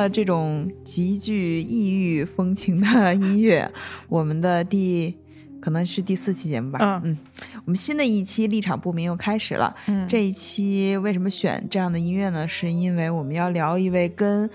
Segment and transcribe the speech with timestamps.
[0.00, 3.70] 了这种极具异域风情的音乐，
[4.08, 5.14] 我们的第
[5.60, 7.00] 可能是第四期节目吧。
[7.04, 7.16] 嗯，
[7.64, 9.74] 我们新的一期立场不明又开始了。
[9.86, 12.48] 嗯，这一期为什么选这样的音乐呢？
[12.48, 14.48] 是因为我们要聊一位跟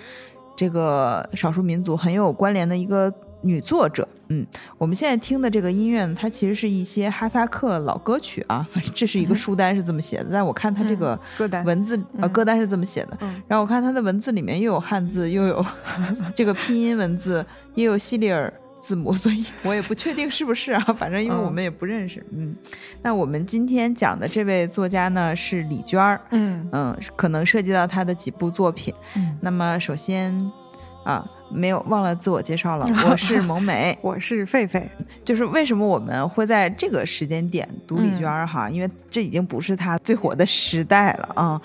[0.58, 3.14] 这个少数民族很有关联的一个。
[3.46, 4.43] 女作者，嗯，
[4.75, 8.66] 我们现在听的这个音乐呢，它其实是一些哈萨克老歌曲啊。
[8.72, 13.17] 反正这是一个书单是这么写的，但我看它这个歌单文字呃歌单是这么写的。
[13.48, 15.63] 然后我看它的文字里面又有汉字，又有
[16.34, 17.45] 这个拼音文字，
[17.76, 20.81] 也有西里尔字母，所以我也不确定是不是啊。
[20.98, 22.55] 反正因为我们也不认识，嗯。
[23.03, 28.91] 那我们今天讲的这位作家呢是李娟儿，嗯嗯，可能涉及到她的几部作品。
[29.16, 30.34] 嗯，那么首先
[31.03, 31.23] 啊。
[31.49, 34.84] 没有忘了自我介绍了， 我是萌美， 我是狒狒。
[35.23, 38.70] 就是为什么我们会在这个时间点读李娟儿哈？
[38.70, 41.61] 因为这已经不是她最火的时代了啊。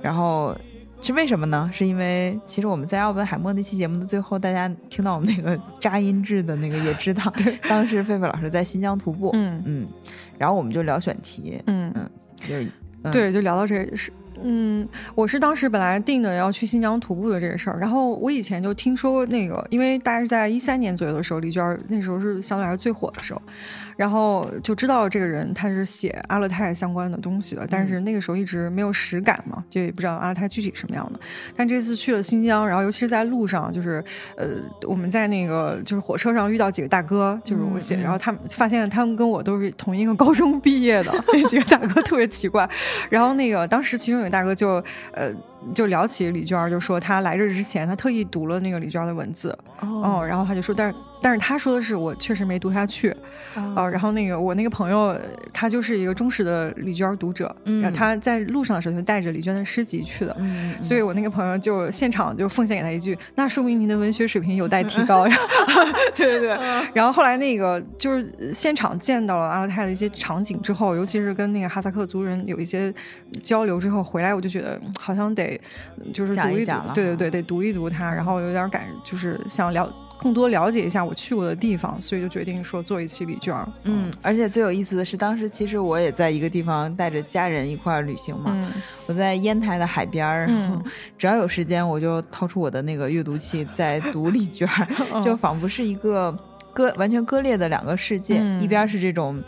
[0.00, 0.56] 然后
[1.00, 1.68] 是为什么呢？
[1.72, 7.32] 是因为其实我们在奥本海默那期节目的最后，大家听到我们那个扎音质的那个也知道，
[7.68, 9.88] 当时狒狒老师在新疆徒步，嗯嗯，
[10.38, 12.10] 然后我们就聊选题，嗯嗯，
[12.48, 12.68] 就是
[13.12, 14.12] 对，就聊到这是。
[14.46, 23.40] 嗯，我是当时本来定的要去新疆徒步的这个事儿，然后我以前就听说过那个，因为大概是在一三年左右的时候，李娟那时候是相对来说最火的时候。
[23.96, 31.20] 然后就知道这个人他是写阿勒泰相关的东西的，但是那个时候一直没有实感嘛，就也不知道阿勒泰具体什么样的。
[31.56, 34.04] 但这次去了新疆，然后尤其是在路上，就是
[34.36, 34.46] 呃，
[34.86, 42.68] 我们在那个就是火车上遇到几个大哥，就是我写，然后他们发现他们跟我都是同一个高中毕业的， 那几个大哥特别奇怪。
[43.10, 45.32] 然后那个当时其中有个大哥就呃。
[45.74, 53.14] 就聊起李娟，就说她来这之前，她特意读了那个李娟的文字，哦，然后她就说，但是但是她说的是我确实没读下去，
[53.74, 55.16] 哦，然后那个我那个朋友
[55.52, 60.36] 他就是一个忠实的李娟读者，然后他在路上的时候就带着李娟的诗集去的，
[60.82, 65.36] 所以我那个朋友就现场就奉献给他一句，那说明您的文学水平有待提高呀，
[66.14, 66.58] 对对对，
[66.92, 72.92] 然后后来那个就是现场见到了阿勒泰的一些场景之后，尤其是跟那个哈萨克族人有一些
[73.42, 75.53] 交流之后回来，我就觉得好像得。
[76.12, 83.54] 就是读一读，对对对，得读一读它，然后有点感，就是想了更多了解一下我去过的地方，所以就决定说做一期礼卷。
[83.82, 88.72] 嗯，而且最有意思的是，当时其实我也在一个地方带着家人一块儿旅行嘛，
[89.06, 90.48] 我在烟台的海边儿，
[91.18, 94.68] 只要有时间我就掏出我的那个阅读器在读礼卷，
[95.22, 96.34] 就仿佛是一个
[96.72, 99.42] 割完全割裂的两个世界，一边是这种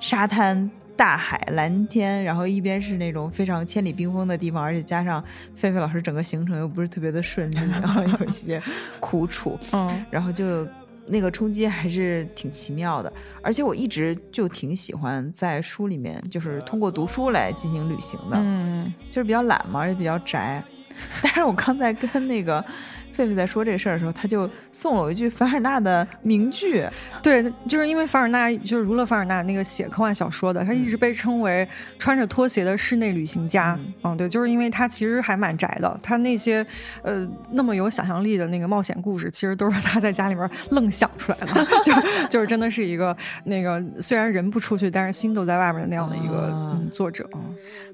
[0.00, 0.70] 沙滩。
[0.96, 5.22] 大海蓝天，然后一边是那种非常千里冰封的地方，而且加上
[5.58, 8.62] 狒狒老师整个行程又不是特别的顺利，然后有一些
[9.00, 10.66] 苦楚， 嗯，然后就
[11.06, 13.12] 那个冲击还是挺奇妙的。
[13.42, 20.62] 而且我一直就挺喜欢在书里面，就是通过读书来进行旅行的，嗯，就是比较懒嘛，而且比较宅。
[21.22, 22.64] 但是我刚才跟那个。
[23.14, 26.84] 狒狒在说这事儿的时候，他就送了我一句凡尔纳的名句。
[27.22, 31.66] 对，就是因为凡尔纳就是儒勒凡尔纳那个写科幻小说的，他一直被称为
[31.98, 33.78] 穿着拖鞋的室内旅行家。
[34.02, 36.66] 嗯，对，就是因为他其实还蛮宅的，他那些
[37.02, 41.46] 呃那么有想象力的那个冒险故事，其实都是他在家里面愣想出来的。
[41.84, 41.92] 就
[42.28, 47.28] 就是真的是一个那个虽然人不出去，但是心都在外面的那样的一个作者。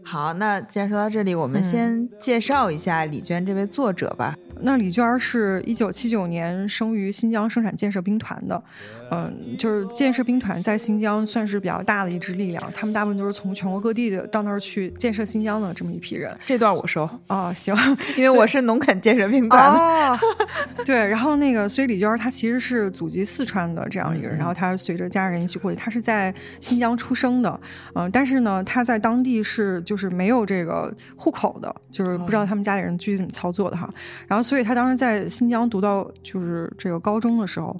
[0.03, 4.37] 好，那既然说到这里，我们先介绍一下李娟这位作者吧。
[4.63, 8.63] 那李娟是一九七九年生于新疆生产建设兵团的。
[9.11, 16.33] 嗯，就是建设兵团在新疆算是比较大的一支力量，他们大部分都是从全国各地的到那儿去建设新疆的这么一批人。
[16.47, 17.75] 这段我收啊，行，
[18.17, 20.19] 因为我是农垦建设兵团的。
[20.87, 27.61] 对，然后那个，所以李娟她其实是祖籍四川的这样一个人，然后她随着家人一起过去，她是在新疆出生的，
[27.95, 33.93] 嗯，但是呢，她在当地是就是没有这个户口的，就是不知道他们家里人具体怎么操作的哈。
[34.29, 37.77] 然后，所以她当时在新疆读到就是这个高中的时候。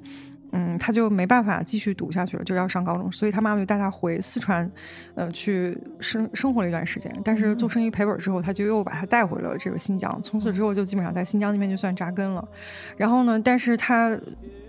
[0.53, 4.71] 嗯，他就没办法继续读下去了，就要上高中，所以他妈妈就带他回四川，
[5.15, 7.15] 呃，去生生活了一段时间。
[7.25, 12.47] 但是做生意赔本之后，他就又把他带回了这个新疆，从此之后就基本上在新疆那边就算扎根了。
[12.97, 14.19] 然后呢，但是他。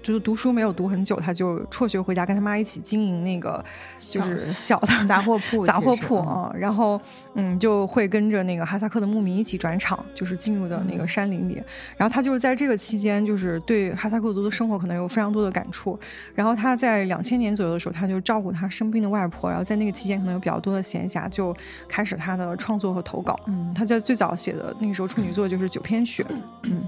[0.02, 3.64] 就是读书没有读很久，他就辍学回家，跟他妈一起经营那个
[4.00, 6.52] 就是小的杂货铺， 杂货铺啊。
[6.56, 7.00] 然后
[7.36, 11.62] 嗯，就会跟着那个哈萨克的牧民一起转场，就是进入的那个山林里。
[11.98, 16.00] 然后他就是在这个期间，就是对哈萨克族的生活可能有非常多的感触。
[16.34, 19.50] 然后他在两千年左右的时候，他就照顾他生病的外婆。
[19.50, 21.56] 然后在那个期间，可能有比较多的闲暇，就
[21.88, 23.40] 开始他的创作和投稿。
[23.48, 26.24] 嗯，他在最早写的那个时候处女作就是《九篇雪》。
[26.64, 26.84] 嗯。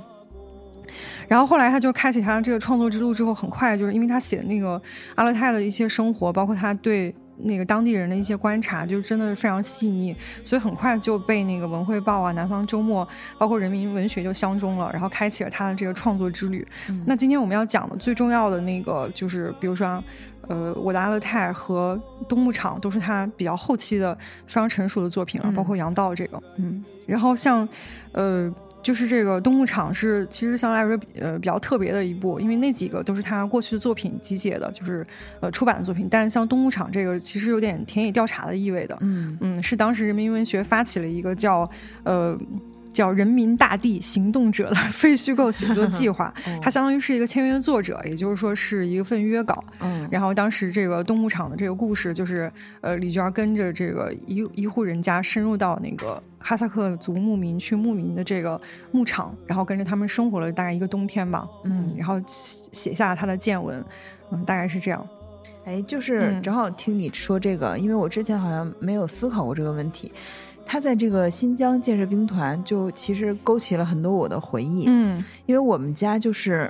[1.27, 4.81] 然后后来他就开启他这个创作之路之后，很快就是因为他写的那个
[5.15, 13.05] 阿勒泰的一些生活，包括他对那个当地人的一些观察，就真的非常细腻，所以很快就被那个《文汇报》啊、《南方周末》
[13.39, 16.65] 包括《人民文学》就相中了，然后开启了他的这个创作之旅。
[17.05, 20.01] 那今天我们要讲的最重要的那个，就是比如说，
[20.47, 21.99] 呃，我的阿勒泰和
[22.29, 24.13] 东牧场都是他比较后期的
[24.45, 27.67] 非常成熟的作品了，包括杨道这个，嗯，然后像，
[28.11, 28.53] 呃。
[28.83, 35.07] 就是这个冬牧场是其实相对来说呃比较特别的一部，因为那几个都是他过去的作品集结的，就是
[35.39, 36.07] 呃出版的作品。
[36.11, 41.67] 但像冬牧场这个其实有点田野调查的意味的，嗯嗯，是当时人民文学发起了一个叫
[42.03, 42.37] 呃
[42.91, 46.31] 叫人民大地行动者的 非虚构写作计划，
[46.61, 49.63] 它相当于是一个签约作者，也就是说是一份约稿。
[49.79, 52.51] 嗯，然后当时这个冬牧场的这个故事就是
[52.81, 56.21] 呃李娟跟着这个一一户人家深入到那个。
[56.43, 58.59] 哈萨克族牧民去牧民的这个
[58.91, 63.83] 牧场，然后跟着他们生活了大概一个冬天吧，嗯，然后写下他的见闻，
[64.29, 65.07] 嗯，大概是这样。
[65.63, 70.11] 哎，就是正好听你说这个，因为我之前好像没有思考过这个问题。
[70.65, 76.69] 他在这个新疆建设兵团，就其实勾起了很多我的回忆，嗯，因为我们家就是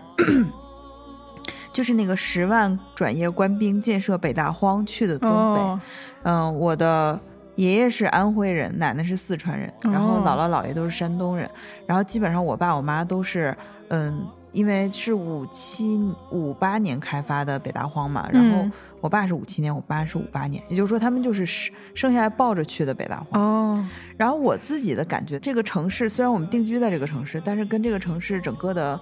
[1.74, 5.82] 就是那个十万转业官兵建设北大荒去的东北，
[6.24, 7.20] 嗯，我的。
[7.56, 11.50] 爷爷是安徽人，奶奶是四川人，然后姥姥姥爷都是山东人，
[11.86, 13.56] 然后基本上我爸我妈都是，
[13.90, 16.00] 嗯，因为是五七
[16.32, 18.66] 五八年开发的北大荒嘛，然后
[19.02, 21.46] 我爸是五七年，我爸是五八年，也就是说他们就是
[21.94, 23.42] 生下来抱着去的北大荒。
[23.42, 29.00] 哦，然后我自己的感觉，这个城市虽然我们定居在这个城市，但是跟这个城市整个的。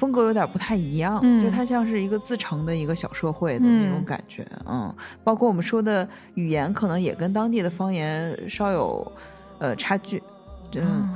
[0.00, 4.92] 风格有点不太一样，就它像是一个自成的一个小社会的那种感觉，嗯，
[5.22, 9.12] 包括我们说的语言，可能也跟当地的方言稍有
[9.58, 10.22] 呃差距，
[10.74, 11.06] 嗯，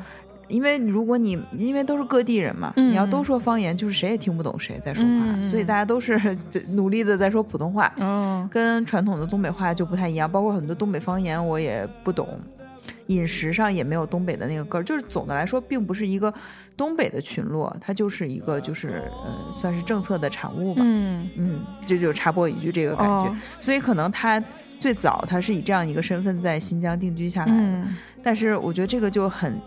[0.49, 6.21] 因为如果你因为都是各地人嘛，你要都说方言，就是谁也听不懂谁在说话，所以大家都是
[6.69, 12.29] 努力的在说普通话，嗯，跟传统的东北话就不太一样，包括很多东北方言我也不懂。
[13.09, 16.33] 饮食上也没有东北的那个根儿，就是总的来说，并不是一个
[16.77, 20.83] 东北的群落，它就是一个就是呃，算是政策的产物吧。
[20.85, 24.43] 嗯嗯，这就插播一句这个感觉，所以可能他
[24.81, 27.89] 最早他是以这样一个身份在新疆定居下来的，
[28.23, 29.61] 但是我觉得这个就很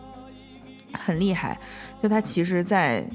[0.93, 1.57] 很厉害，
[2.01, 3.05] 就他其实，在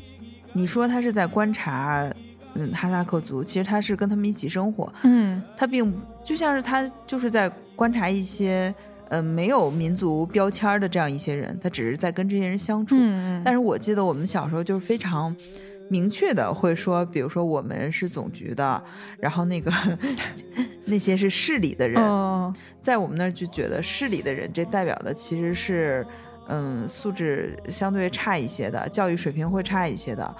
[0.52, 2.10] 你说他是在观察
[2.54, 5.94] 嗯哈萨克族，其实他是跟他们一起生活，嗯，他并
[6.24, 8.74] 就像是他就是在观察一些。
[9.12, 12.96] 呃，没有民族标签的这样一些人，他只是在跟这些人相处。
[12.98, 15.36] 嗯但是我记得我们小时候就是非常
[15.88, 18.82] 明确的会说，比如说我们是总局的，
[19.18, 19.70] 然后那个
[20.86, 22.02] 那些是市里的人，
[22.80, 26.06] 在我们那儿就觉得市里的人这代表的其实是
[26.48, 30.34] 嗯素质相对差一些的，教育水平会差一些的，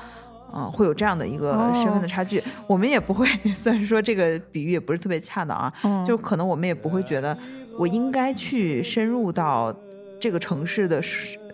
[0.55, 2.43] 嗯，会有这样的一个身份的差距。
[2.67, 5.73] 我们也不会， 虽然说这个比喻也不是特别恰当啊，
[6.07, 7.37] 就可能我们也不会觉得。
[7.79, 9.75] 我应该去深入到
[10.23, 11.01] 这个城市的，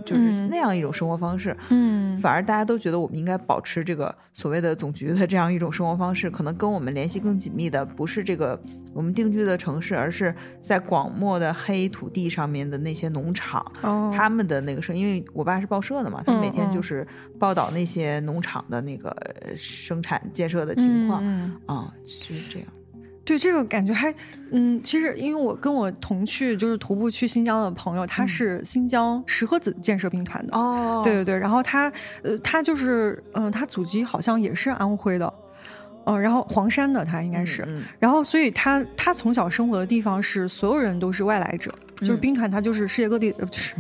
[0.05, 1.57] 就是那样一种生活方式。
[1.71, 6.29] 嗯，反而大家都觉得我们应该保持这个所谓的总局的这样一种生活方式。
[6.31, 8.61] 可能跟我们联系更紧密的不是这个
[8.93, 13.65] 我们定居的城市，而是在广漠的黑土地上面的那些农场。
[13.81, 17.07] 哦，他们的那个生，因为我爸是报社的嘛，他每天就是
[17.39, 19.17] 报道那些农场的那个
[19.57, 21.25] 生产建设的情况。
[21.65, 22.69] 啊，就是这样。
[23.29, 24.13] 对这个感觉还，
[24.53, 30.57] 嗯，其实因为我跟我同去就是徒步去新疆的朋友，他是新疆石河子建设兵团的。
[30.57, 35.31] 哦，对对对，然后他呃他就是嗯他祖籍好像也是安徽的，
[36.09, 37.67] 嗯，然后黄山的他应该是，
[37.99, 41.73] 然后所以他他从小生活的地方是所有人都是外来者。
[42.01, 43.75] 就是兵团，他就是世界各地，呃，不是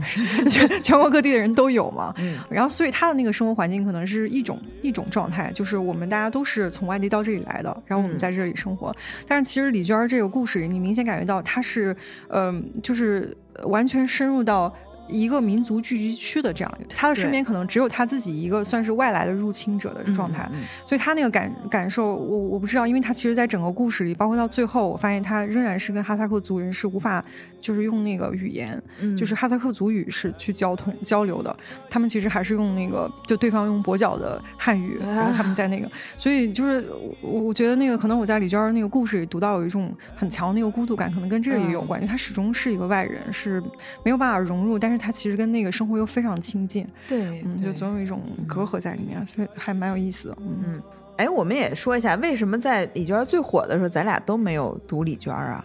[0.51, 2.13] 全全国各地的人都有嘛。
[2.19, 2.37] 嗯。
[2.51, 8.93] 然后，所以他的那个生活环境可能是一种一种状态，就是我们大家都是从外地到这里来的，然后我们在这里生活。
[9.29, 11.97] 但是，其实李娟这个故事里，你明显感觉到她是，
[12.31, 14.75] 嗯，就是完全深入到。
[15.09, 20.49] 一个民族聚集区的这样，他的身边可能只有他自己一个算是外来的入侵者的状态，
[20.87, 27.25] 所以他那个感感受，我我不知道，因为他其实，在整个故事里，包括到最后，我发现他仍然是跟哈萨克族人是无法
[27.61, 28.81] 就是用那个语言，
[29.17, 31.57] 就是哈萨克族语是去交通交流的，
[31.89, 36.87] 他们其实还是用那个就对方用跛脚的汉语，然后他们在那个，所以就是
[37.23, 43.59] 我我觉得那个可能我在李娟那个故事里读到有一种很强那个孤独感，可能跟这个也有关，因为他始终是一个外人，是
[44.05, 44.99] 没有办法融入，但是。
[44.99, 50.37] 他其实跟那个生活又非常亲近，对，嗯，就总有一种隔阂在里面，非还蛮有意思的。
[50.41, 50.83] 嗯，
[51.17, 55.65] 哎，我们也说一下，为什么在李娟最火的时候，咱俩都没有读李娟啊？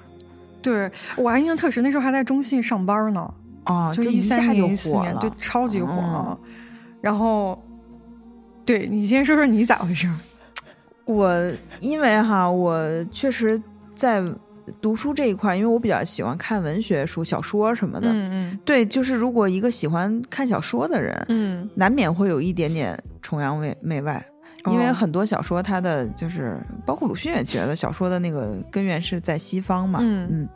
[0.63, 3.31] 对我还印象特深，那时候还在中信上班呢，
[3.65, 6.39] 啊，就一下就火了，对，超级火了。
[7.01, 7.61] 然后，
[8.65, 10.09] 对你先说说你咋回事？
[11.05, 13.61] 我因为哈，我确实
[13.93, 14.23] 在。
[14.81, 18.07] 读书这一块，因为我比较喜欢看文学书、小说什么的。
[18.07, 24.25] 嗯嗯，对，就是如果一个喜欢看小说的人，嗯，难免会有一点点崇洋媚媚外，
[24.67, 29.99] 因为很多小说它的就是包括鲁迅也觉得小说的那个根源是在西方嘛。
[30.01, 30.49] 嗯嗯，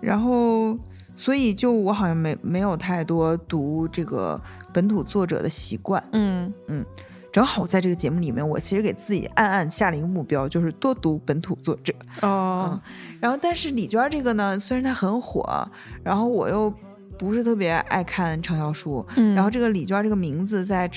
[0.00, 0.78] 然后
[1.14, 4.40] 所以就我好像没没有太多读这个
[4.72, 6.02] 本土作者的习惯。
[6.12, 6.84] 嗯嗯。
[7.32, 11.92] 正好在这个节目里面，我其实给自己暗暗下了一个目标，就是多读本土作者。
[12.22, 12.80] 哦，
[13.20, 15.68] 然后但是李娟这个呢，虽然她很火，
[16.02, 16.72] 然后我又
[17.18, 20.88] 不是特别爱看畅销书，嗯，然后这个李娟这个名字在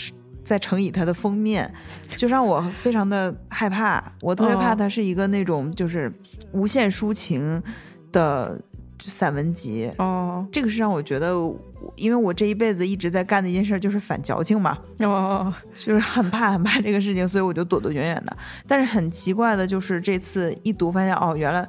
[0.49, 1.71] 在乘以它的封面，
[2.15, 4.03] 就让我非常的害怕。
[4.21, 6.11] 我特别怕它是一个那种就是
[6.51, 7.61] 无限抒情
[8.11, 8.59] 的
[8.97, 9.91] 散文集。
[9.99, 11.35] 哦，这个是让我觉得。
[11.95, 18.37] 因为我这一辈子一直在干的一件事就是反矫情嘛，哦， 就是很怕很怕这个事情，所以我就躲躲远远的。
[18.67, 21.67] 但是很奇怪的就是这次一读发现，哦，原来，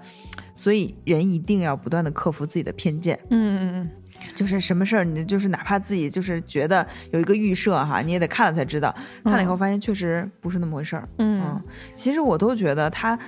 [0.57, 3.19] 所以人一定要不断的克服自己的偏见。
[3.31, 3.91] 嗯嗯嗯，
[4.35, 8.95] 就是什么事儿，你就是哪怕自己就是觉得有一个预设哈，你也得看了才知道，
[9.25, 11.09] 看了以后发现确实不是那么回事儿。
[11.19, 11.63] 嗯，
[11.97, 13.19] 其实我都觉得他。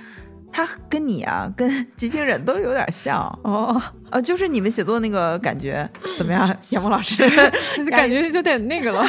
[0.55, 1.67] 他跟你啊，跟
[1.97, 3.81] 吉庆忍都有点像哦，
[4.11, 6.55] 呃，就是你们写作那个感觉怎么样？
[6.61, 7.27] 节目老师，
[7.89, 9.03] 感觉有点那个了。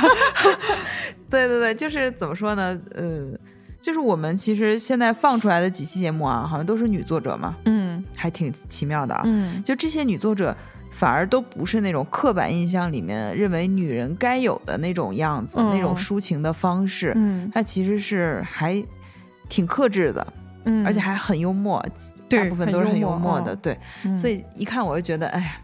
[1.28, 2.80] 对对对，就是怎么说呢？
[2.94, 3.26] 呃，
[3.78, 9.20] 就是我们其实现在放出来的几期节目啊，好像都是女作者嘛，嗯，还挺奇妙的啊。
[9.26, 10.56] 嗯，就这些女作者
[10.94, 17.12] 反而都不是那种刻板印象里面认为女人该有的那种样子，那种抒情的方式。
[17.16, 18.82] 嗯，她其实是还
[19.48, 20.26] 挺克制的。
[20.66, 21.84] 嗯，而且还很幽默，
[22.28, 23.76] 大部分都是很幽默的，对，
[24.16, 25.56] 所以一看我就觉得，哎呀，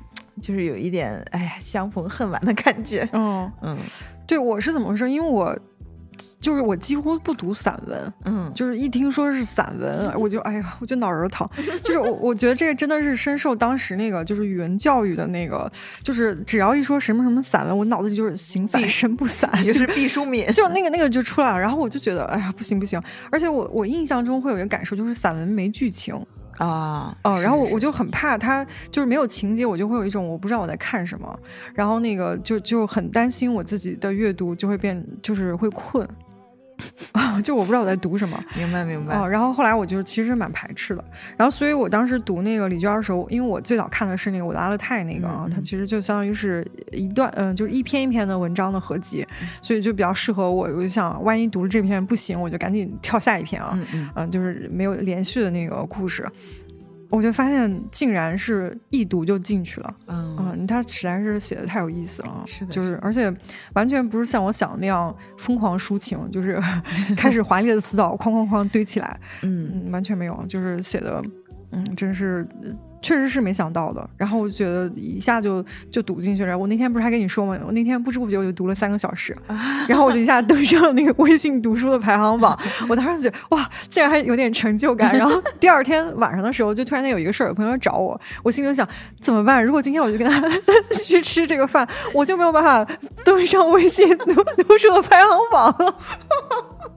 [0.42, 3.08] 就是有一点，哎呀，相逢恨晚的感觉。
[3.12, 3.78] 嗯嗯，
[4.26, 5.10] 对我是怎么回事？
[5.10, 5.58] 因为我。
[6.40, 11.46] 就是我几乎不读散文，嗯，就是一听说是散文，我就哎呀，我就脑仁疼。
[11.82, 15.70] 就是我我觉得这个真的是深受当时那个就是语文教育的那个，
[16.02, 21.60] 就是只要一说什么什么散文，我脑子里就是形散神不散，就是毕淑敏，就那个那个就出来了。
[21.60, 23.00] 然后我就觉得哎呀，不行不行。
[23.30, 26.14] 而且我我印象中会有一个感受，就是散文没剧情
[26.56, 31.38] 啊，哦，然后我我就很怕它就是没有情节，我就会有一种我不知道我在看什么，
[31.74, 36.08] 然后那个就就很担心我自己的阅读就会变就是会困。
[37.12, 39.16] 啊， 就我不知道我在读什么，明白明白。
[39.16, 41.04] 哦，然后后来我就其实蛮排斥的，
[41.36, 49.26] 然后所以我当时读那个李娟的时候，因为我最早看的是那个我的阿勒泰那个啊，它其实就相当于是一段嗯，就是一篇一篇的文章的合集，
[49.62, 50.68] 所以就比较适合我。
[50.70, 53.78] 我就想，万一读了这篇不行，我就赶紧跳下一篇啊，
[54.14, 56.26] 嗯，就是没有连续的那个故事。
[57.10, 59.94] 我就发现，竟然是一读就进去了。
[60.06, 62.44] 嗯，他实在是写的太有意思了。
[62.46, 63.34] 是的，就是而且
[63.74, 66.60] 完全不是像我想的那样疯狂抒情，就是
[67.16, 69.20] 开始华丽的词藻哐哐哐堆起来。
[69.42, 71.22] 嗯，完全没有，就是写的，
[71.72, 72.46] 嗯，真是。
[73.02, 76.56] 确实是没想到的，然后我就觉得一下就就读进去了。
[76.56, 77.58] 我那天不是还跟你说吗？
[77.64, 79.36] 我那天不知不觉我就读了三个小时，
[79.88, 82.58] 然后我就一下登上了那个微信读书的排行榜。
[82.88, 85.16] 我当时觉得哇，竟然还有点成就感。
[85.16, 88.86] 然后第二天晚上的时候，就突然间有一个事儿，有朋友找我，我心里想
[89.20, 89.64] 怎么办？
[89.64, 90.40] 如果今天我就跟他
[91.06, 92.86] 去吃这个饭，我就没有办法
[93.24, 95.96] 登上微信读读书的排行榜了。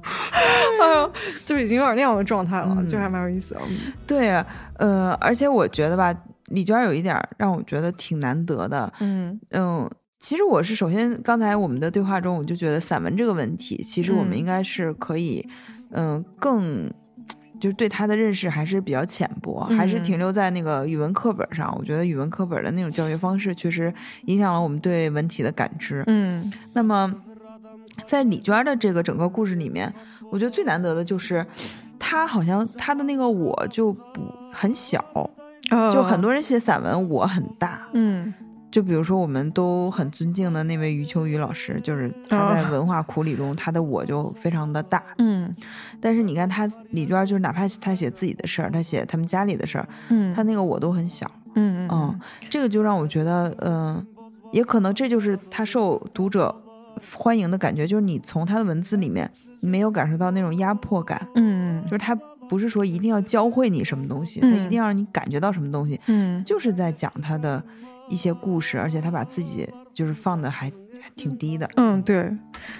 [0.82, 1.12] 哎呦，
[1.46, 3.62] 就已经有点那样的状态了，就还蛮有意思的。
[4.06, 4.46] 对呀。
[4.78, 6.14] 呃，而且我觉得吧，
[6.48, 8.92] 李娟有一点让我觉得挺难得的。
[9.00, 9.90] 嗯嗯，
[10.20, 15.48] 其实我是首先刚才我们的对话中，我就觉得散文这个问题，其实我们应该是可以，
[15.92, 16.92] 嗯，更
[17.60, 21.74] 就是对他的认识还是比较浅薄，还是停留在那个语文课本上。
[21.78, 23.94] 我觉得语文课本的那种教学方式，确实
[24.26, 26.04] 影响了我们对文体的感知。
[26.08, 27.14] 嗯，那么
[28.06, 29.94] 在李娟的这个整个故事里面，
[30.32, 31.46] 我觉得最难得的就是。
[32.06, 35.02] 他好像他的那个我就不很小，
[35.94, 38.32] 就很多人写散文我很大，嗯，
[38.70, 45.50] 就比如说我们都很尊敬的那位余秋雨老师，就是他在文化苦里中，他的我就非常的大，嗯，
[46.02, 52.20] 但是你看他李娟，就是哪怕他写自己的事儿，他写他们家里的事儿，嗯，他那个我都很小，嗯嗯，
[52.50, 54.06] 这个就让我觉得，嗯，
[54.52, 56.54] 也可能这就是他受读者
[57.16, 59.32] 欢迎的感觉，就是你从他的文字里面。
[59.64, 62.14] 没有感受到那种压迫感，嗯，就是他
[62.50, 67.64] 不是说一定要教会你什么东西，他一定要让你感觉到什么东西，嗯，就是在讲他的
[68.10, 70.72] 一些故事，而且他把自己就是放的还
[71.16, 72.30] 挺低的，嗯，对，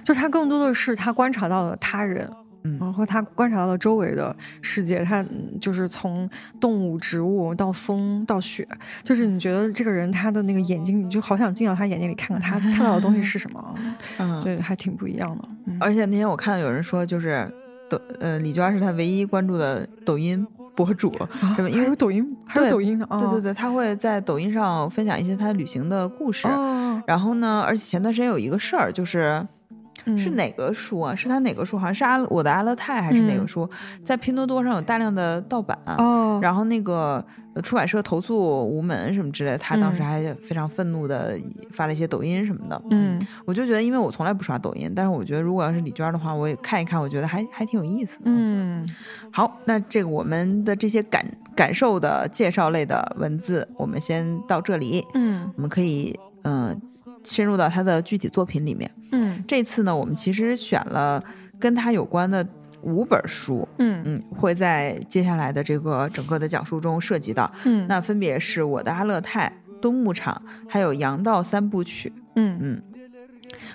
[0.04, 2.30] 就是他更多的是他观察到了他人。
[2.64, 5.24] 嗯，和他观察到了周围的世界，他
[5.60, 6.30] 就是从
[6.60, 8.68] 动物、植物到风到雪，
[9.04, 13.76] 就是你觉得这个人他的那个眼睛，你就好想进到他眼睛里看看他看到的东西是什么，
[14.18, 15.48] 嗯，对，还挺不一样的。
[15.80, 17.46] 而且那天我看到有人说，就是
[17.90, 21.14] 抖呃李娟是他唯一关注的抖音博主，
[21.56, 21.70] 什么？
[21.70, 26.48] 因为抖音还有抖音的，对对对，他会在抖音上分享一些他旅行的故事。
[27.06, 29.46] 然后呢，而且前段时间有一个事儿，就是。
[30.18, 31.16] 是哪个书啊？
[31.16, 31.78] 是他哪个书？
[31.78, 33.70] 好像是阿我的阿勒泰还是哪个书？
[34.04, 36.40] 在拼多多上有大量的盗版哦。
[36.42, 37.24] 然后那个
[37.64, 41.40] 出版社投诉无门什么之类的，他当时还非常愤怒的
[41.72, 42.82] 发了一些抖音什么的。
[42.90, 48.24] 嗯，我就觉得，因为我从来不刷抖音，但是我觉得如果要是李娟的话，我也看一看，我觉得还还挺有意思的。
[48.26, 48.88] 嗯，
[49.32, 55.06] 好，那这个我们的这些感感受的介绍类的文字，我们先到这里。
[55.14, 56.80] 嗯，我们可以嗯。
[57.26, 61.24] 深入到他的具体作品里面，嗯，这次呢，我们其实选了
[61.58, 62.46] 跟他有关的
[62.82, 64.04] 五本书，嗯。
[64.06, 69.52] 嗯，会在接下来的这个整个的讲述中涉及到，嗯，那分别是我的阿勒泰、
[69.82, 72.58] 东牧场，还有羊道三部曲，嗯。
[72.60, 72.82] 嗯，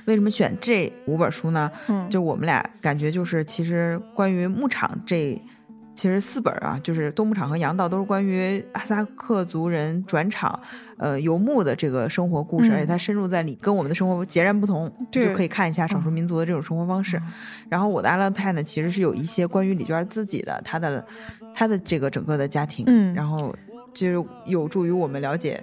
[0.04, 1.71] 为什么选这五本书呢？
[1.88, 5.40] 嗯，就我们俩感觉就是，其实关于牧场这。
[5.99, 10.61] 其实四本啊，就是东牧场和羊道都是关于哈萨克族人转场，
[10.97, 17.21] 呃，游牧的这个生活故事，而且它深入在里，跟我们的生活截然不同，就可以看一下少数民族的这种生活方式。
[17.69, 21.05] 然后我的阿勒泰呢，其实是有一些关于李娟自己的，她的
[21.52, 23.52] 她的这个整个的家庭，嗯，然后
[23.93, 25.61] 就是有助于我们了解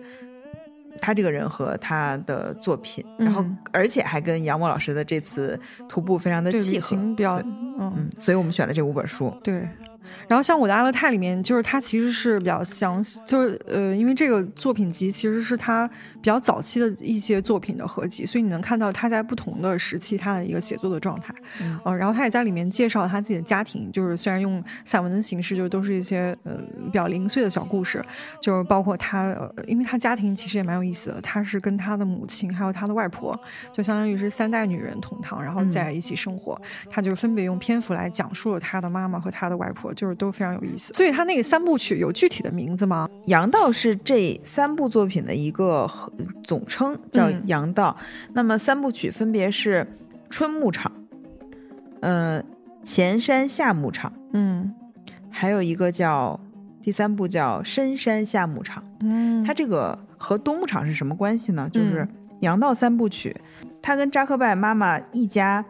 [1.00, 7.42] 他这个人和他的作品，然后而且还跟杨默老师的这次徒步非常的契合，比较
[7.80, 9.66] 嗯，所以我们选了这五本书，对。
[10.28, 21.34] 然后像我的阿勒泰里面，就是它其实是比较详细，就是呃，因为这个作品集其实是他比较早期的一些作品的合集，所以你能看到他在不同的时期他的一个写作的状态。
[21.62, 26.54] 嗯，然后他也在里面介绍他自己的家庭，就是虽然用散文的形式，就都是一些呃
[26.86, 28.04] 比较零碎的小故事，
[28.42, 29.36] 就是包括他，
[29.68, 33.40] 因为他家庭其实也蛮有意思的，他是跟他的母亲还有他的外婆，
[33.72, 36.60] 就相当于是三代女人同堂，然后在一起生活。
[36.90, 39.94] 他就分别用篇幅来讲述了他的妈妈和他的外婆。
[39.96, 43.10] 就是都非常有意思，所以他那个三部曲有具体的名字吗？
[43.26, 45.90] 杨道是这三部作品的一个
[46.44, 47.96] 总称，叫杨道。
[48.34, 49.88] 那么三部曲分别是
[50.30, 50.92] 春牧场，
[52.02, 52.44] 嗯，
[52.84, 54.74] 前山下牧场，嗯，
[55.30, 56.40] 还有一个叫
[56.82, 58.84] 第三部叫深山下牧场。
[59.00, 61.70] 嗯，它这个和冬牧场是什么关系呢？
[61.72, 62.08] 就是
[62.42, 63.36] 杨道三部曲，
[63.82, 65.64] 他跟扎克拜妈妈一家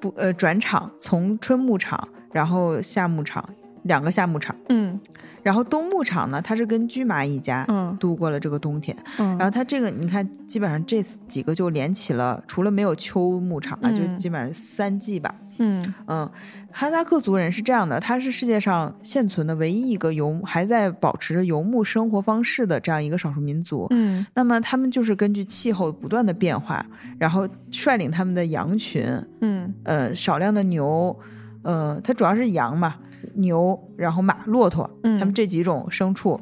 [0.00, 2.08] 不呃转场从春牧场。
[2.32, 3.46] 然后夏牧场
[3.84, 4.98] 两个夏牧场，嗯，
[5.42, 15.92] 然后冬牧场呢，它是跟驹马一家，嗯，度过了这个冬天，嗯，然后它这个你看，基本上这几个就连起了，除了没有秋牧场啊，就基本上三季吧，嗯。
[16.06, 16.30] 嗯，
[16.70, 26.86] 哈萨克族人是这样的，他是世界上现存的唯一一个游还在保持着游牧生活方式的这样一个少数民族，嗯，那么他们就是根据气候不断的变化，
[27.18, 29.04] 然后率领他们的羊群，
[29.40, 31.18] 嗯，呃，少量的牛。
[31.62, 32.96] 呃，它主要是羊嘛，
[33.34, 36.40] 牛，然后马、骆驼，他们这几种牲畜，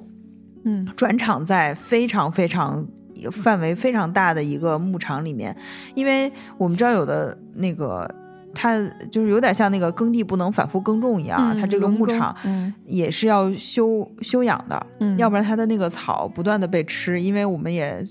[0.64, 2.86] 嗯，转场在非常非常
[3.32, 5.56] 范围非常大的一个牧场里面，
[5.94, 8.14] 因为我们知道有的那个。
[8.54, 8.78] 它
[9.10, 12.36] 就是有点像那个耕地不能反复耕种一样，它这个牧场
[12.84, 14.86] 也是要休休养的，
[15.16, 17.20] 要不然它的那个草不断的被吃。
[17.20, 18.02] 因为我们也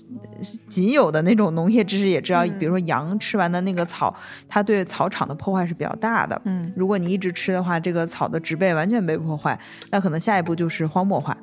[0.66, 4.14] 仅有的那种农业知识也知道，比如说羊吃完的那个草，
[4.48, 6.40] 它对草场的破坏是比较大的。
[6.44, 9.58] 嗯，如果你一直吃的话，这个草的植被完全被破坏，
[9.90, 11.36] 那可能下一步就是荒漠化。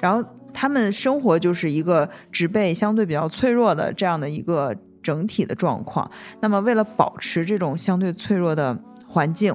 [0.00, 4.74] 然后他们生活就是一个植被相对比较脆弱的这样的一个。
[5.08, 6.10] 整体的状况，
[6.42, 9.54] 那么为了保持这种相对脆弱的环境，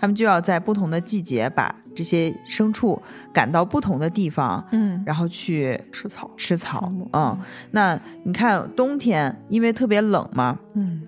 [0.00, 3.00] 他们就要在不同的季节把这些牲畜
[3.32, 7.38] 赶到不同的地方，嗯，然后去吃草，吃草，嗯。
[7.70, 11.02] 那你看冬天因为特别冷嘛，嗯，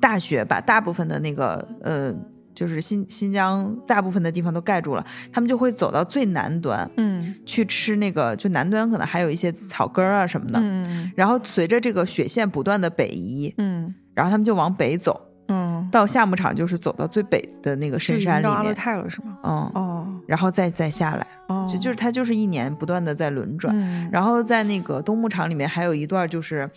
[0.00, 2.14] 大雪把大部分的那个呃。
[2.60, 15.18] 就是新新疆大部分的地方都盖住了，他们就会走到最南端，嗯，去吃那个，就南端可能还有一些草根啊什么的，嗯，然后随着这个雪线不断的北移，嗯，然后他们就往北走，
[15.48, 19.38] 嗯，到夏牧场就是走到最北的那个深山里面，阿勒泰了是吗？
[19.42, 23.74] 嗯，哦，然后再再下来，哦，就就是它就是一年不断的在轮转，
[24.12, 26.70] 然后在那个冬牧场里面还有一段就是，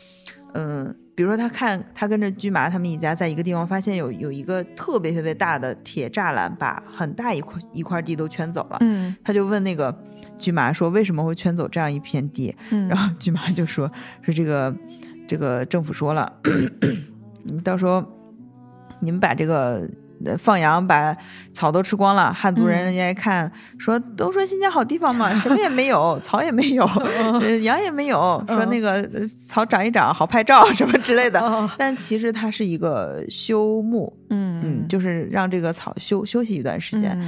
[0.54, 0.96] 嗯。
[1.16, 8.78] 比如说，他看他跟着驹麻他们一家在一个地方发现有有一个特别特别大的铁栅栏，把很大一块一块地都圈走了。
[8.82, 9.96] 嗯，他就问那个
[10.38, 14.76] 驹麻说：“为什么会圈走这样一片地？”嗯，然后驹麻就说：“说这个
[15.28, 16.32] 这个政府说了，
[17.44, 18.04] 你 到时候
[19.00, 19.88] 你们把这个。”
[20.38, 21.16] 放羊把
[21.52, 26.88] 草都吃光了，汉族人人家一看说，都说新疆好地方嘛， 什么也没有，草也没有，
[27.64, 29.04] 羊也没有，说那个
[29.48, 31.70] 草长一长好拍照什么之类的。
[31.78, 34.54] 但其实它是一个休牧，嗯。
[34.66, 37.20] 嗯，就是让这个草休休息一段时间。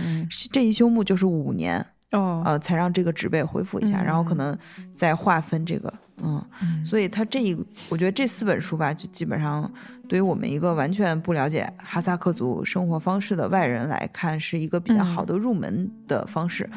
[0.53, 4.57] 这一休牧就是五年，哦，呃，才让这个植被恢复一下，然后可能
[4.93, 6.43] 再划分这个，嗯，
[6.83, 7.55] 所以他这一，
[7.89, 9.69] 我觉得这四本书吧，就基本上
[10.07, 16.69] 对于我们一个完全不了解哈萨克族生活方式的外人来看，是一个比较好的入门的方式。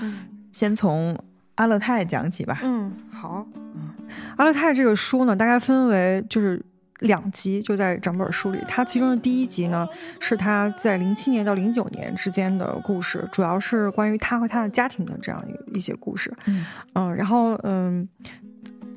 [0.53, 1.17] 先从
[1.57, 2.59] 阿勒泰讲起吧。
[2.63, 3.47] 嗯，好。
[3.55, 3.91] 嗯，
[4.37, 6.65] 阿勒泰这个书呢，大概分为就是。
[7.03, 9.87] 两集就在整本书里，它其中的第一集呢，
[10.19, 16.37] 是他在零七年到零九年之间的故事，主要是关于他和他的家庭的这样一一些故事。
[16.47, 18.09] 嗯，然后嗯。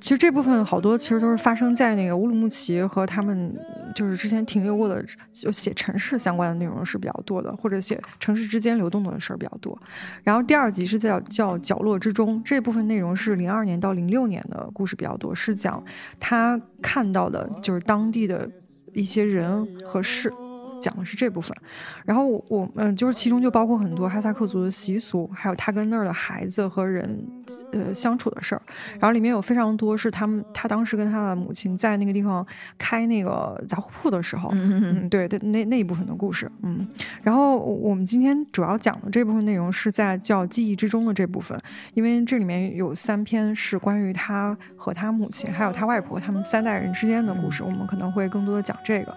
[0.01, 3.55] 其实这部分好多其实都是发生在那个乌鲁木齐和他们
[3.95, 9.79] 就是之前停留过的，就写城市相关的内容是比较多的，或者写城市之间流动的事儿比较多。
[10.23, 15.83] 然后第二集是叫叫角落之中，这部分内容是零二年到零六年的故事比较多，是讲
[16.19, 18.49] 他看到的就是当地的
[18.93, 20.33] 一些人和事。
[20.81, 21.55] 讲的是这部分，
[22.03, 27.23] 然后我我嗯，就是其中就包括很多哈萨克族的习俗，还有他跟那儿的孩子和人
[27.71, 28.61] 呃相处的事儿，
[28.93, 32.45] 然后里面有非常多是他们他当时跟他的母亲在那个地方
[32.77, 36.87] 开那个杂货铺的时候，嗯，对对，那那一部分的故事，嗯，
[37.21, 41.59] 然后我们今天主要讲的这部分内容是在叫记忆之中的这部分，
[41.93, 49.15] 因为这里面有三篇是关于他和他母亲还有他外婆他们三代人之间的故事，我们可能会更多的讲这个。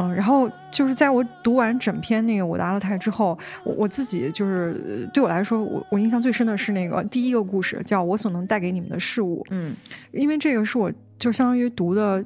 [0.00, 9.46] 嗯，然后就是在我读完整篇那个我的阿勒泰之后，我我自己就是对我来说，我我印象最深的是那个第一个故事，叫我所能带给你们的事物。
[9.50, 9.74] 嗯，
[10.12, 12.24] 因为这个是我就相当于读的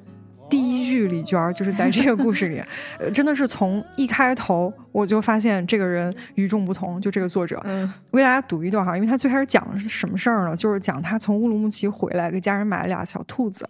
[0.49, 2.63] 第一句李娟，就是在这个故事里，
[3.13, 7.01] 真的是从一开头我就发现这个人与众不同。
[7.01, 10.55] 就这个作者，嗯，我给大家读一段哈，因为他最开始讲的是什么事儿呢？
[10.55, 13.69] 就是讲他从乌鲁木齐回来，给家人买了俩小兔子。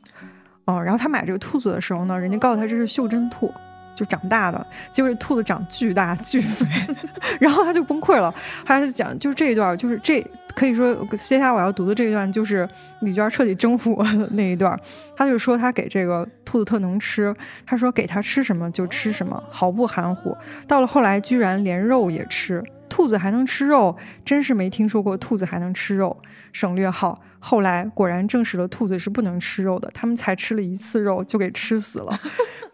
[0.67, 3.53] 嗯，然后他买这个兔子的时候呢，人家告诉他这是袖珍兔。
[3.95, 6.67] 就长大的，结果兔子长巨大巨肥，
[7.41, 8.31] 然后他就崩溃了。
[8.31, 12.69] 后来就讲，就是这一段，就是这可以说接下来我要读的这一段，就是
[13.01, 14.79] 李娟彻底征服我的那一段。
[15.17, 17.35] 他就说他给这个兔子特能吃，
[17.67, 20.37] 他说给他吃什么就吃什么，毫不含糊。
[20.67, 26.17] 到了后来，居然连肉也吃，兔子还能吃肉，真是没听说过兔子还能吃肉。
[26.53, 27.21] 省略号。
[27.47, 32.19] 后来果然证实了兔子是不能吃肉的，他们才吃了一次肉就给吃死了。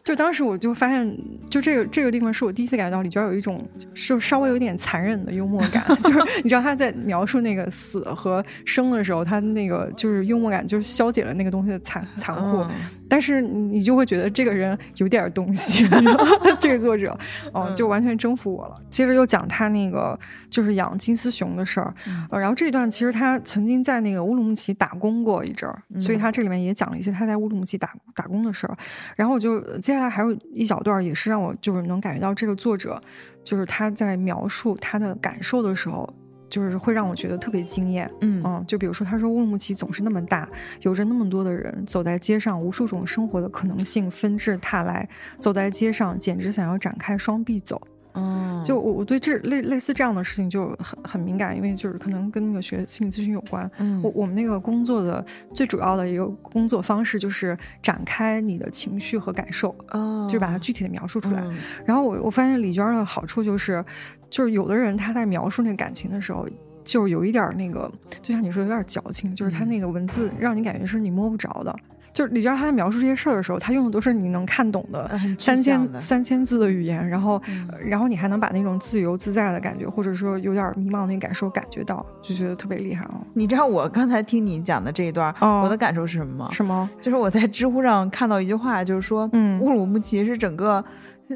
[0.03, 1.19] 就当时我就发现，
[1.51, 12.67] 就这个这个地方是我第一次感觉到李娟有一种就稍微有点残忍的幽默感， 就是你知道他在描述那个死和生的时候，他那个就是幽默感，就是消解了那个东西的残残酷。
[13.09, 15.85] 但是你就会觉得这个人有点东西
[16.61, 17.19] 这个作者
[17.53, 18.77] 哦，就完全征服我了。
[18.89, 20.17] 接着又讲他那个
[20.49, 21.93] 就是养金丝熊的事儿，
[22.31, 28.77] 呃，然后这一段其实他曾经在那个乌鲁木齐打工过一阵儿，所以他这里面也讲了一些他在乌鲁木齐打打工的事儿。
[29.17, 29.61] 然后我就
[29.91, 33.03] 接下来还有一小段也是让我就是能感觉到这个作者
[33.43, 36.09] 就是他在描述他的感受的时候。
[36.49, 40.49] 就是会让我觉得特别惊艳，嗯嗯，就比如说他说乌鲁木齐总是那么大，
[40.81, 47.81] 有着那么多的人，走在街上，无数种生活的可能性纷至沓来，走在街上简直想要展开双臂走。
[48.15, 53.71] 嗯，就我我对这类类似这样的事情就很很敏感，因为就是可能跟那个学心理咨询有关。
[53.79, 61.45] 嗯，我我们那个工作的最主要的一个工作方式就是展开你的情绪和感受，哦，就是把它具体的描述出来。
[61.85, 63.85] 然后我我发现李娟的好处就是。
[64.31, 66.47] 就是有的人他在描述那个感情的时候，
[66.85, 67.91] 就有一点那个，
[68.23, 71.77] 就像你说有点矫情，就是他那个文字让你感觉是你摸不着的。
[72.13, 77.41] 就是李娟他在描述这些事儿的时候，他用的都是你能看懂的三千三千字的语言，然后
[77.85, 83.21] 然后你还能把那种自由自在的感觉，或者说有点迷茫那感受感觉到，就觉得特别厉害哦。
[83.35, 86.49] 你知道我刚才听你讲的这一段，我的感受是什么吗？
[86.51, 86.89] 什么？
[87.01, 90.85] 就是我在知乎上看到一句话，就是说，嗯，乌鲁木齐是整个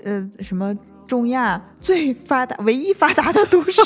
[0.05, 0.77] 呃什么。
[1.07, 3.83] 中亚最发达、唯一发达的都市，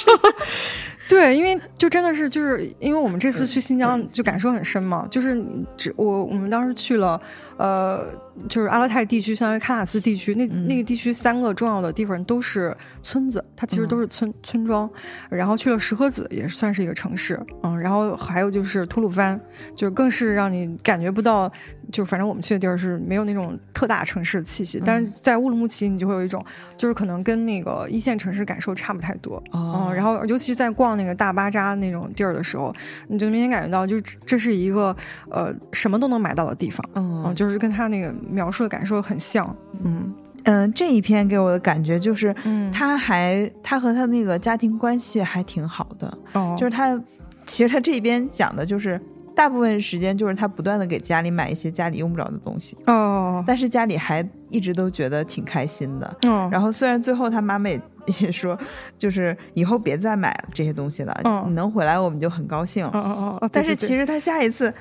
[1.09, 5.42] 对，因为就真的是就是因为我们这次去新疆就感受很深嘛，就是
[5.77, 7.21] 只我我们当时去了。
[7.59, 8.07] 呃，
[8.49, 14.88] 就是阿勒泰地区，相当于喀纳斯地区，那那个地区三个重要的地方都是村子，它其实都是村村庄。
[15.29, 17.79] 然后去了石河子，也算是一个城市，嗯。
[17.81, 19.40] 然后还有就是吐鲁番，
[19.75, 21.51] 就更是让你感觉不到，
[21.90, 24.81] 就反正我们去的地儿是没有那种特大城市的气息。
[24.85, 26.44] 但是在乌鲁木齐，你就会有一种，
[26.77, 29.92] 就是可能跟那个一线城市感受差不太多，嗯。
[29.92, 32.73] 然后尤其是在逛那个大巴扎那种地儿的时候，
[33.09, 34.94] 你就明显感觉到，就这是一个
[35.29, 37.48] 呃什么都能买到的地方，嗯，就。
[37.49, 42.35] 就是跟他那个描述的感受很像，嗯嗯，这一篇给我的感觉就是，
[42.73, 46.99] 他还他和他那个家庭关系还挺好的，哦，就是他
[47.45, 49.01] 其实他这边讲的就是
[49.35, 56.17] 大部分时间就是他不断的给家里买一些家里用不着的东西哦，但是家里还一直都觉得挺开心的。
[56.23, 57.81] 嗯，然后虽然最后他妈妈也
[58.21, 58.59] 也说，
[58.97, 62.87] 就是以后别再买这些东西了，你能回来我们就很高兴。
[62.87, 64.73] 哦哦哦，但是其实他下一次。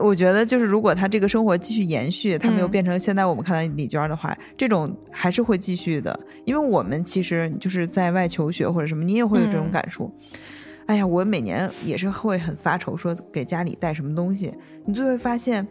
[0.00, 6.18] 我觉得就是，如果他这个生活继续延续，他没有变成现在我们看到李娟的话，这种还是会继续的。
[6.44, 10.10] 因为我们其实就是在外求学或者什么，你也会有这种感触。
[10.86, 14.52] 哎呀，我每年也是会很发愁，说给家里带什么东西，
[14.84, 15.66] 你就会发现，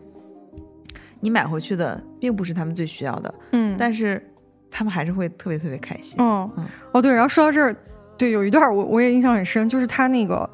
[1.20, 4.24] 你买回去的并不是他们最需要的，嗯，但是
[4.70, 6.18] 他们还是会特别特别开心。
[6.20, 6.50] 嗯
[6.94, 7.76] 哦对，然后说到这儿，
[8.18, 10.50] 对，有一段我我也印象很深，就是他那个。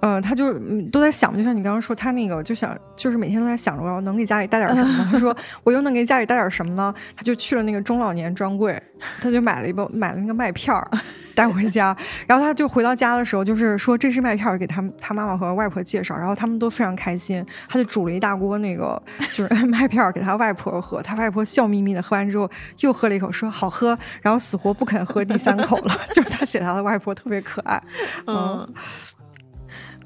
[0.00, 0.52] 嗯，他就
[0.90, 5.08] 都在想，就像你刚刚说，他那个就想，就是每天都在想着我要能给家里带点什么。
[5.10, 6.94] 他说 我又能给家里带点什么呢？
[7.16, 8.80] 他就去了那个中老年专柜，
[9.20, 10.88] 他就买了一包买了那个麦片儿
[11.34, 11.96] 带回家。
[12.26, 17.44] 然后他就回到家的时候，就是说这是麦片儿，给他他妈妈和外婆介绍，然后他们都非常开心。
[17.68, 19.00] 他就煮了一大锅那个
[19.32, 22.48] 就是 麦片儿给他外婆喝，他外婆笑眯眯的喝完之后
[22.80, 25.92] 又喝了一口，说好喝，然后死活不肯喝第三口了。
[26.14, 27.82] 就是他写他的外婆特别可爱，
[28.26, 28.68] 嗯。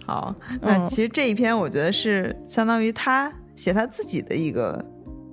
[0.05, 4.85] 好，那其实这一篇我觉得是相当于他写他自己的一个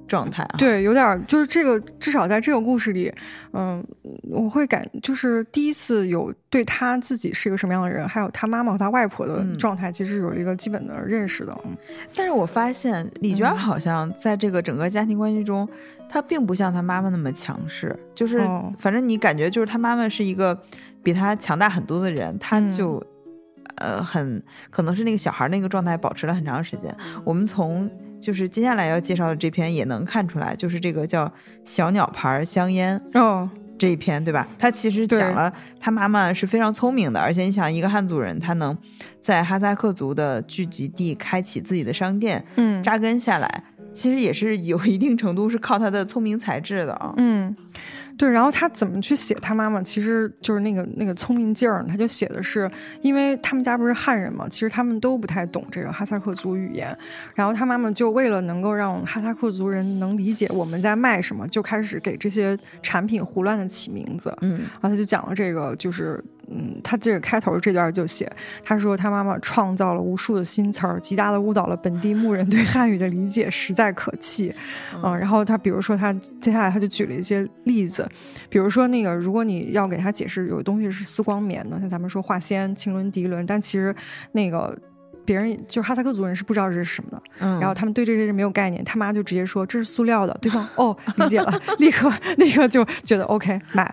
[0.07, 0.55] 状态，啊。
[0.57, 3.11] 对，有点就是这个，至少在这个故事里，
[3.53, 3.83] 嗯，
[4.29, 11.57] 我会感就是第一次有对他自己是一个什么样的人，还有他妈妈和他外婆的状态，其实有一个基本的认识的。
[12.13, 15.67] 但是我发现李娟好像在这个整个家庭关系中，
[16.07, 20.59] 她并不像她妈妈那么强势，就是反正你感觉就是她妈妈是一个
[21.01, 23.03] 比她强大很多的人，她就。
[23.79, 26.95] 呃，很可能是那个小孩那个状态保持了很长时间。
[27.23, 27.89] 我们从
[28.19, 31.31] 就是接下来要介绍的这篇也能看出来，就是这个叫
[31.63, 34.45] 小鸟牌香烟哦这一篇，对吧？
[34.57, 38.77] 他其实讲了他妈妈是非常聪明的，而且你想一个汉族人，他能
[39.21, 43.63] 在哈萨克族的聚集地开启自己的商店，嗯，扎根下来，
[43.93, 47.55] 其实也是有一定程度是靠他的聪明才智的啊，嗯。
[48.19, 49.81] 对，然后他怎么去写他妈妈？
[49.81, 52.69] 其实就是那个那个聪明劲儿，他就写的是，
[53.01, 56.93] 因为他们家不是汉人嘛，其实他们都不太懂这个哈萨克族语言，
[57.33, 66.21] 然后他妈妈就为了能够让哈萨克族人能理解我们在卖什么，就开始给这些产品胡乱的起名字，嗯，然后他就讲了这个就是。
[66.51, 68.31] 嗯，他这个开头这段就写，
[68.63, 74.53] 他说他妈妈创造了无数的新词儿，极大的误导了本地牧人对汉语的理解，实在可气。
[75.03, 78.07] 嗯，然后他比如说他接下来他就举了一些例子，
[78.49, 83.95] 比如说那个如果你要给他解释有东西是丝光棉的，像咱们说化纤、腈纶、涤纶，但其实
[84.31, 84.77] 那个。
[85.29, 93.83] 别人就是哈萨克族人是不知道这是什么的，嗯，然后他们对这些是没有概念，他妈就直接说这是塑料的，对 方哦理解了， 立刻 立刻就觉得 OK 买，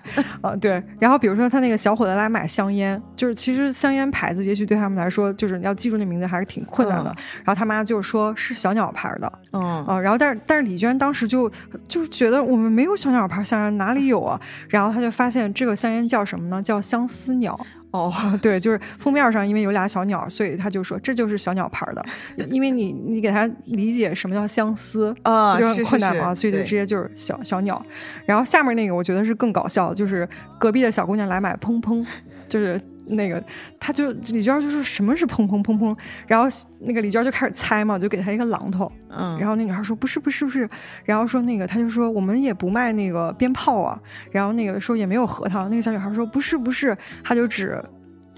[0.41, 9.85] 啊对，然后比如说他那个小伙子来买香烟，就是其实香烟牌子也许对他们来说就是要记住那名字还是挺困难的，然后他妈就说是小鸟牌的，嗯。
[9.85, 11.53] 啊，然后但是但是李娟当时就
[11.87, 16.63] 就是觉得我们没有小鸟牌香烟哪里有啊，然后他就发现这个香烟叫什么呢？
[16.63, 17.61] 叫相思鸟。
[17.97, 22.05] 哦， 对，就是封面上因为有俩小鸟，所以他就说这就是小鸟牌的。
[22.51, 27.85] 因为你你给他理解什么叫相思啊，就很困难嘛，所以就直接就是小小鸟。
[28.25, 30.29] 然后下面那个我觉得是更搞笑，就是
[30.59, 32.05] 隔壁的小姑娘来买砰砰，
[32.49, 33.43] 就是那个
[33.79, 36.49] 他就李娟就说什么是砰砰砰砰，然后
[36.81, 40.69] 那个李娟就开始猜嘛，就给他一个榔头，嗯，然后那女孩说不是不是不是，
[41.05, 47.83] 然后说那个他就说我们也不卖那个鞭炮啊，然后那个说也没有核桃，那个小女孩说不是不是，他就指。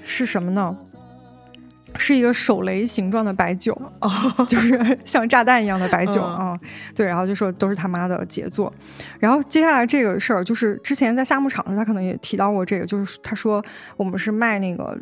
[0.04, 0.74] 是什么呢？
[1.98, 3.76] 是一个手雷形状的白酒，
[4.48, 6.58] 就是像炸弹一样的白酒啊。
[6.94, 8.72] 对，然后就说都是他妈的杰作。
[9.18, 13.62] 然后接下来这个事儿，就是之前在夏牧场的时候，他可能也提到过这个，就是他说
[13.96, 14.96] 我们是卖那个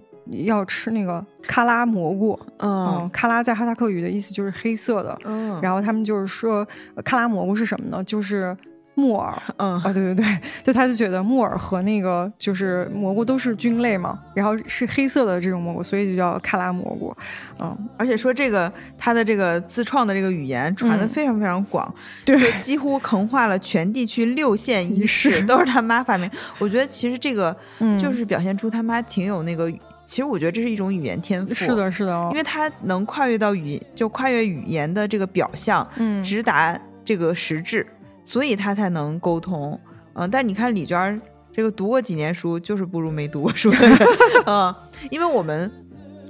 [0.44, 6.66] 要吃那个喀拉蘑菇，嗯，喀拉在哈萨克语的意思就是黑色的，嗯，然后他们就是说
[7.04, 8.02] 喀拉蘑菇是什么呢？
[8.02, 8.56] 就是。
[8.96, 9.80] 木耳，嗯。
[9.80, 10.24] 啊，对对对，
[10.64, 17.14] 就他就觉得木耳和那个就是蘑菇都是菌类嘛，然后是黑色的这种蘑菇，所以就叫卡拉蘑菇，
[17.60, 26.28] 嗯，而且说这个他的这个自创的这个语言传的非常非常广，对，几乎横跨了全地区六县一市，都是他妈发明。
[26.58, 27.54] 我觉得其实这个
[28.00, 29.70] 就是表现出他妈挺有那个，
[30.06, 37.86] 其实我觉得这是一种语言天赋，是的，是的，因为他能跨越到语，就跨越语言的这个表象，嗯，直达这个实质。
[38.26, 39.78] 所以他才能沟通，
[40.14, 43.96] 嗯，但你看李娟这个读过几年书，就是不如没读过书的人，
[44.46, 44.74] 嗯，
[45.12, 45.70] 因为我们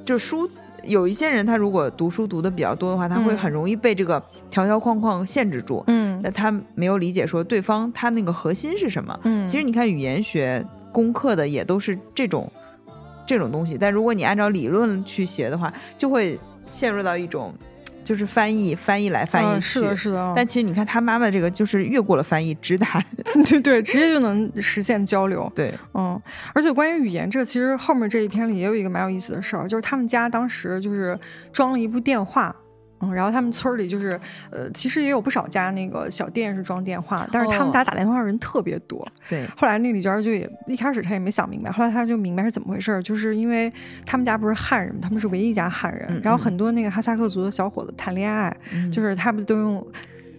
[0.05, 0.49] 就书
[0.83, 12.53] 有一些人，他如果读书读的比较多的话，他会很容易被这个条条框框限制住，嗯，那他没有理解说对方他那个核心是什么，嗯，其实你看语言学攻克的也都是这种
[13.25, 16.39] 这种东西，但如果你按照理论去学的话，就会
[16.71, 17.55] 陷入到一种。
[18.07, 20.33] 就是翻译翻译来翻译去，是的，是的。
[20.37, 23.05] 但其实你看他妈妈这个，就是越过了翻译，直达，
[23.51, 25.51] 对对，直接就能实现交流。
[25.57, 26.19] 对，嗯。
[26.55, 31.19] 而且关于语言，这其实后面这一篇里也有一个蛮有意思的事儿，就是他们家当时就是
[31.53, 32.55] 装了一部电话。
[33.01, 34.19] 嗯，然后他们村里就是，
[34.51, 39.07] 呃，其实也有不少家那个小店是装电话，但是他们家打电话的人特别多。
[39.29, 43.73] 对，后来那李娟就也一开始她也没想明白，后来她就明白是怎么回事，就是因为
[44.05, 48.57] 他们家不是汉人，他们是唯一一家汉人，然后很多那个哈萨克族的小伙子谈恋爱，
[48.91, 49.87] 就是他们都用。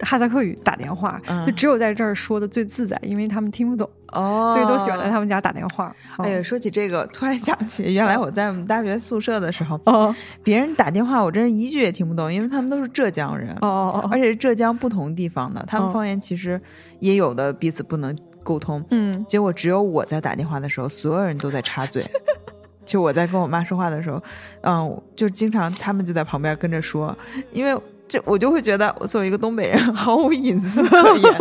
[0.00, 5.94] 哈萨克语打电话，就只有在这儿说的最自在，因为他们听不懂哦，所以都喜欢在他们家打电话。
[6.18, 16.60] 哎呀，说起这个，突然想起原来我在我们大学宿舍的时候，哦，别人打电话我真是一句也听不懂，因为他们都是浙江人哦，而且是浙江不同地方的，他们方言其实
[17.00, 18.84] 也有的彼此不能沟通。
[18.90, 22.04] 嗯，结果只有我在打电话的时候，所有人都在插嘴。
[22.86, 24.22] 就我在跟我妈说话的时候，
[24.62, 27.16] 嗯，就经常他们就在旁边跟着说，
[27.52, 27.78] 因为。
[28.08, 31.38] 这我就会觉得，我作为一个东北人， 毫无隐私可言。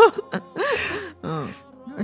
[1.23, 1.47] 嗯，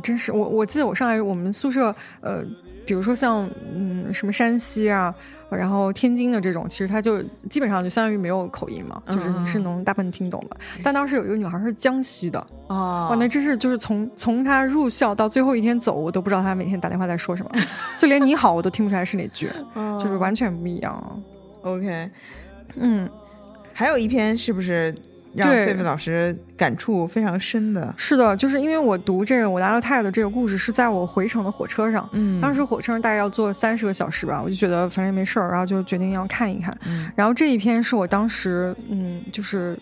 [0.02, 2.44] 真是我，我记得我上来我们宿舍，呃，
[2.86, 5.14] 比如说像嗯什么山西啊，
[5.52, 10.58] 然后天津的这种，其实他就基本上就相当于没有口音嘛，就是你是能大部分听懂的。
[10.84, 17.52] 但当时有一个女孩是江西的，哦，哇，那真是就是从从她入校到最后一天走，我都不知道她每天打电话在说什么，
[18.00, 19.50] 就连你好我都听不出来是哪句，
[20.00, 21.24] 就是完全不一样。
[21.62, 22.10] OK，
[22.76, 23.10] 嗯。
[23.74, 24.94] 还有一篇是不是
[25.36, 27.92] 让费费老师感触非常深的？
[27.98, 36.78] 是的，就是因为我读这个我达勒泰的这个故事是在我回程的火车上，嗯，当时火车上大概要坐三十个小时吧，我就觉得反正也没事儿，然后就决定要看一看。
[37.16, 39.76] 然后这一篇是我当时嗯，就是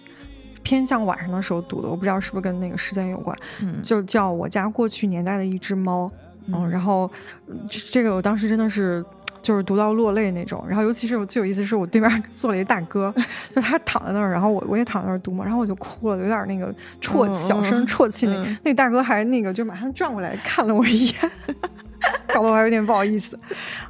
[0.63, 6.09] 偏向晚上的时候读的，我不知道是不是跟那个时间有关，嗯，就叫我家过去年代的一只猫，
[6.47, 7.11] 嗯，然后
[7.69, 9.03] 这个我当时真的是。
[9.41, 13.13] 就是读到落泪那种，然后尤其是我最有意思是我对面坐了一大哥，
[13.55, 21.15] 就他躺在那儿，然后我我也躺在那儿读嘛，然后我就哭了，有点那个啜小声啜泣，那那大哥还那个就马上转过来看了我一眼。
[22.27, 23.37] 搞得我还有点不好意思，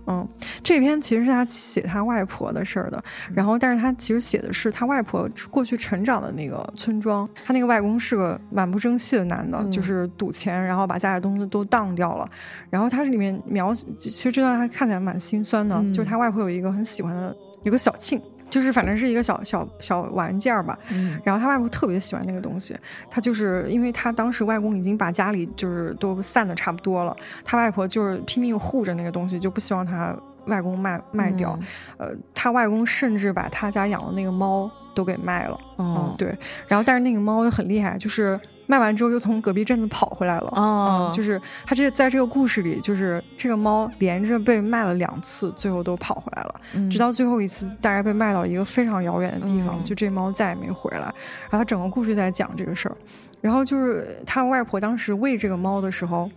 [0.08, 0.28] 嗯，
[0.64, 12.28] 这篇其实是他写他外婆的事儿的，然后但是他其实写的是他外婆过去成长的那个村庄，他那个外公是个蛮不争气的男的，就是赌钱，然后把家里东西都当掉了，
[12.70, 18.20] 然后他这里面描，其实这段还看起来蛮心酸的，就是他外婆有一个很喜欢的，有个小庆。
[18.52, 20.78] 就是反正是一个小小小玩件儿吧，
[21.24, 22.78] 然后他外婆特别喜欢那个东西，
[23.10, 31.58] 他就是因为他当时外公已经把家里就是都散的差不多了，他外婆就是拼命护着那个东西，就不希望他外公卖卖掉，
[31.98, 36.38] 呃，他外公甚至把他家养的那个猫都给卖了，嗯，对，
[36.68, 38.40] 然后但是那个猫又很厉害，就是。
[38.68, 51.00] 卖完之后又从隔壁镇子跑回来了，嗯，就是他这在这个故事里，就是这个猫连着被卖了两次，最后都跑回来了，直到最后一次大概被卖到一个非常遥远的地方，就这猫再也没回来。
[51.00, 52.96] 然后他整个故事在讲这个事儿，
[53.42, 56.30] 然后就是他外婆当时喂这个猫的时候。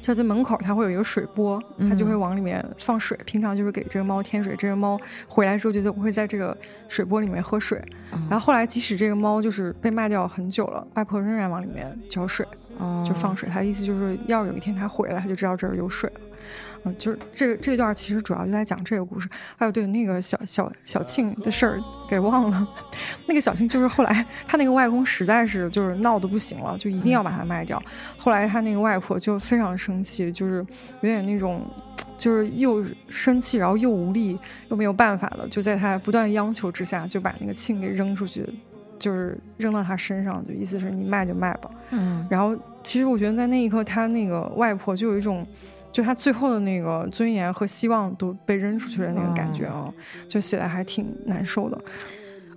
[0.00, 3.18] 就在门口，它会有一个水波，它就会往里面放水。
[3.24, 6.56] 平常就是给这个猫添水，这个猫回来之后就会在这个
[6.88, 7.80] 水波里面喝水。
[8.28, 12.46] 然后后来，即使这个猫就是被卖掉很久了，外婆仍然往里面浇水，
[13.04, 13.48] 就放水。
[13.48, 16.20] 它的意思就是要有一天它回来，它就知道这儿有水了。
[16.84, 19.28] 嗯，就是这这段其实主要就在讲这个故事。
[19.56, 22.68] 还有对那个小小小庆的事儿给忘了。
[23.28, 27.82] 那个小庆就是后来他那个外公实在是就是闹得不行了，就一定要把它卖掉。
[28.16, 30.64] 后来他那个外婆就非常生气，就是
[31.02, 31.62] 有点那种
[32.16, 34.38] 就是又生气，然后又无力
[34.70, 38.48] 又没有办法了，就在他不断央求之下，就把那个庆给扔出去，
[38.98, 41.70] 就是扔到他身上，就意思是你卖就卖吧。
[41.90, 42.26] 嗯。
[42.30, 45.46] 然后其实我觉得在那一刻，他那个外婆就有一种。
[45.92, 49.92] 就他最后的那个尊严和希望都被扔出去的那个感觉啊，
[50.28, 51.78] 就写的还挺难受的。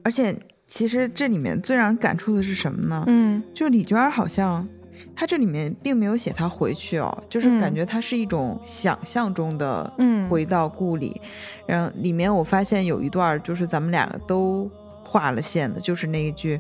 [0.04, 0.36] 而且，
[0.68, 3.04] 其实这里面最让人感触的是什么呢？
[3.08, 4.68] 嗯，就李娟好像，
[5.16, 11.20] 她这里面并没有写她回去哦，就是感觉她是一种想象中的，嗯，回到故里。
[11.66, 14.70] 然后里面我发现有一段，就是咱们两个都
[15.04, 16.60] 画了线的，就是那一句：“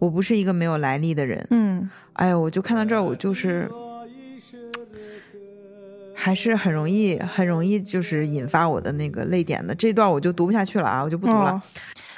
[0.00, 3.70] 我不是一个没有来历的人。”嗯，哎呀，我就看到这儿，我就是。
[6.20, 11.60] 还是很容易，很容易就是引发我的那个泪点的这段，我就读不下去了啊，我就不读了。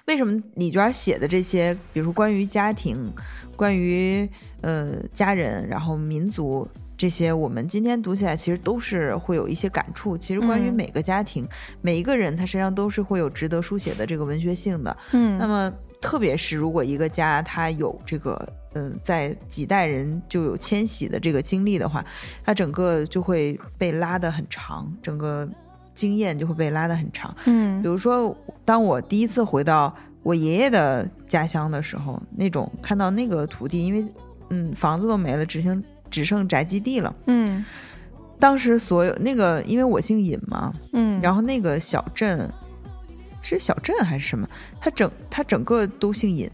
[0.07, 3.09] 为什么李娟写的这些，比如说关于家庭、
[3.55, 4.29] 关于
[4.63, 10.19] 呃家人，然后民族这些，我们今天读起来其实都是会有一些感触。
[10.19, 11.47] 其实关于每个家庭、
[11.81, 14.97] 每一个人，他身上都是会有值得书写的这个文学性的。
[15.13, 18.53] 嗯，那么特别是如果一个家他有这个。
[18.75, 22.05] 嗯，在几代人就有迁徙的这个经历的话，
[22.45, 25.49] 它整个就会被拉得很长，整个
[25.95, 27.35] 经验就会被拉得很长。
[27.45, 34.05] 嗯，比如说，当我第一次回到我爷爷的家乡的时候，那种看到那个土地，因为
[34.51, 37.15] 嗯房子都没了，只剩只剩宅基地了。
[37.27, 37.65] 嗯，
[38.39, 42.51] 当时所有那个，因为我姓尹嘛，嗯，然后那个小镇
[43.43, 44.49] 是小镇还是什么？
[44.81, 46.51] 他整他整个都姓尹。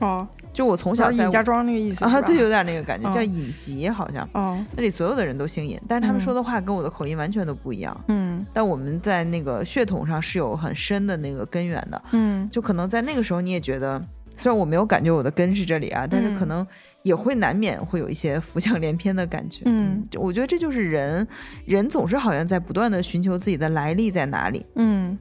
[0.00, 4.28] 哦，就我从小在尹家庄那个意思 啊，对，有点那个感觉，叫尹吉好像。
[4.34, 7.98] 哦，那里所有的人都姓尹，但是他们说的话跟我的口音完全都不一样。
[8.08, 12.02] 嗯，但我们在那个血统上是有很深的那个根源的。
[12.10, 13.98] 嗯，就可能在那个时候你也觉得，
[14.36, 16.66] 虽然我没有感觉我的根是这里啊，但是可能
[17.02, 19.62] 也会难免会有一些浮想联翩的感觉。
[19.64, 21.26] 嗯，我觉得这就是人，
[21.64, 24.66] 人总是好像在不断的寻求自己的来历在哪里。
[24.74, 25.18] 嗯，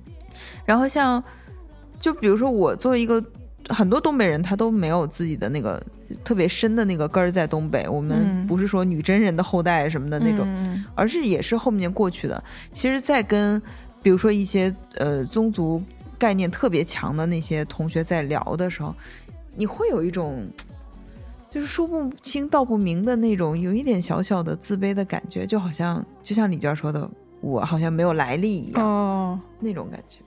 [0.65, 1.23] 然后像，
[2.01, 3.23] 就比如说我作为一个。
[3.73, 5.81] 很多东北人他都没有自己的那个
[6.23, 7.87] 特别深的那个根儿在东北。
[7.87, 12.43] 我们不是说女真人的后代什么的那种，而是也是后面过去的。
[12.71, 13.61] 其实，在跟
[14.03, 15.81] 比如说一些呃宗族
[16.17, 18.93] 概念特别强的那些同学在聊的时候，
[19.55, 20.47] 你会有一种
[21.49, 27.09] 就是说不清道不明的那种，有一点小小的自卑的感觉，就好像就像李娟说的，
[27.41, 30.19] 我好像没有来历一样，哦，那种感觉。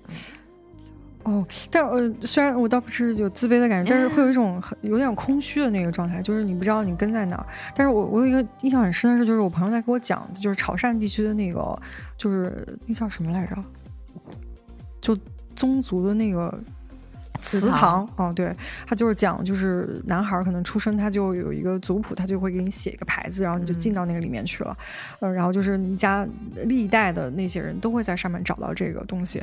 [1.25, 7.47] 哦，但呃，虽然我倒不是有自卑的感觉，但是会有一种很有点空虚的那个状态，就是你不知道你跟在哪儿。
[7.75, 11.77] 但是我我有一个印象很深的是，就是我朋友在给我讲，就是潮汕地区的那个，
[12.17, 13.57] 就是那叫什么来着？
[15.01, 15.19] 就
[15.57, 16.57] 宗族的那个。
[17.45, 18.51] 祠堂，哦，对
[18.87, 24.75] 他就是讲，就是男孩可能出生他就有一个族谱，他就会给你写一个牌子，然后你就进到那个里面去了，
[25.21, 26.27] 嗯，然后就是你家
[26.65, 29.39] 历代的那些人都会在上面找到这个东西，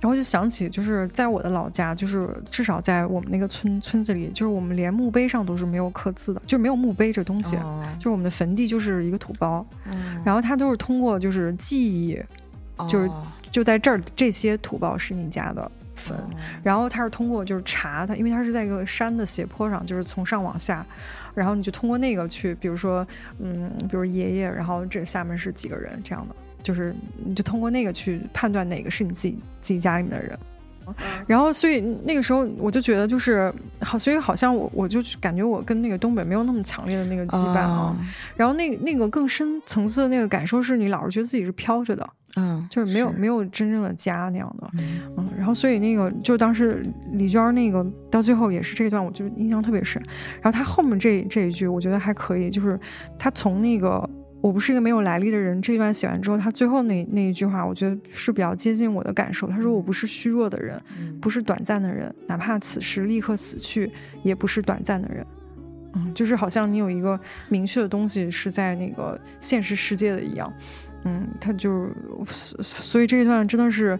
[0.00, 7.56] 然后就想起就是在我的老家，就是至少在我们那个村村子里，就是我们连墓碑上都是没有刻字的，就是没有墓碑这东西，
[7.98, 9.66] 就是我们的坟地就是一个土包，
[10.24, 12.18] 然后他都是通过就是记忆，
[12.88, 13.10] 就是
[13.50, 15.70] 就在这儿这些土包是你家的。
[16.02, 16.16] 坟，
[16.62, 20.84] 然后他是通过就是查他，因为他是在一个山的斜坡上，就是从上往下，
[21.34, 23.06] 然后你就通过那个去，比如说，
[23.38, 26.94] 嗯，比如爷爷，然后这下面是几个人这样的，就是
[27.24, 30.38] 你就通过那个去判断哪个是你自己自己家里面的人，
[31.26, 37.96] 然后所以那个时候我就觉得就是好，所以好像我我就感觉我跟那个东北没有那么强烈的那个羁绊啊，
[38.36, 42.08] 然后那那个更深层次的那个感受是你老是觉得自己是飘着的。
[42.36, 50.02] 嗯，就是没有没有真正的家那样的，嗯，然后所以那个就当时李娟那个到最后也是这一段，我就印象特别深。
[50.40, 52.80] 然后她后面这这一句，我觉得还可以，就是
[53.18, 54.08] 她从那个
[54.42, 59.46] 我不是一个没有来历的人这一段写完之后，他最后那那一句话，我觉得是比较接近我的感受。
[59.46, 60.82] 他说我不是虚弱的人，
[61.20, 63.90] 不是短暂的人，哪怕此时立刻死去，
[64.24, 65.24] 也不是短暂的人。
[65.94, 67.18] 嗯，就是好像你有一个
[67.48, 70.52] 明确的东西是在那个现实世界的一样。
[71.04, 71.88] 嗯，他就，
[72.60, 73.98] 所以这一段真的是，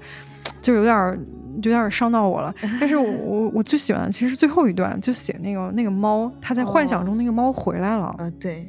[0.60, 1.18] 就有点
[1.56, 2.52] 有点伤到我了。
[2.80, 8.06] 但是我我我最喜欢的其实最后一段，就写那个那个猫，他在幻想中那个猫回来了。
[8.18, 8.66] 啊，对。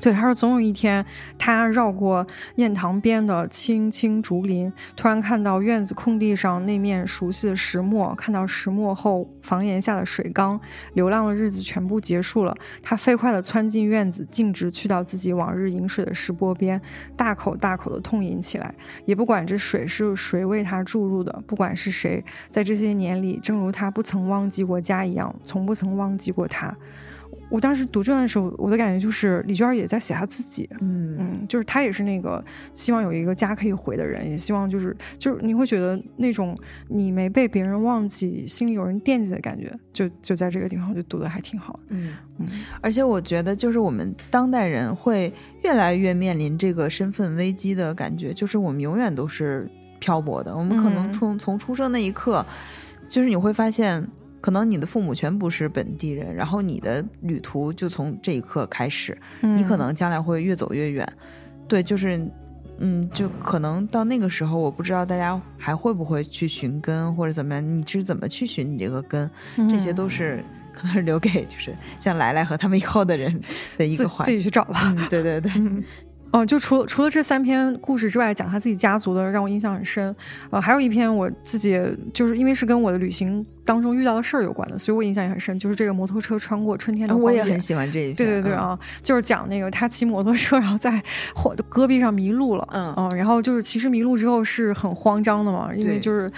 [0.00, 1.04] 对，他说总有一天，
[1.38, 2.26] 他绕过
[2.56, 10.58] 堰塘边的青青竹林，突然看到院子空地上那面熟悉的石磨，看到石磨后房檐下的水缸，
[10.94, 12.56] 流浪的日子全部结束了。
[12.82, 16.80] 他飞快地窜进院子，径直去到自己往日饮水的石钵边，
[17.14, 18.74] 大口大口地痛饮起来，
[19.04, 26.74] 也不管这水是谁为他注入的，不管是谁，在这些年里，正如他不曾忘记过家一样，从不曾忘记过他。
[27.50, 32.42] 我当时读这段的时候，我的感觉就是李娟也在写她自己，嗯嗯，就是她也是那个
[32.72, 36.56] 希望有一个家可以回的人，也希望就是就是你会觉得那种
[36.88, 42.48] 你没被别人忘记，心里有人惦记的感觉，就就在这个地方就读的还挺好的，嗯嗯，
[42.80, 45.32] 而且我觉得就是我们当代人会
[45.64, 52.46] 越来越面临这个身份危机的感觉，就是我们永远都是漂泊的，我们可能从从出生那一刻，
[53.08, 54.06] 就是你会发现。
[54.40, 61.06] 可能你的父母全不是本地人，然后你的旅途就从这一刻开始，你可能将来会越走越远。
[61.68, 62.20] 对，就是，
[62.78, 69.30] 嗯，就可能到那个时候，我不知道大家还会不会去寻根或者怎么样，你是怎么去寻你这个根？
[69.68, 73.40] 这些都是可能是留给就是像来来和他们以后的人
[73.76, 74.94] 的一个环，自己去找吧。
[75.08, 75.52] 对对对。
[76.32, 80.14] 哦，就除了除了这三篇故事之外，讲他自己家族的让我印象很深。
[80.50, 81.80] 呃，还有一篇我自己
[82.14, 85.58] 就是因为是跟我的旅行当中遇到的事儿有关的，所以我印象也很深。
[85.58, 88.14] 就是这个摩托车穿过春天的我也很喜欢这一篇。
[88.14, 91.02] 对对对啊，就是讲那个他骑摩托车，然后在
[91.34, 92.68] 火的戈壁上迷路了。
[92.72, 96.30] 嗯嗯，然后就是其实迷路之后是很慌张的嘛，因为就是，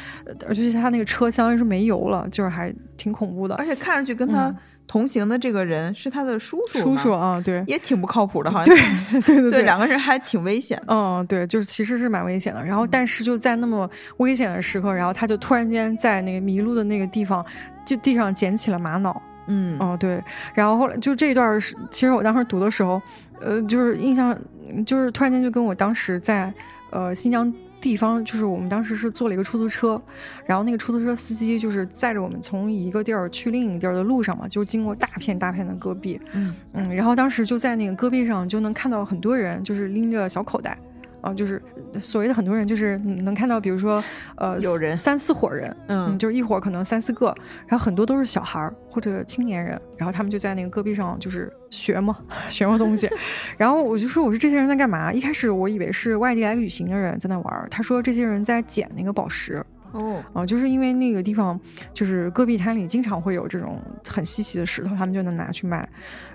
[0.48, 4.54] 而且他那个车相当于是没油了，就是还挺恐怖的，而且看上去跟他。
[4.86, 12.62] 同行的这个人是他的叔叔，叔叔啊，对，也挺不靠谱的，好像对对对对，两个人还挺危险，嗯，对，就是其实是蛮危险的。
[12.62, 17.44] 然后，但是就在那么危险的时刻，然后他就突然间在那个迷路的那个地方
[17.86, 19.22] 就地上捡起了玛瑙。
[19.46, 20.22] 嗯，哦对，
[20.54, 23.00] 然后后来就这一段是，其实我当时读的时候，
[23.40, 24.38] 呃，就是印象
[24.84, 26.52] 就是突然间就跟我当时在
[26.90, 27.52] 呃新疆。
[27.82, 30.00] 地方就是我们当时是坐了一个出租车，
[30.46, 40.78] 然后那个出租车司机就是载着我们从一个地儿去另一个地儿的路上嘛，就经过大片大片的戈壁，嗯嗯，然后当时就在那个戈壁上就能看到很多人，就是拎着小口袋。
[41.22, 41.62] 啊，就是
[41.98, 44.02] 所谓的很多人，就是能看到，比如说，
[44.36, 47.34] 呃，有人三四伙人，嗯，就是一伙可能三四个，
[47.66, 52.18] 然后很多都是小孩儿或者青年人，然后他们就在那个戈壁上就是学嘛，
[52.50, 53.08] 学嘛东西，
[53.56, 55.12] 然后我就说，我说这些人在干嘛？
[55.12, 59.64] 一开始我以为是外地来旅行的人在那玩，他说这些人在捡那个宝石。
[59.92, 61.58] 哦，啊，就是因为那个地方，
[61.94, 65.88] 就是戈壁滩里经常会有这种很稀奇的石头，他们就能拿去卖。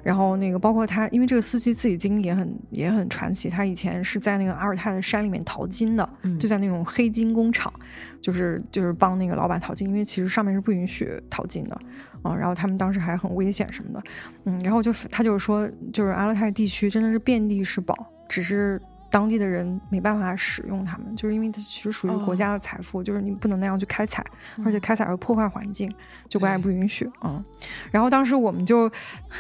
[0.04, 7.74] 然后那个包括他，因为这个司机自己经历也很也很传奇，他以前是在那个阿尔泰的山里面淘金的，就在那种黑金工厂，
[8.22, 11.78] 就是就是帮那个老板淘金，因为其实上面是不允许淘金的
[12.24, 12.38] 嗯。
[12.38, 14.04] 然后他们当时还很危险什么的，
[14.46, 17.96] 嗯，然后就他就是说，就是阿勒泰地区真的是遍地是宝，
[18.30, 18.80] 只是。
[19.18, 24.24] 当地的人没办法使用它们，就是因为它其实属于国家的财富，就是你不能那样去开采，
[24.64, 25.92] 而且开采会破坏环境，
[26.30, 27.44] 就国家也不允许啊。
[27.90, 28.88] 然后当时我们就，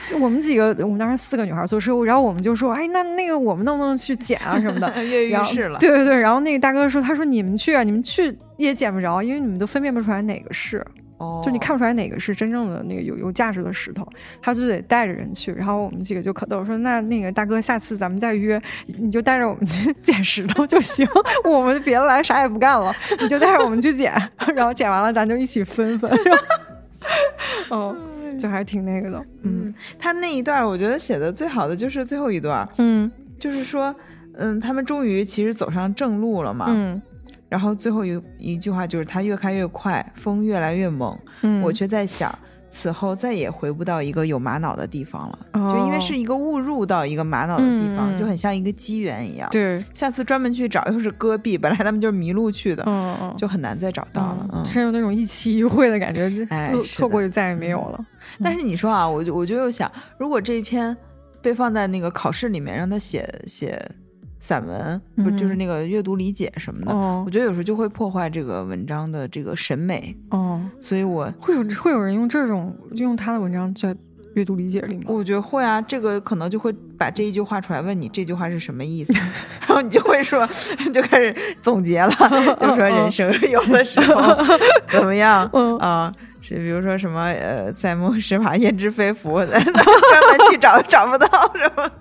[0.07, 4.91] 就我们几个，我们当时四个女孩坐车，然后我们就说，哎，那那个我们能不能去捡啊什么的？
[5.05, 5.77] 跃跃欲试了。
[5.77, 10.83] 对对对，然后那个大哥说，他说你们去啊，你们去也捡不着，因为你们都分辨不出来哪个是。
[11.17, 14.07] 哦，就你看不出来哪个是真正的那个有有价值的石头，
[14.41, 15.51] 他就得带着人去。
[15.51, 18.61] 然后我们几个就可逗说：“那那个大哥，下次咱们再约，
[18.99, 21.07] 你就带着我们去 捡石头就行，
[21.43, 24.13] 我们别的来啥也不干了，你就带着我们去捡，
[24.55, 26.11] 然后捡完了咱就一起分分。”
[27.69, 27.95] 哦，
[28.39, 29.25] 就还挺那个的。
[29.43, 32.67] 嗯，他那一段我觉得写的最好的就是最后一段。
[32.77, 33.09] 嗯，
[33.39, 33.93] 就是说，
[34.33, 36.65] 嗯，他们终于其实走上正路了嘛。
[36.69, 37.01] 嗯。
[37.49, 41.17] 然后最后一一句话就是他越开越快，风越来越猛，
[41.63, 42.37] 我却在想，
[42.69, 49.47] 此后再也回不到一个有玛瑙的地方了，就因为是一个误入到一个玛瑙的地方，就很像一个机缘一样。
[49.49, 58.05] 对，下次专门去找又是戈壁，本来他们就是迷路去的，嗯嗯，就很难再找到了，是有那种一期一会的感觉，哎， 错过就再也没有了。
[58.43, 59.89] 但是你说啊，我就我就又想，
[60.19, 60.95] 如果这一篇
[61.41, 63.81] 被放在那个考试里面，让他写写。
[64.39, 66.95] 散文不就是那个阅读理解什么的？
[67.25, 70.15] 我觉得有时候就会破坏这个文章的这个审美。
[70.29, 73.95] 哦，所以我会有会有人用这种用他的文章在
[74.35, 75.05] 阅读理解里吗？
[75.07, 79.13] 我觉得会啊，这个可能就会把这一句话出来问你这句话是什么意思，
[79.67, 80.47] 然后你就会说
[80.93, 82.11] 就开始总结了，
[82.59, 84.37] 就说人生有的时候
[84.87, 85.43] 怎么样
[85.79, 86.13] 啊？
[86.39, 91.91] 是比如说什么呃，塞翁失马焉知非福，专门去找找不到什么。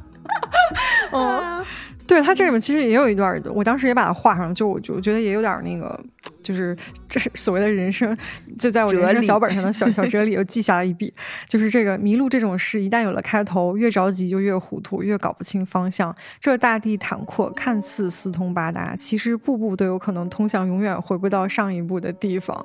[1.12, 1.64] 哦。
[2.06, 5.98] 对他这里面其实也有一段，我当时也把它画上，就我就觉得也有点那个，
[6.42, 6.76] 就是
[7.08, 8.16] 这是所谓的人生，
[8.58, 11.12] 就在我人生小本上的小小哲理又记下了一笔，
[11.48, 16.14] 就是这个迷路这种事，一旦有了开头，越着急就越糊涂，越搞不清方向。
[16.38, 22.64] 这大地坦阔，看似四通八达，其实步步都有可能通向永远回不到上一步的地方。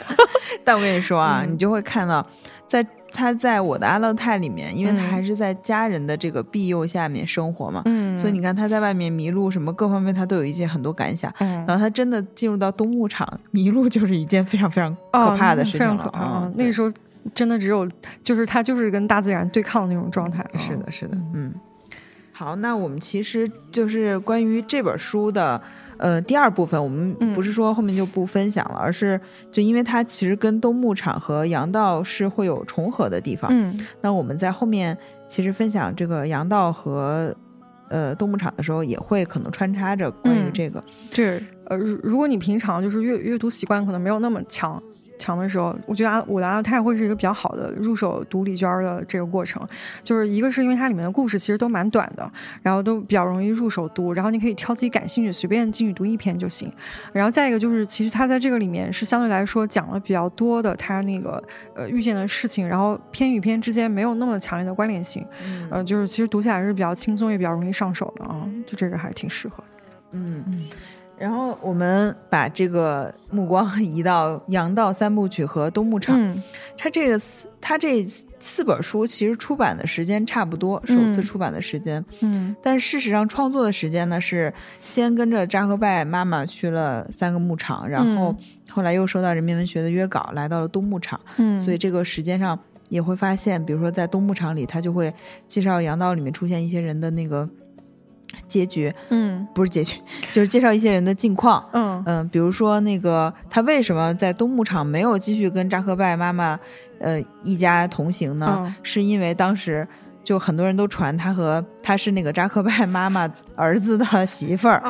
[0.62, 2.26] 但我跟你说啊，你就会看到，
[2.68, 2.86] 在。
[3.16, 7.82] 他在我的阿勒泰里面，因为他还是在家人的这个庇佑下面生活嘛，
[8.14, 11.32] 所以你看他在外面迷路什么各方面，他都有一些很多感想。
[11.38, 16.04] 然后他真的进入到冬牧场迷路，就是一件非常非常可怕的事情了。
[16.12, 16.92] 啊，那时候
[17.34, 17.88] 真的只有
[18.22, 20.46] 就是他就是跟大自然对抗的那种状态。
[20.58, 21.54] 是的，是的，嗯。
[22.32, 25.58] 好，那我们其实就是关于这本书的。
[25.98, 29.20] 呃，第二部分我们不是说后面就不分享了，而是
[29.50, 33.50] 就因为它其实跟东牧场和羊道是会有重合的地方。
[33.52, 34.96] 嗯，那我们在后面
[35.28, 37.34] 其实分享这个羊道和
[37.88, 40.82] 呃东牧场的时候，也会可能穿插着关于这个。
[41.12, 44.82] 是，呃，如果你平常就是阅阅读习惯可能没有那么强。
[45.18, 49.66] 强的时候，我觉得阿我的阿勒泰会是一个比较好的入手读李娟的这个过程。
[50.02, 52.30] 就是一个是因为它里面的故事其实都蛮短的，
[52.62, 56.72] 然后都比较容易入手读，然后你可以挑自己感兴趣，随便进去读一篇就行。
[57.12, 61.42] 然后再一个就是，其实它在这个里面是相对来说讲了比较多的他那个
[61.74, 65.26] 呃遇见的事情，然后篇与篇之间没有那么强烈的关联性，
[65.70, 68.48] 呃，就是其实读起来是比较轻松，也比较容易上手的啊。
[68.66, 69.62] 就这个还挺适合。
[70.12, 70.66] 嗯嗯。
[71.18, 76.18] 然后我们把这个目光移到《阳道三部曲》和《东牧场》，
[76.76, 77.20] 它这个
[77.60, 78.04] 它这
[78.38, 82.04] 四本书其实出版的时间差不多，首次出版的时间。
[82.20, 84.52] 嗯，但事实上创作的时间呢是
[84.82, 88.36] 先跟着扎克拜妈妈去了三个牧场，然后
[88.70, 91.18] 后来又收到人民文学的约稿，来到了东牧场。
[91.38, 92.58] 嗯，所以这个时间上
[92.90, 95.12] 也会发现，比如说在东牧场里，他就会
[95.48, 97.48] 介绍阳道里面出现一些人的那个。
[98.48, 102.02] 结局，嗯，不是结局， 就是介绍一些人的近况，嗯。
[102.06, 106.58] 嗯，比如说那个他为什么在东牧场没有继续跟扎克拜妈妈，
[107.00, 108.74] 呃，一家同行呢？
[108.82, 109.86] 是因为当时
[110.22, 114.82] 就很多人都传他和他是那个扎克拜妈妈儿子的媳妇儿，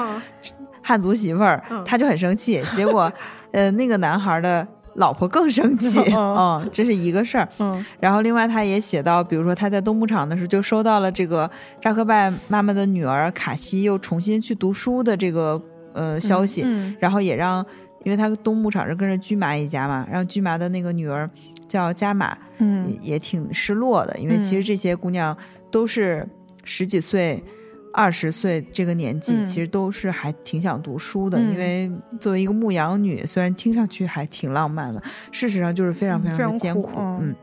[0.82, 3.12] 汉族媳妇儿，他就很生气，结果，
[3.53, 4.66] 呃，那个男孩的。
[4.97, 15.61] 老婆更生气， 嗯，这是一个事儿，嗯，然后另外他也写到，比如说他在东牧场的时候就收到了这个扎克拜妈妈的女儿卡西又重新去读书的这个
[15.92, 16.66] 呃消息，
[16.99, 17.64] 然后也让，
[18.05, 21.28] 因为他东牧场是跟着驹麻一家嘛，让驹麻的那个女儿
[21.68, 25.36] 叫加玛，嗯，也挺失落的，因为其实这些姑娘
[25.70, 26.26] 都是
[26.64, 27.42] 十几岁。
[27.97, 31.90] 二十岁这个年纪，其实都是还挺想读书的，因为
[32.20, 36.90] 作为一个牧羊女，虽然听上去还挺浪漫的，事实上就是非常非常的艰苦。
[36.99, 37.34] 嗯。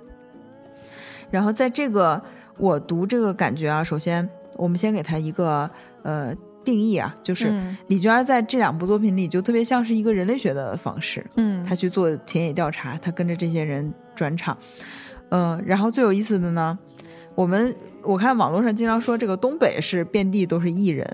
[1.31, 2.21] 然后在这个
[2.59, 5.67] 我读这个感觉啊，首先我们先给他一个
[6.03, 6.31] 呃
[6.63, 7.51] 定义啊，就是
[7.87, 14.55] 李娟在这两部作品里就特别像是一个人类学的方式，嗯，她去做田野调查，她跟着这些人转场，
[15.29, 16.77] 嗯，然后最有意思的呢，
[17.35, 17.75] 我们。
[18.05, 21.09] 我看网络上经常说这个东北是遍地都是艺人，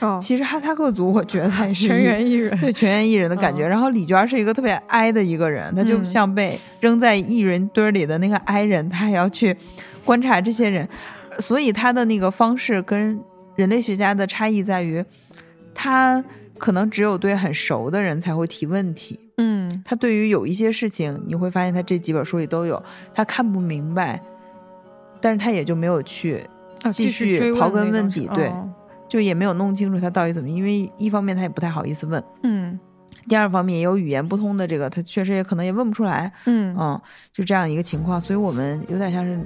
[0.00, 3.64] 哦，其实哈萨克族我觉得还是全员艺人，对全员艺人的感觉。
[3.64, 9.56] 然后李娟是一个特别哀的一个人，她就像被扔在艺人堆里的那个哀人，她还要去
[10.04, 10.88] 观察这些人，
[11.38, 13.20] 所以她的那个方式跟
[13.54, 15.04] 人类学家的差异在于，
[15.72, 16.24] 他
[16.58, 22.82] 可能只有对很熟的人才会提问题，嗯，他对于有一些事情，你会发现他这几本书里都有，
[23.14, 24.20] 他看不明白。
[25.20, 26.44] 但是他也就没有去
[26.92, 28.52] 继续刨根问底，对，
[29.08, 32.78] 就也没有弄清楚他到底怎么，因为一方面他也不太好意思问，嗯，
[33.28, 36.76] 第二方面也有语言不通的这个，他确实也可能也问不出来，嗯。
[36.78, 37.00] 嗯，
[37.32, 39.38] 就这样一个情况，所以我们有点像是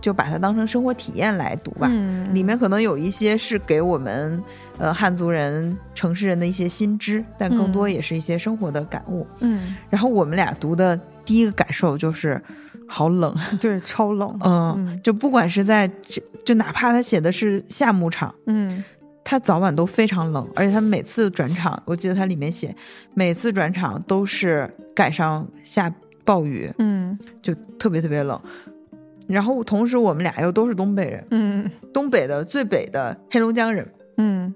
[0.00, 4.42] 就把它当成生活体验来读吧，嗯，里面可能有一些是给我们
[4.78, 12.42] 呃汉族人、城市人的一些新知，但更多也是一些生活的感悟，嗯，然后我们俩读的第一个感受就是。
[12.92, 14.38] 好冷， 对，超冷。
[14.44, 18.84] 嗯，就不管是在就就哪怕他写的是夏牧场，嗯，
[19.24, 22.74] 他早晚都非常冷，而且他每次转场，我记得他里面写，
[23.14, 25.90] 每次转场都是赶上下
[26.22, 28.38] 暴雨，嗯，就特别特别冷。
[29.26, 34.54] 然后同时我们俩又都是东北人，嗯，东北的最北的黑龙江人，嗯。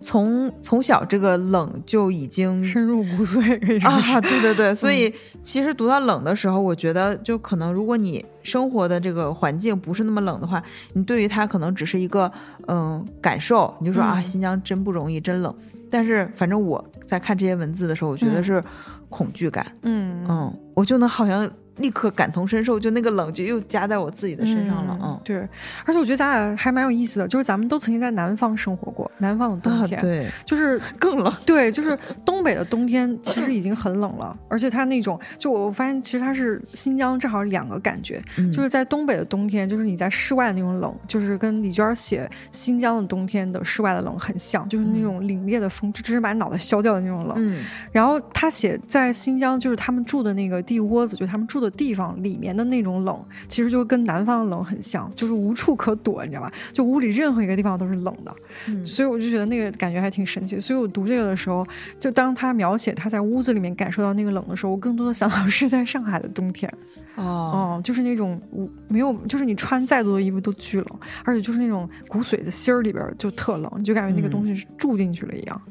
[0.00, 3.40] 从从小这个冷就已经深入骨髓
[3.86, 4.20] 啊！
[4.20, 5.12] 对对对， 所以
[5.42, 10.62] 其实读到冷的时候，我觉得就可能如果你生活的这个环境不是那么冷的话，
[10.92, 12.30] 你对于它可能只是一个
[12.68, 15.54] 嗯感受，你就说啊，新疆真不容易，真冷。
[15.90, 18.62] 但是反正我在看这些文字的时候，我觉得是
[19.08, 19.66] 恐惧感。
[19.82, 21.50] 嗯嗯，我就能好像。
[21.78, 24.98] 立刻感同身受，就那个冷就又加在我自己的身上了。
[25.02, 25.36] 嗯，对，
[25.84, 31.34] 而且我觉得咱俩还蛮有意思的，就是咱们都曾经在南方生活过，南方的冬天，对，就是 更冷。
[31.44, 38.22] 对，就是东北的冬天其实已经很冷了，而且它那种，就我发现其实它是新疆正好两个感觉，
[38.52, 47.34] 就是在东北的冬天，就是你在室外的那种冷，就是跟李娟写新疆的冬天的室外的冷很像，就是那种凛冽的风，就直接把脑袋削掉的那种冷。
[47.36, 51.63] 嗯，然后他写在新疆，就是他们住的那个地窝子，就他们住的。
[51.64, 56.52] 的地方里面的那种冷，其实就跟南方的冷很像，就是无处可躲，你知道吧？
[56.72, 60.60] 就屋里任何一个地方都是冷的，所以我就觉得那个感觉还挺神奇。
[60.60, 61.66] 所以我读这个的时候，
[61.98, 66.72] 就当他描写他在屋子里面感受到那个冷的时候，我更多的想到是在上海的冬天。
[67.16, 68.40] 哦，就是那种
[68.88, 70.86] 没有，就是你穿再多的衣服都巨冷，
[71.24, 75.62] 而且就是那种骨髓的心儿里边就特冷，你就感觉那个东西是住进去了一样。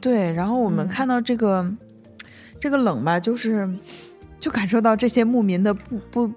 [0.00, 1.68] 对，然后我们看到这个
[2.60, 3.68] 这个冷吧，就是。
[4.38, 6.30] 就感受到这些牧民的不不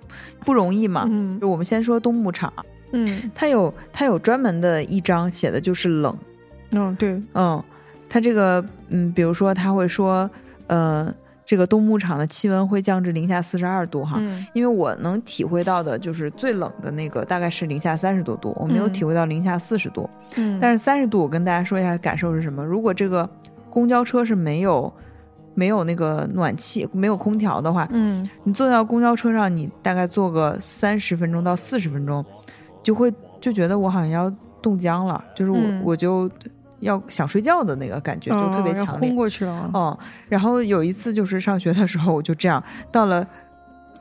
[0.46, 1.06] 不容易嘛。
[1.10, 2.52] 嗯，就我们先说东牧场，
[2.92, 6.18] 嗯，他有他有专门的一章写的就是冷。
[6.72, 7.62] 嗯，对，嗯，
[8.08, 10.30] 他这个嗯，比如说他会说，
[10.68, 11.14] 呃，
[11.46, 14.22] 这个冬牧场的气温会降至零下四十二度哈。
[14.54, 20.10] 因为我能体会到的就是最冷的那个大概是零下三十多度，我没有体会到零下四十度。
[20.36, 22.64] 嗯，但是三十度，我跟大家说一下感受是什么。
[22.64, 23.30] 如果这个
[23.70, 24.92] 公交车是没有。
[25.60, 32.24] 没有那个暖气，没有空调的话，嗯，你坐到公交车上，你大概坐个三十分钟到四十分钟，
[32.82, 36.32] 就会就觉得我好像要冻僵了，就是我我就
[36.80, 39.70] 要想睡觉的那个感觉，就特别强烈，昏过去了。
[39.74, 39.98] 嗯，
[40.30, 43.28] 然后有一次就是上学的时候，我就这样到了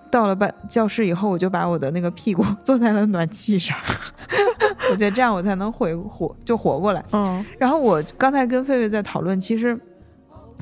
[0.08, 3.76] 到了班教室以后，我就把我的那个屁股 坐在了暖气上，
[4.92, 7.04] 我觉得这样我才能回活就活过来。
[7.10, 9.76] 嗯，然后我刚才跟狒狒在讨论，其实。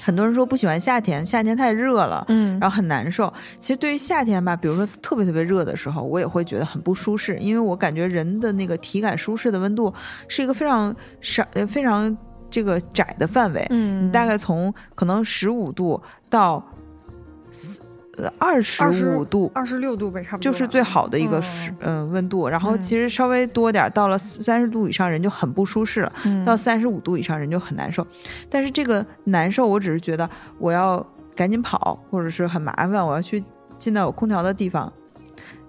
[0.01, 3.33] 很多人说不喜欢夏天，夏天太热了，嗯，然后很难受。
[3.59, 9.93] 其实对于夏天吧，比如说特别特别热的时候，我也会觉得很不舒适，因为我感觉人的那个体感舒适的温度
[10.29, 12.17] 是一个非常少、非常
[12.51, 16.63] 这个窄的范围，嗯，你大概从可能十五度到。
[18.17, 22.49] 呃，二十五度，二十六度呗，差不多就是最好的一个是嗯温度。
[22.49, 26.13] 然后其实稍微多点，到了三十度以上，人就很不舒适了；
[26.45, 28.07] 到三十五度以上，人就很难受。
[28.49, 31.05] 但是这个难受，我只是觉得我要
[31.35, 33.45] 赶紧跑，或者是很麻烦，我要去
[33.79, 34.93] 进到有空调的地方。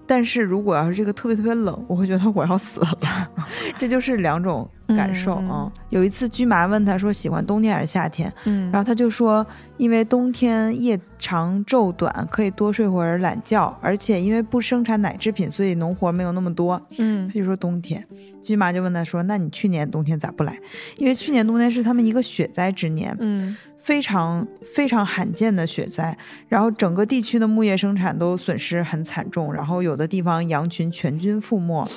[0.08, 2.98] 但是如果要是这个特别特别冷，我会觉得我要死了。
[3.78, 5.70] 这就是两种感受啊。
[5.90, 9.46] 有一次，居麻问他说喜欢冬天还是夏天，嗯，然后他就说，
[9.76, 16.80] 因为冬天夜长昼短，可以多睡会儿懒觉，而且因为不生产奶制品，所以农活没有那么多。
[16.98, 18.02] 嗯，他就说冬天。
[18.40, 20.58] 居麻就问他说，那你去年冬天咋不来？
[20.96, 23.14] 因为去年冬天是他们一个雪灾之年。
[23.20, 23.54] 嗯。
[23.88, 26.14] 非常非常罕见的雪灾，
[26.46, 31.88] 然后整个地区的牧业生产都损失很惨重，然后有的地方羊群全军覆没，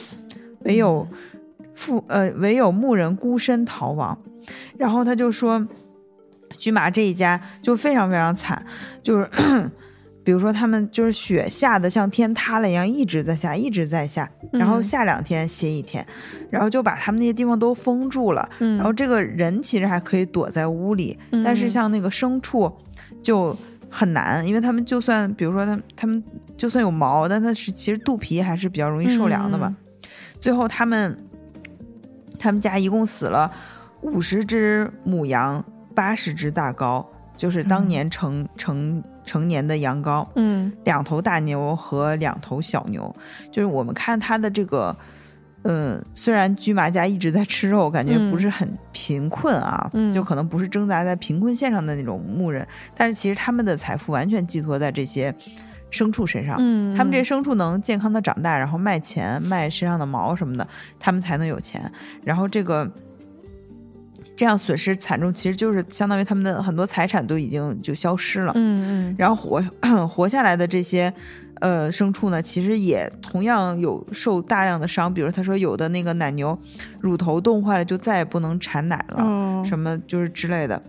[0.62, 1.06] 唯有
[1.76, 4.18] 富呃唯有牧人孤身逃亡。
[4.78, 5.68] 然后他就说，
[6.58, 8.66] 驹马这一家就非常非常惨，
[9.04, 9.30] 就是。
[10.24, 16.06] 比如说，他们就是雪下的像天塌了一样，一直在下，一直在下，然后下两天歇一天，
[16.50, 18.48] 然后就把他们那些地方都封住了。
[18.60, 22.72] 然后这个人其实还可以躲在屋里，但是像那个牲畜
[23.24, 23.58] 就
[23.90, 26.24] 很难，因为他们就算比如说他他们
[26.56, 29.76] 就算有毛，但它是其实肚皮还是比较容易受凉的嘛。
[30.40, 31.18] 最后他们
[32.38, 33.52] 他们家一共死了
[34.02, 35.66] 五十只母羊，
[35.96, 37.04] 八十只大羔，
[37.36, 39.04] 就是当年成成。
[39.32, 43.16] 成年的羊羔，嗯，两头大牛和两头小牛，
[43.50, 44.94] 就是我们看他的这个，
[45.62, 55.34] 嗯，虽然驹麻家一直在吃肉，感觉不是很贫困啊，就可能不是挣扎在贫困线上的那种牧人，但是其实他们的财富完全寄托在这些
[55.90, 60.68] 牲畜身上，嗯，他们这些牲畜能健康的长大，然后卖钱卖身上的毛什么的，
[61.00, 61.90] 他们才能有钱，
[62.26, 62.92] 然后这个。
[64.36, 68.52] 这样损失惨重，其实就是相当于他们的很多财产都已经就消失了。
[68.56, 69.16] 嗯嗯。
[69.18, 69.62] 然后活
[70.08, 71.14] 活下来的这些
[71.60, 75.14] 呃牲畜呢，其实也同样有受大量的伤。
[75.14, 76.58] 比如他说有的那个奶牛
[77.00, 80.82] 乳头冻坏了，就再也不能产奶了，什么就是之类的。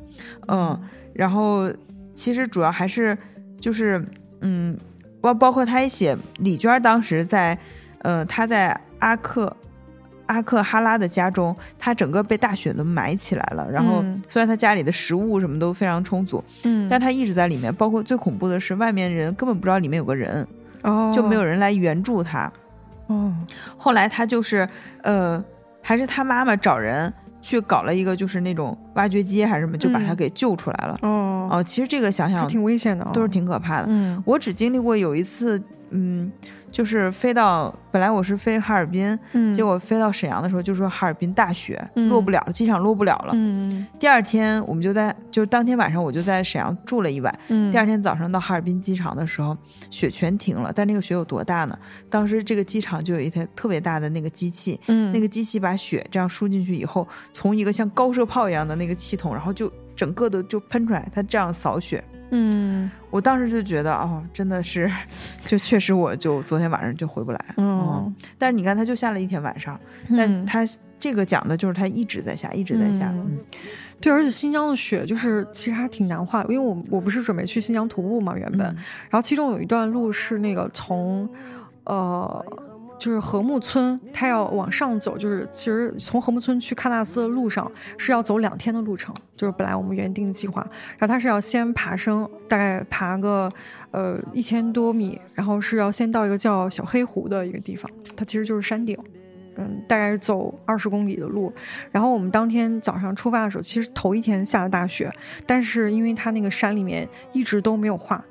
[0.48, 0.80] 嗯。
[1.12, 1.70] 然后
[2.14, 3.16] 其实主要还是
[3.60, 4.02] 就是
[4.40, 4.78] 嗯，
[5.20, 7.58] 包包括他也写李娟当时在
[7.98, 9.54] 呃他在阿克。
[10.32, 13.70] 阿克哈拉的家中，他整个被大雪都埋起来了。
[13.70, 17.72] 然后，虽然他家里的食物什么都非常充足，嗯，但他一直在里面。
[17.74, 20.46] 包括最恐怖的是，外面人根本不知道里面有个人，
[20.82, 22.50] 哦，就没有人来援助他。
[23.08, 23.30] 哦，
[23.76, 24.66] 后来他就是，
[25.02, 25.42] 呃，
[25.82, 27.12] 还是他妈妈找人
[27.42, 30.98] 去搞了一个，就是那种挖掘机还是什么，就把他给救出来了。
[31.02, 33.86] 哦，哦，其实这个想想挺危险的，都是挺可怕的。
[33.88, 36.32] 嗯，我只经历过有一次，嗯。
[36.72, 39.16] 就是飞到本来我是飞哈尔滨，
[39.52, 43.34] 结果飞到沈阳的时候就说哈尔滨大雪落不了了，机场落不了了。
[43.98, 47.38] 第二天我们就在，就是当天晚上我就在沈阳住了一晚。
[47.70, 49.56] 第二天早上到哈尔滨机场的时候，
[49.90, 50.72] 雪全停了。
[50.74, 51.78] 但那个雪有多大呢？
[52.08, 59.70] 当时这个机场就有一台特别大的那个机器，那个机器把雪这样输进去以后，从一个像高射炮一样的那个气筒，然后就
[60.02, 62.02] 整个的就喷出来，它这样扫雪。
[62.30, 64.90] 嗯，我当时就觉得哦，真的是，
[65.46, 67.44] 就确实我就昨天晚上就回不来。
[67.56, 69.78] 嗯，但是你看，它就下了一天晚上，
[70.16, 70.66] 但它
[70.98, 73.12] 这个讲的就是它一直在下，一直在下。
[73.12, 73.38] 嗯，
[74.00, 78.60] 对，而且新疆的雪就是其实还挺难化，因为我我不是准备去新疆徒步嘛，原本，
[79.08, 81.28] 然后其中有一段路是那个从，
[81.84, 82.44] 呃。
[83.02, 90.64] 就是禾木村，它要往上走，就是其实从禾木村去喀纳斯的路上是要走两天的路程，就是本来我们原定计划。
[90.96, 93.50] 然后它是要先爬升，大概爬个
[93.90, 98.96] 呃一千多米，然后是要先到一个叫小黑湖的一个地方，它其实就是山顶，
[99.56, 101.52] 嗯，大概是走二十公里的路。
[101.90, 105.10] 然后我们当天早上出发的时候，其实头一天下了大雪，
[105.44, 108.24] 但是因为它那个山里面一直都没有化。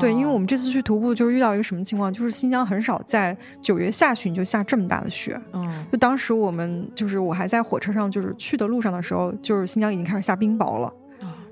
[0.00, 5.40] 对，因为我们这次去徒步，就是遇到一个什么情况，就是新疆很少在九月下旬就下这么大的雪。
[5.52, 10.92] 嗯，就当时我们就是我还在火车上，就是去的路上的时候，就是新疆已经开始下冰雹了，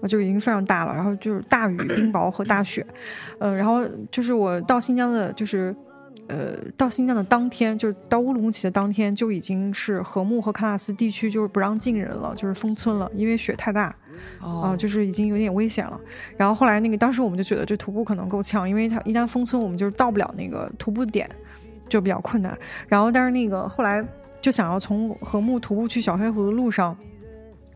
[0.00, 0.94] 啊，就已经非常大了。
[0.94, 2.86] 然后就是大雨、冰雹和大雪，
[3.38, 5.74] 嗯，然后就是我到新疆的，就是
[6.28, 13.94] 呃，到新疆的当天，就是到乌鲁木齐的当天，就已经是禾木和喀纳斯地区就是不让进人了，就是封村了，因为雪太大。
[14.40, 16.00] 啊，就是已经有点危险了。
[16.36, 21.28] 然后后来那个，当时我们就觉得这徒步可能够呛，因为它一旦封村，我们就是到不了那个徒步点，
[21.88, 22.56] 就比较困难。
[22.88, 24.04] 然后，但是那个后来
[24.40, 26.96] 就想要从禾木徒步去小黑湖的路上，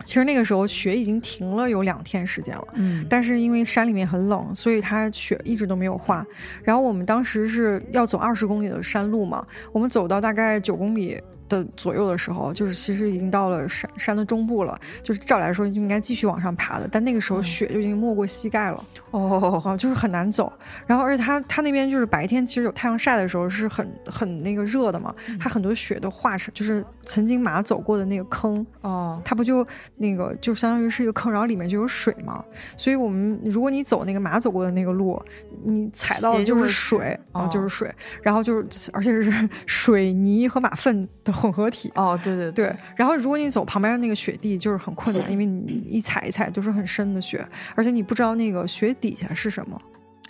[0.03, 6.27] 其实那个时候雪已经停了有两天时间了，嗯，但是因为山里面很冷，所以它雪一直都没有化。
[6.63, 11.21] 然后我们当时是要走二十公里的山路嘛，我们走到大概九公里。
[11.49, 20.53] 的左右的时候，就是其实已经到了山山的中部了，就是照来说就应该继续往上爬的，但那个时候雪就已经没过膝盖了，哦，就是很难走。
[20.87, 29.67] 然后而且它它那边就是白天其实有太阳晒的时候是很很那个热的嘛，它很多雪都化成就是曾经马走过的那个坑，哦，它不就
[29.97, 32.43] 那个就相当于是一个坑，然后里面就有水嘛，
[32.77, 35.23] 所以我们如果你走那个马走过的那个路，
[35.63, 41.34] 你踩到的就是水啊，就是水，然后就是而且是水泥和马粪的。
[41.35, 41.91] 混合体。
[41.95, 49.81] 哦，对对对，然后如果你走旁边那个雪地，就是很困难，因为你一踩一踩都是很深的雪，而且你不知道那个雪底下是什么，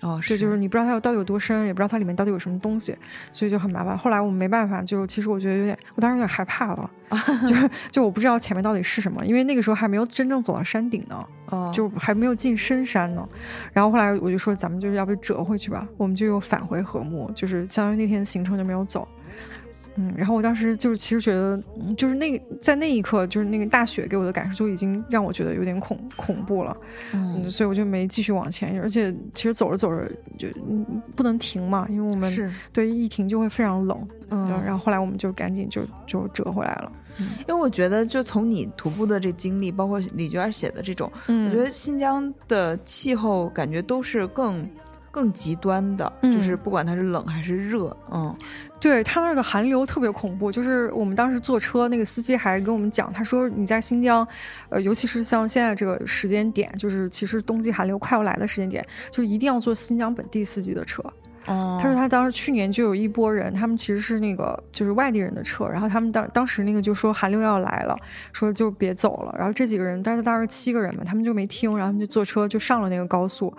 [0.02, 0.36] 哦，是。
[0.38, 2.96] 就是你不知道它有到底有多深，也不知道它里面到底有什么东西，
[3.32, 3.96] 所以就很麻烦。
[3.96, 6.90] 后来我们没办法，就其实我觉得有点，我当时有点害怕了，
[7.46, 7.54] 就
[7.90, 13.26] 就我不知道前面到底是什么，因为那个时候还没有真正走到山顶呢，哦，就还没有进深山呢。
[13.72, 19.06] 然后后来我就说，咱们就是要不折回去吧，我们就又返回禾木，就是相当于那天行程就没有走。
[19.96, 21.62] 嗯，然后我当时就是其实觉得，
[21.96, 26.76] 就是那在那一刻，就是那个大雪给我的感受就已经让我觉得有点恐恐怖了，
[27.12, 28.80] 嗯，所以我就没继续往前。
[28.80, 30.48] 而且其实走着走着就
[31.14, 36.92] 不能停嘛，因为我们是对一停就会非常冷，嗯，然后后来我们就赶紧就就折回来了。
[37.46, 44.68] 因为我觉得，就从你徒步的这经历，包括李娟写的这种，我觉得新疆的气候感觉都是更。
[45.14, 48.34] 更极端的，就是不管它是冷还是热，嗯，
[48.80, 50.50] 对它那儿的寒流特别恐怖。
[50.50, 54.26] 就是我们当时坐车，那个司机还跟我们讲，他说你在新疆，
[54.70, 61.00] 呃，尤其是像现在这个时间点，就是其实冬季寒流快要来的时间点，就是一定要坐新疆本地司机的车。
[61.46, 67.96] 他说他当时去年就有一波人，他们其实是那个就是外地人的车，然后他们当当时那个就说寒流要来了，
[68.32, 69.34] 说就别走了。
[69.38, 73.52] 然后这几个人，但是当时七个人嘛，他们就没听，然后他们就坐车就上了那个高速。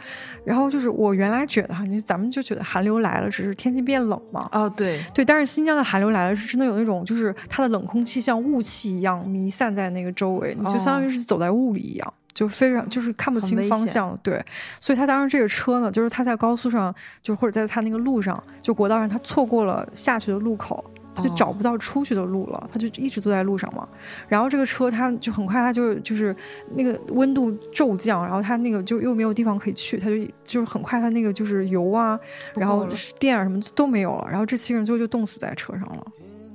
[0.43, 4.49] 然后就是我原来觉得哈，你咱们就觉得寒流来了，只是天气变冷嘛。
[4.51, 12.13] 哦，对对，但是新疆的寒流来了是真的有那种，就是它的冷空气像雾气一样弥散在那个周围，你就相当于是走在雾里一样。
[12.35, 14.43] 就非常就是看不清方向，对，
[14.79, 20.83] 所以他当时这个车呢，就是他在高速上，就或者在他那个路上，就国道上，他错过了下去的路口，
[21.15, 23.87] 他就找不到出去的路了，他就一直都在路上嘛。
[24.27, 26.35] 然后这个车他就很快他就就是
[26.75, 32.19] 那个温度骤降，然后他那个就又没有地方可以去，他就就是很快他那个就是油啊，
[32.55, 32.85] 然后
[33.17, 36.05] 电啊什么都没有了，然后这七个人最后就冻死在车上了。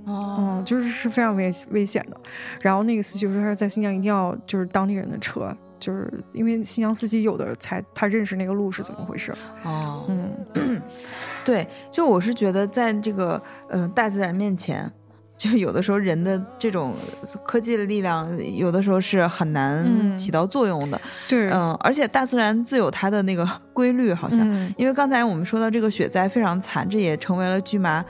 [0.04, 2.20] 哦，就是是非常危危险的。
[2.60, 5.56] 然后那个司机说他是在新疆一定要就是当地人的车。
[5.80, 9.32] 就是因为新疆司机有的才他认识那个路是怎么回事
[9.64, 10.04] 哦，
[10.54, 10.80] 嗯，
[11.44, 14.88] 对，就我是觉得在这个呃大自然面前，
[15.36, 16.94] 就有的时候人的这种
[17.42, 21.00] 科技的力量，有的时候是很难起到作用的。
[21.26, 28.04] 对，嗯，而且大自然自有它的那个 规律，好像，因为刚才我们说到这个雪灾非常惨，这也成为了巨麻。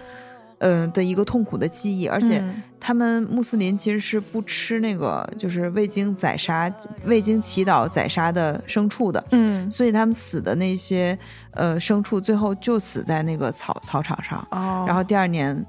[0.61, 2.42] 嗯的一个痛苦的记忆，而且
[2.78, 6.72] 他们穆斯林其实是不吃那个就是未经宰杀、
[7.04, 11.18] 未经祈祷宰杀的牲畜的，嗯，所以他们死的那些
[11.52, 15.64] 呃牲畜最后就死在那个草草场上，哦，然后第二年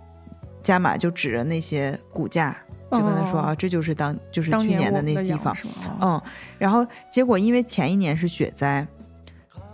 [0.62, 2.56] 加马就指着那些骨架，
[2.92, 5.56] 就跟他说啊，这就是当就是去年的那地方，
[6.02, 6.22] 嗯，
[6.58, 8.86] 然后结果因为前一年是雪灾。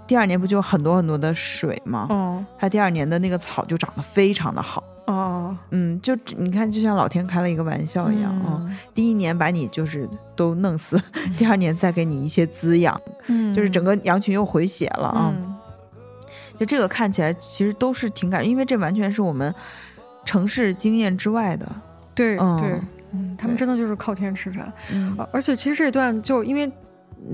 [0.05, 2.07] 第二年不就很多很多的水吗？
[2.09, 4.82] 嗯，它第二年的那个草就长得非常的好。
[5.08, 8.62] 哦，嗯，就你看，就像老天开了一个玩笑一样啊！
[8.93, 11.01] 第一年把你就是都弄死，
[11.38, 15.34] 第二年再给你一些滋养，嗯，就是整个羊群又回血了啊！
[16.60, 19.53] 就这个看起来其实都是挺感，因为这完全是我们
[20.26, 21.66] 城市经验之外的。
[22.14, 22.82] 对，对，
[23.14, 24.72] 嗯，他们真的就是靠天吃饭。
[24.91, 26.72] 嗯，而且其实这段就因为。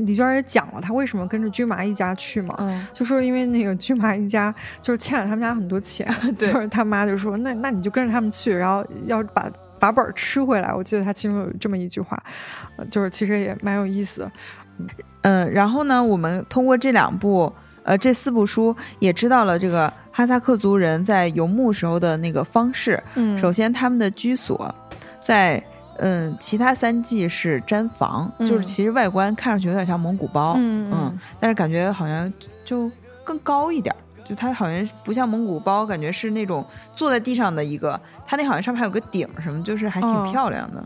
[0.05, 2.55] 李娟也讲了，她为什么跟着军麻一家去嘛？
[2.57, 6.07] 嗯，就说因为那个军麻一家就是欠了他们家很多钱，
[6.38, 10.73] 就是他妈就说那那你就跟着他们去，然后要把把本吃回来。
[10.73, 12.21] 我记得他其中有这么一句话，
[12.89, 14.29] 就是其实也蛮有意思。
[15.21, 17.53] 嗯，然后呢，我们通过这两部
[17.84, 23.01] 呃这四部书也知道了这个哈萨克族人在游牧时候的那个方式。
[23.15, 24.73] 嗯，首先他们的居所
[25.19, 25.63] 在。
[25.97, 32.31] 嗯，其他三季是毡房，就是其实外观看上去有点像蒙古包，嗯，但是感觉好像
[32.65, 32.89] 就
[33.23, 40.79] 更高一点，就它好像不像蒙古包，感觉是那种坐在地上的一个，它那好像上面还有个顶什么，就是还挺漂亮的。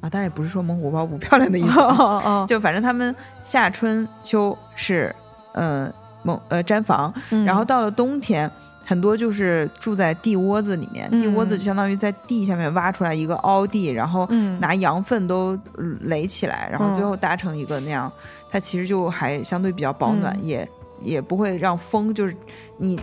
[0.00, 0.08] 啊。
[0.10, 1.80] 但是也不是说蒙古包不漂亮的意思，
[2.48, 5.14] 就反正他们夏春秋是
[5.54, 5.92] 嗯
[6.22, 7.12] 蒙呃毡房，
[7.44, 8.50] 然后到了冬天
[8.88, 14.24] 很多就是住在地窝子里面，地窝子就相当于在地下面挖出来一个凹地，然后
[14.60, 15.58] 拿羊粪都
[16.02, 18.10] 垒起来，然后最后搭成一个那样，
[18.48, 20.66] 它其实就还相对比较保暖，也
[21.00, 22.36] 也不会让风就是
[22.78, 22.96] 你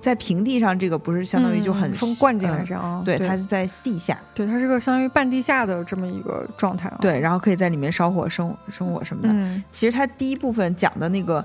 [0.00, 9.62] 在平地上这个不是相当于就很风灌进来这样，对，它是在地下，对，它是个相当于半地下的这么一个状态，对，然后可以在里面烧火生生火什么的。
[9.70, 11.44] 其实它第一部分讲的那个。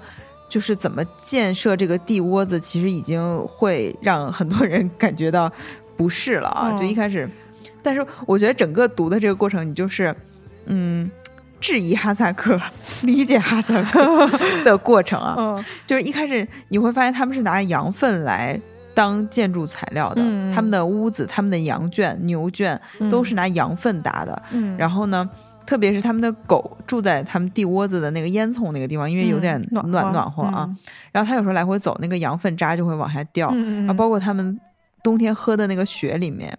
[0.49, 5.51] 就是怎么建设这个地窝子，其实已经会让很多人 感觉到
[5.95, 6.71] 不适了啊！
[6.77, 7.29] 就一开始，
[7.81, 10.15] 但是我觉得整个读的这个过程，你就是
[10.65, 11.09] 嗯，
[11.59, 12.59] 质疑哈萨克，
[13.03, 14.29] 理解哈萨克
[14.63, 15.65] 的过程啊。
[15.85, 18.59] 就是一开始你会发现他们是拿羊粪来
[18.93, 20.21] 当建筑材料的，
[20.53, 22.79] 他们的屋子、他们的羊圈、牛圈
[23.11, 24.43] 都是拿羊粪搭的。
[24.51, 25.29] 嗯，然后呢？
[25.67, 30.67] 特别是他们的狗住在他们地窝子的那个烟囱那个地方，因为有点暖暖和啊。
[31.11, 33.53] 然后它有时候来回走，那个羊粪渣就会往下掉。
[33.53, 34.57] 然后包括他们
[35.03, 36.57] 冬天喝的那个雪里面，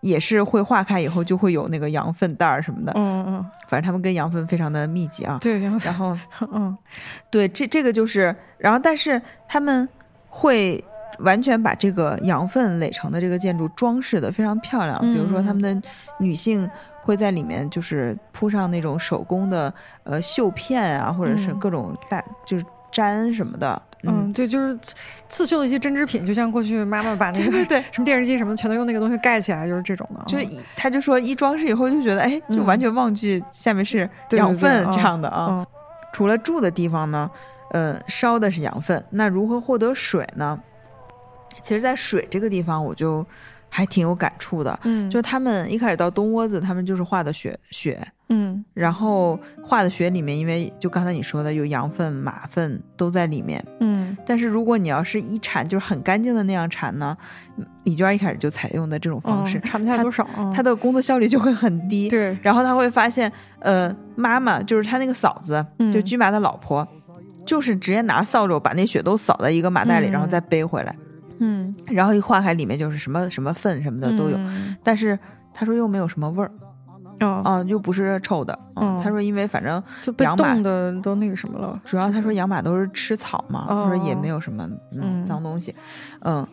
[0.00, 2.92] 也是会化开以后就会有那个羊粪蛋儿什么的。
[2.96, 5.38] 嗯嗯，反正他们跟羊粪非常的密集啊。
[5.40, 6.18] 对，然后
[6.52, 6.76] 嗯，
[7.30, 9.88] 对，这这个就是，然后但是他们
[10.28, 10.82] 会
[11.20, 15.00] 完全把这个羊粪垒成的这个建筑装饰的非常漂亮。
[15.00, 16.68] 比如说他们的女性。
[17.04, 19.72] 会在里面就是铺上那种手工的
[20.04, 23.80] 呃绣片啊，或者是各种大就是粘什么的。
[24.06, 24.78] 嗯，对，就是
[25.28, 30.22] 刺绣的一些针织品，就像过去妈妈把那个对对 什么电视机什么，全都用那个东西盖起来，就是这种的。
[30.26, 30.46] 就是
[30.76, 35.66] 他就说一装饰以后就觉得哎，就完全忘记下面是 养分这样的啊。
[36.12, 37.30] 除了住的地方呢，
[37.70, 39.02] 嗯，烧的是养分。
[39.10, 40.60] 那如何获得水呢？
[41.62, 43.26] 其实，在水这个地方，我就。
[43.76, 57.16] 还挺有感触的，嗯，就他们一开始到东窝子，他们就是化的雪雪，嗯，然后化的雪里面，因为就刚才你说的有羊粪、马粪都在里面，嗯，但是如果你要是一铲就是很干净的那样铲呢，
[57.82, 66.86] 李娟一开始就采用的这种方式，铲不下多少，他的工作效率就会很低，对，然后他会发现，呃，妈妈就是他那个嫂子，就驹麻的老婆，
[67.44, 70.94] 就是直接拿扫帚把那雪都扫在一个麻袋里，然后再背回来。
[71.38, 74.38] 嗯，然后一化开，里面就是什么什么粪什么的都有，
[74.82, 75.18] 但是
[75.52, 76.50] 他说又没有什么味儿，
[77.20, 85.74] 哦，又不是臭的，嗯，他说因为反正就被冻的都那个什么了，主要他说养马都是吃草嘛，他说也没有什么嗯脏东西，
[86.20, 86.46] 嗯，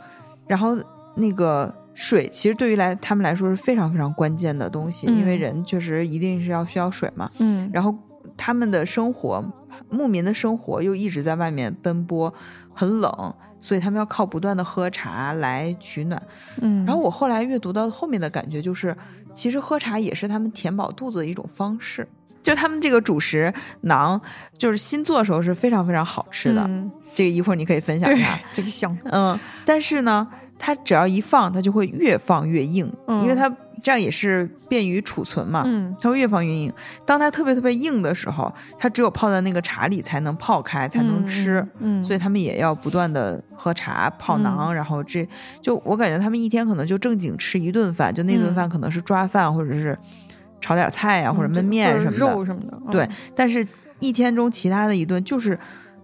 [0.47, 0.77] 然后
[1.15, 7.93] 那个水其实对于来他们来说是非常非常关键的东西，因为人确实一定是要需要水嘛，嗯，然后
[8.37, 9.43] 他们的生活
[9.89, 12.33] 牧民的生活又一直在外面奔波，
[12.73, 13.33] 很冷。
[13.61, 16.21] 所以他们要靠不断的喝茶来取暖，
[16.59, 18.93] 嗯，然后我后来阅读到后面的感觉就是，
[19.33, 22.05] 其实喝茶也是他们填饱肚子的一种方式。
[22.41, 23.53] 就他们这个主食
[23.83, 24.19] 馕，
[24.57, 26.69] 就是新做的时候是非常非常好吃的，
[27.13, 33.49] 这个一会儿你可以分享一下，贼香，嗯，但是呢，它只要一放，它就会越放越硬，因为它。
[33.81, 36.71] 这样也是便于储存嘛，嗯，它会越放越硬。
[37.05, 41.65] 当它特别特别硬的时候，它只有泡在那个茶里才能泡开，才能吃。
[41.79, 45.27] 嗯，所以他们也要不断的喝茶泡馕，然后这
[45.61, 49.97] 就我感觉他们一天可能就正经吃一顿饭，就那顿饭可能是抓饭或者是
[50.59, 52.79] 炒点菜呀，或者焖面什么的，肉什么的。
[52.91, 53.65] 对，但是
[53.99, 55.57] 一天中其他的一顿就是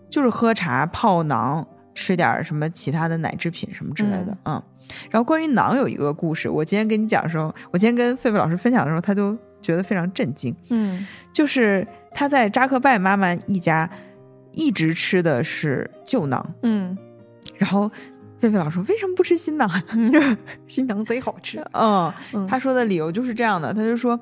[0.10, 1.64] 就是喝茶泡馕，
[1.98, 4.62] 吃点什么其他的奶制品什么之类的，嗯。
[5.10, 10.56] 然后关于馕有一个故事，我今天跟你讲的时候，我今天跟费费老师分享的时候，他就觉得非常震惊。
[10.70, 13.89] 嗯，就是他在扎克拜妈妈一家
[14.54, 16.41] 一直吃的是旧馕。
[16.62, 16.95] 嗯，
[17.58, 17.91] 然后
[18.42, 19.70] 狒狒老师为什么不吃新囊？
[20.68, 21.64] 新囊贼好吃。
[21.74, 22.14] 嗯，
[22.48, 24.20] 他说的理由就是这样的，他就说。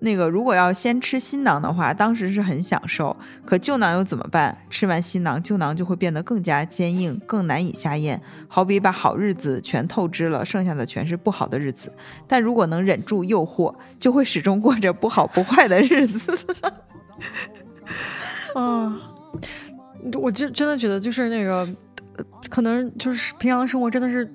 [0.00, 3.16] 那个，如果要先吃新囊的话，当时是很享受。
[3.46, 4.54] 可旧囊又怎么办？
[4.68, 8.20] 吃完新囊，旧囊就会变得更加坚硬，更难以下咽。
[8.46, 11.90] 好比把好日子全透支了，剩下的全是不好的日子。
[12.26, 16.54] 但如果能忍住诱惑，就会始终过着不好不坏的日子。
[18.54, 18.98] 啊，
[20.20, 21.66] 我真真的觉得，就是那个，
[22.48, 24.30] 可能就是平常的生活真的是，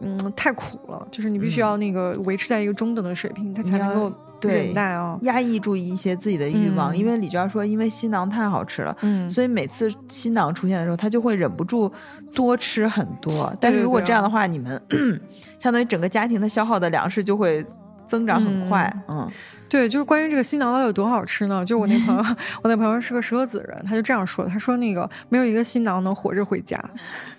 [0.00, 1.06] 嗯，太苦了。
[1.10, 4.12] 就是你必须要那个维持在一个中等的水平，他才能够。
[4.44, 11.88] 忍，耐啊，压抑住一些自己的欲望，因为李娟说，因为新囊太好吃了，嗯，所以每次新囊出现的时候，她就会忍不住
[12.34, 13.54] 多吃很多。
[13.60, 14.82] 但是如果这样的话，你们
[15.60, 17.64] 相当于整个家庭的消耗的粮食就会
[18.08, 19.30] 增长很快，嗯。
[19.72, 21.64] 对，就是关于这个新囊到底有多好吃呢？
[21.64, 22.22] 就我那朋友，
[22.62, 26.78] 我那朋友是个蛇子人，他就这样说的，他说那个没有一个新囊能活着回家，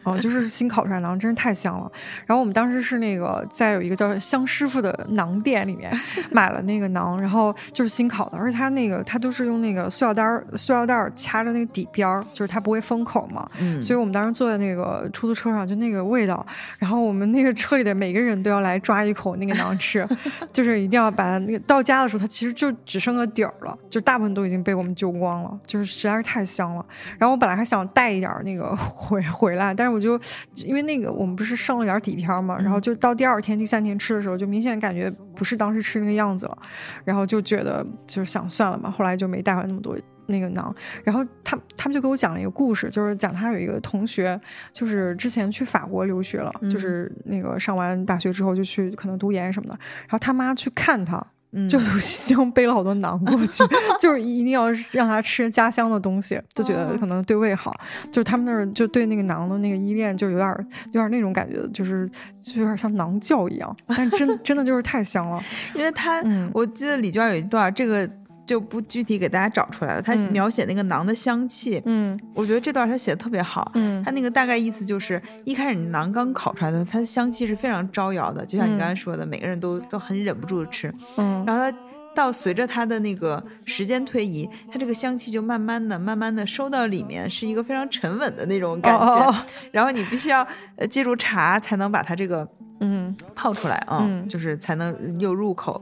[0.03, 1.91] 哦，就是新烤出来馕真是太香了。
[2.25, 5.91] 然后我们当时是那个在有一个叫香师傅的馕店里面
[6.31, 16.45] 买了那个馕，然后就是新烤的，而且它那个它都是用那个塑料袋儿塑料袋儿掐着那个底边儿，就是它不会封口嘛，嗯，所以我们当时坐在那个出租车上，就那个味道，
[16.79, 20.07] 然后我们那个车里的每个人都要来抓一口那个馕吃，
[20.51, 26.85] 就是一定要把那个到家的时候，它其实就只剩个底儿了，就大部分都已经被我们揪光了，就是实在是太香了。
[27.17, 30.19] 然后我本来还想带一点那个 回回来，但是我就
[30.55, 36.57] 因为那个我们不是剩了点底片嘛，然后就到第二天、第三天吃的时候，就明显感觉不是当时吃那个样子了，
[37.05, 39.97] 然后就觉得就是想算了嘛，后来就没带回来那么多。
[40.27, 40.73] 那个馕，
[41.03, 44.39] 然后他他们就给我讲了一个故事，就是讲他有一个同学，
[44.71, 51.21] 就是之前去法国留学了，就是那个上完大学之后就去可能读研什么的，然后他妈去看他，
[51.69, 53.63] 就从新疆背了好多馕过去，
[53.99, 57.75] 就是一定要让他吃家乡的东西，就觉得可能对胃好，
[58.11, 60.49] 就是他们那儿就对那个馕的那个依恋就有点
[60.91, 62.09] 有点那种感觉，就是
[62.41, 65.43] 就有点像馕教一样，但真真的就是太香了，
[65.75, 66.23] 因为他
[66.53, 68.09] 我记得李娟有一段这个。
[68.45, 70.01] 就不具体给大家找出来了。
[70.01, 81.77] 他描写那个馕的香气，嗯，我觉得这段他写的特别好，嗯，他那个大概意思就是，一开始你馕刚烤出来的，它的香气是非常招摇的，就像你刚才说的，每个人都都很忍不住吃，嗯，然后它
[82.13, 89.35] 到随着它的那个时间推移，它这个香气就慢慢的、慢慢的收到里面，是一个非常沉稳的那种感觉，
[89.71, 92.47] 然后你必须要呃借助茶才能把它这个
[92.81, 93.15] 嗯。
[93.35, 95.81] 泡出来啊，就是才能又入口。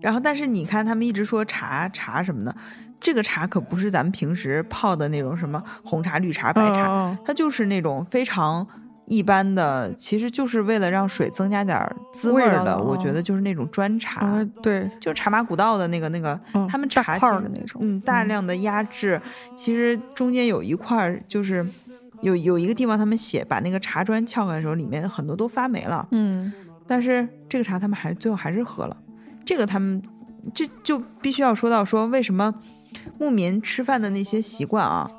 [0.00, 2.54] 然后，但是你看，他们一直说茶茶什么的，
[2.98, 8.66] 这个茶可不是咱们平时泡的那种什么红茶、绿茶、白茶，它就是那种非常
[9.06, 11.78] 一般的，其实就是为了让水增加点
[12.12, 12.78] 滋味的。
[12.78, 16.38] 我觉得就是那种砖茶，对，就是茶马古道的那个那个，
[16.68, 19.20] 他们茶泡的那种，嗯，大量的压制，
[19.54, 21.66] 其实中间有一块就是
[22.22, 26.52] 有有一个地方，他们写把那个茶砖撬开的时候，里面很多都发霉了，嗯，
[26.86, 28.96] 但是这个茶他们还最后还是喝了。
[29.44, 30.02] 这个他们
[30.54, 32.54] 这就必须要说到说为什么
[33.18, 35.10] 牧民吃饭的那些习惯啊，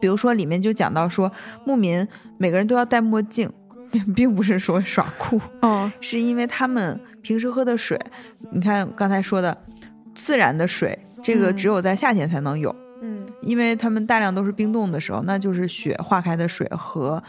[0.00, 1.30] 比如说里面就讲到说
[1.64, 2.06] 牧民
[2.38, 3.50] 每个人都要戴墨镜，
[4.14, 7.98] 并不是说耍酷，哦，是因为他们平时喝的水，
[8.50, 9.56] 你看刚才说的
[10.14, 17.22] 自然的水，这个只有在夏天才能有，嗯，因为他们大量都是冰冻的时候，那就是雪化开的水和。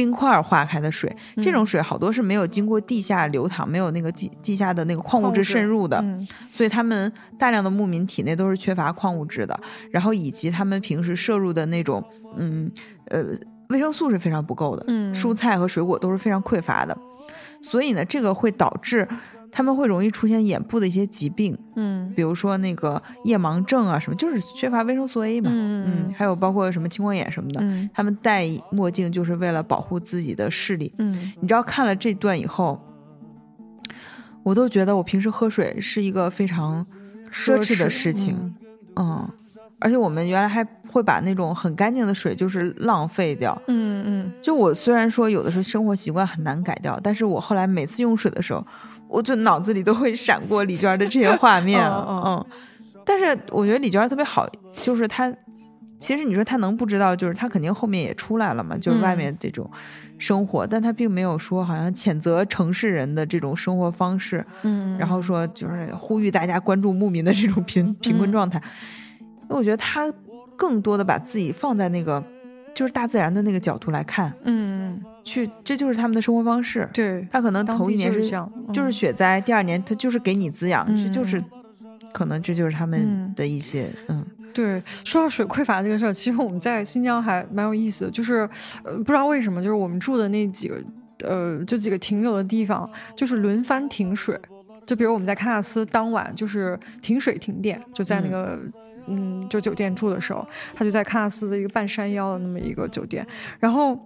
[0.00, 6.02] 冰块化开的水，这种水好多是没有经过地下流淌，没有那个地地下的那个矿物质渗入的，
[6.50, 12.02] 所以他们大量的牧民体内都是缺乏矿物质的，然后以及他们平时摄入的那种，
[12.38, 12.70] 嗯
[13.08, 13.26] 呃，
[13.68, 14.82] 维生素是非常不够的，
[15.12, 16.96] 蔬菜和水果都是非常匮乏的，
[17.60, 19.06] 所以呢，这个会导致。
[19.52, 27.60] 他们会容易出现眼部的一些疾病，嗯，比如说那个夜盲症啊，什么就是缺乏维生素 A 嘛，嗯，还有包括什么青光眼什么的，
[27.92, 32.80] 他们戴墨镜就是为了保护自己的视力，嗯，你知道看了这段以后，
[34.44, 36.86] 我都觉得我平时喝水是一个非常
[37.32, 38.54] 奢侈的事情，
[38.94, 39.28] 嗯，
[39.80, 43.90] 而且我们原来还会把那种很干净的水就是浪费掉，嗯。
[44.06, 48.64] 嗯，就我虽然说有的时候生活习惯很难改掉，但是我后来每次用水的时候。
[49.10, 52.44] 我就脑子里都会闪过李娟的这些画面， 嗯，
[53.04, 55.30] 但是我觉得李娟特别好，就是她，
[55.98, 59.68] 其实你说她能不知道，就是她肯定后面也出来了嘛，就是外面这种
[60.16, 68.62] 生活，但她并没有说好像谴责城市人的这种生活方式，嗯，然后说就是呼吁大家关注牧民的这种贫贫困状态，
[69.18, 70.12] 因为我觉得她
[70.56, 72.22] 更多的把自己放在那个
[72.74, 75.00] 就是大自然的那个角度来看，嗯。
[75.22, 76.88] 去，这就是他们的生活方式。
[76.94, 78.28] 对他可能头一年是
[78.72, 81.44] 就是雪灾，第二年他就是给你滋养，这就是
[82.10, 84.24] 可能这就是他们的一些嗯。
[84.52, 88.48] 对，说到水匮乏这个事儿，其实我们在新疆还蛮有意思的，就是
[88.82, 90.82] 呃不知道为什么，就是我们住的那几个
[91.22, 94.40] 呃就几个停留的地方，就是轮番停水。
[94.90, 98.58] 就比如我们在喀纳斯当晚就是停水停电，就在那个
[99.06, 103.24] 嗯就酒店住的时候，他就在喀纳斯的一个半山腰的那么一个酒店，
[103.60, 103.96] 然后。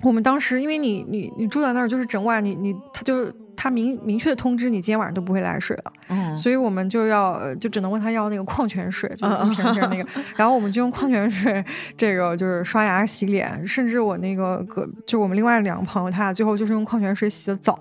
[0.00, 11.64] 我们当时，因为你你你住在那儿，就是整晚，你你他就他明明确的通知你今天晚上都不会来水了，嗯，所以我们就要就只能问他要那个矿泉水，就是一瓶瓶那个， 然后我们就用矿泉水
[11.96, 17.76] 这个就是刷牙洗脸，甚至我那个个就我们另外两个朋友，他俩最后就是用矿泉水洗的澡。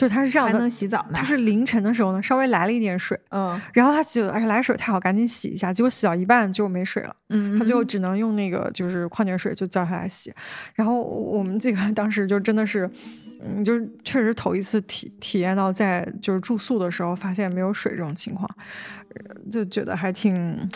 [0.00, 1.12] 就是他是这样的，还能洗澡呢。
[1.12, 5.74] 他是凌晨的时候呢，稍微来了一点水，嗯，然后他洗，而且来水太好，赶紧洗一下。
[5.74, 10.32] 结果洗到一半就没水了，嗯，他就只能用那个就是矿泉水就叫下来洗。
[10.74, 12.90] 然后我们几个 当时就真的是，
[13.42, 18.48] 嗯，就是确实头一次体体验到在就是住宿的时候发现没有水这种情况，
[19.52, 20.66] 就觉得还挺。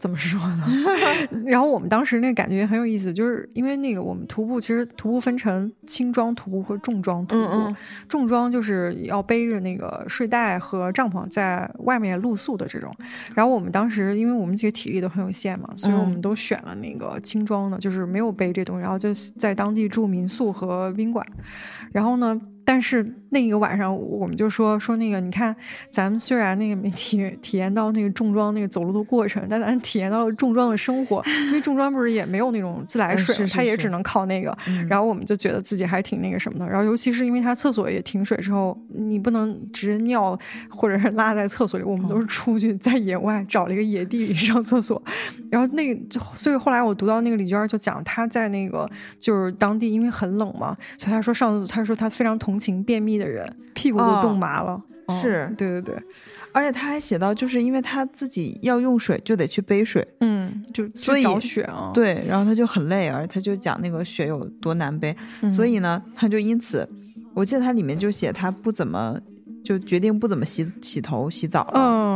[0.00, 0.66] 怎么说呢？
[1.44, 7.76] 然后我们当时那感觉很有意思，就是因为那个我们徒步，其实徒步分成轻装徒步和重装徒步。
[8.08, 12.90] 重装就是要背着那个睡袋和帐篷在外面露宿的这种。
[13.34, 21.26] 然后我们当时，因为我们几个体力都很有限嘛，所以我们都选了那个轻装的，就是没有背这东西，然后就在当地住民宿和宾馆。
[21.92, 22.40] 然后呢？
[22.62, 25.54] 但是那一个晚上，我们就说说那个，你看，
[25.88, 31.22] 咱们虽然那个没体体验到那个重装那个走路的过程，但咱体验到了重装的生活。
[31.48, 34.56] 因为重装不是也没有那种自来水，它也只能靠那个。
[34.88, 36.66] 然后我们就觉得自己还挺那个什么的。
[36.68, 40.38] 然后尤其是因为它厕所也停水之后，你不能直接尿
[40.68, 45.02] 或者是拉在厕所里，我们都是出去在野外找了一个野地里上厕所。
[45.50, 46.00] 然后那个，
[46.34, 48.88] 所以后来我读到那个李娟就讲，她在那个
[49.18, 52.60] 就是当地，因为很冷嘛，所以她说上，她说她非常同。
[52.60, 54.82] 情便秘的人屁股都冻麻了，
[55.22, 56.02] 是对对对，
[56.52, 65.14] 而且他还写到，就是因为他自己要用水，就得去背水，嗯，就所以找雪啊，对，然后他就很累，而他就讲那个雪有多难背，
[65.50, 66.88] 所以呢，他就因此，
[67.34, 69.16] 我记得他里面就写他不怎么
[69.62, 71.72] 就决定不怎么洗洗头洗澡了，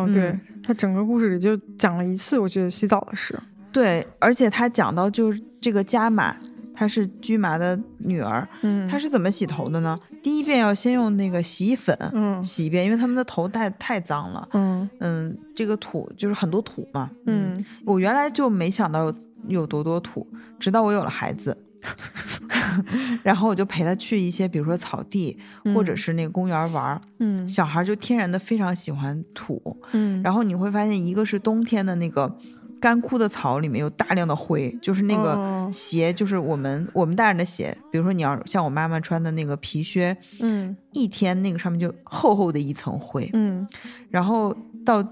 [0.06, 0.36] 嗯，对。
[0.66, 3.38] 他整个故事里就讲了一次，我觉得洗澡的事，
[3.70, 6.34] 对，而且他讲到就是这个加马。
[6.74, 9.98] 她是驹麻的女儿，嗯，她是怎么洗头的呢？
[10.22, 14.88] 第一遍要先用那个洗衣粉，嗯，洗一遍，因为他们的头太太脏了，嗯。
[15.00, 17.54] 嗯，这个土就是很多土嘛，嗯，
[17.86, 19.14] 我原来就没想到有
[19.48, 20.26] 有多多土，
[20.58, 21.56] 直到我有了孩子，
[23.22, 25.38] 然后我就陪他去一些，比如说草地
[25.74, 32.36] 或者是那个公园玩，嗯，小孩就天然的非常喜欢土，嗯，然后你会发现一个是冬天的那个。
[32.84, 37.74] 干枯的草里面有大量的灰，就是那个鞋，就是我们我们大人的鞋。
[37.90, 43.66] 比如说你要像我妈妈穿的那个皮靴，嗯，一天那个上面就厚厚的一层灰，嗯，
[44.10, 44.54] 然后
[44.84, 45.02] 到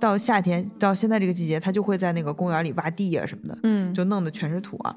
[0.00, 4.92] 到夏天到现在这个季节，他就会在那个公园里挖地啊什么的，嗯，就弄得全是土啊。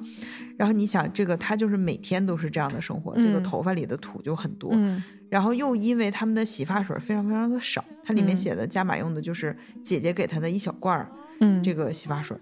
[0.58, 11.08] 然后你想，这个他就是每天都是这样的生活，这个头发里的土就很多，嗯，然后又因为他们的洗发水非常非常的少，它里面写的加码用的就是姐姐给他的一小罐儿。
[11.40, 12.38] 嗯，这个洗发水，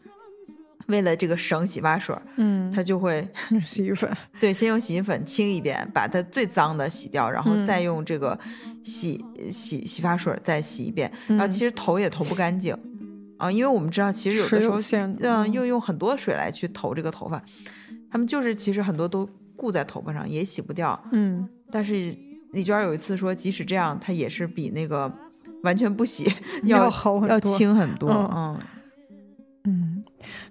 [0.88, 3.28] 为了这个省洗发水，嗯，他就会
[3.62, 4.10] 洗衣粉，
[4.40, 8.38] 对，先用洗衣粉清一遍，把它最脏的洗掉，然后再用这个
[8.84, 12.76] 洗洗洗发水再洗一遍，然后其实头也头不干净
[13.38, 14.78] 啊，因为我们知道其实有的时候，
[15.22, 17.42] 嗯，又用很多水来去投这个头发，
[18.12, 22.16] 他们就是其实很多都固在头发上，也洗不掉，嗯，但是
[22.52, 25.12] 李娟有一次说，即使这样，它也是比那个
[25.64, 26.32] 完全不洗
[26.66, 28.30] 要好要轻很多，嗯。
[28.36, 28.60] 嗯，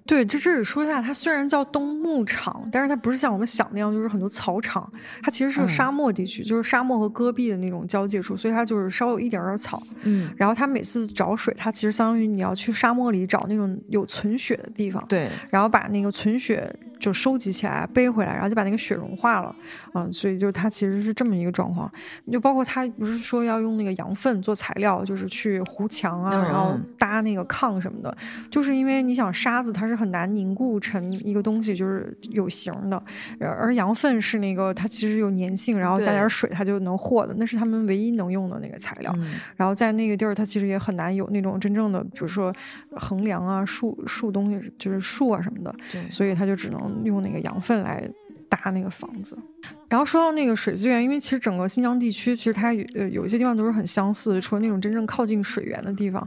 [0.06, 4.90] 对，就这里说一下，它虽然叫冬牧场，但是它不是像我们想那样，就是很多草场，
[5.22, 9.82] 它其实是沙漠地区，就是沙漠和戈壁的那种交界处，所以它就是稍有一点点草。
[10.02, 16.74] 嗯，然后它每次找水，它其实相当于你要去沙漠里找那种有存雪的地方，对，然后把那个存雪。
[17.02, 19.52] 就收集起来背回来，然后就把那个雪融化了，
[19.92, 21.90] 嗯，所以就它其实是这么一个状况。
[22.30, 28.16] 就包括它不是说要用那个羊粪做材料，就是去糊墙啊，然后搭那个炕什么的，
[28.48, 33.02] 就是因为你想沙子它是很难凝固成一个东西，就是有形的，
[33.40, 39.14] 而羊粪是那个它其实有粘性，然后加点水它就能和的，那是他们唯一能用的那个材料。
[39.56, 42.54] 然后在那个地儿，它其实也很难有那种真正的，比如说
[42.92, 46.92] 横梁啊、树树东西，就是树啊什么的，对，所以它就只能。
[47.02, 48.08] 用那个羊粪来
[48.48, 49.36] 搭那个房子。
[49.88, 56.26] 然后说到那个水资源，因为其实整个新疆地区，其实它呃有一些地方都是很相似，除了那种真正靠近水源的地方，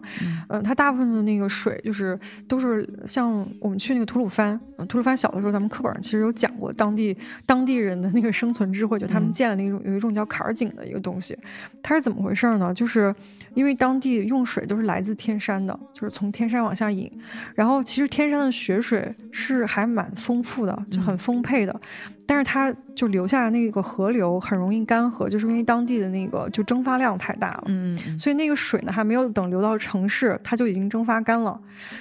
[0.49, 2.18] 嗯，它大部分的那个水就是
[2.48, 7.18] 都是像我们去那个吐鲁番，吐鲁番小的时候咱们课本上其实有讲过当地
[7.48, 11.36] 当地人的那个生存智慧，就他们建了那种有一种叫坎儿井的一个东西，
[11.82, 12.72] 它是怎么回事呢？
[12.72, 13.14] 就是
[13.56, 17.12] 因为当地用水都是来自天山的，就是从天山往下引，
[17.56, 21.82] 然后其实天山的雪水是还蛮丰富的，就很丰沛的。
[22.26, 31.60] 但是它就留下来那个河流很容易干涸，就是因为当地的那个就蒸发量太大了，嗯，所以那个水呢还没有等流到城市，它就已经蒸发干了。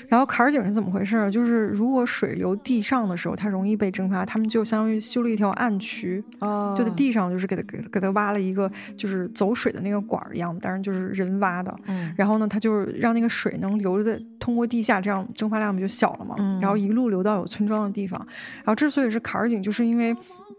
[0.09, 1.29] 然后坎儿井是怎么回事？
[1.31, 18.19] 就是如果水流地上的时候，它容易被蒸发，他们就相当于修了一条暗渠，哦，就在地上就是给它给给它挖了一个就是走水的那个管儿一样的，但是就是人挖的，嗯，然后呢，它就是让那个水能流着通过地下，这样蒸发量不就小了嘛，嗯，然后一路流到有村庄的地方。
[18.59, 20.14] 然后之所以是坎儿井，就是因为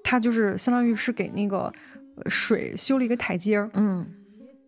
[0.05, 1.73] 它就是相当于是给那个
[2.27, 4.05] 水修了一个台阶儿，嗯，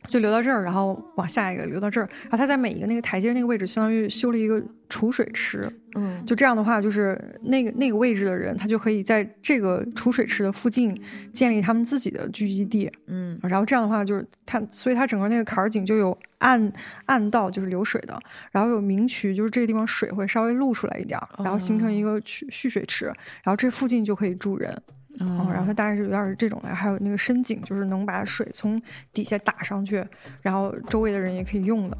[0.08, 5.72] 就流到这儿，然后往下一个流到这儿，然后它在每一个那个台阶那个位置，相当于修了一个储水池。
[5.96, 11.00] 嗯，就这样的话，就是那个那个位置的人，他就可以在这个储水池的附近
[11.32, 12.92] 建立他们自己的聚集地。
[13.06, 16.72] 嗯，然后这样的话，就是它，所以它整个那个坎儿井就有暗
[17.06, 18.20] 暗道，就是流水的，
[18.52, 24.76] 然后有明渠，就是这个地方水会稍微露出来一点，然后形成一个蓄蓄水池，然后这附近就可以住人。
[25.20, 28.82] 嗯，然后它大概是有点是这种的，还有那个深井，就是能把水从
[29.12, 30.06] 底下打上去，
[30.42, 31.98] 然后周围的人也可以用的。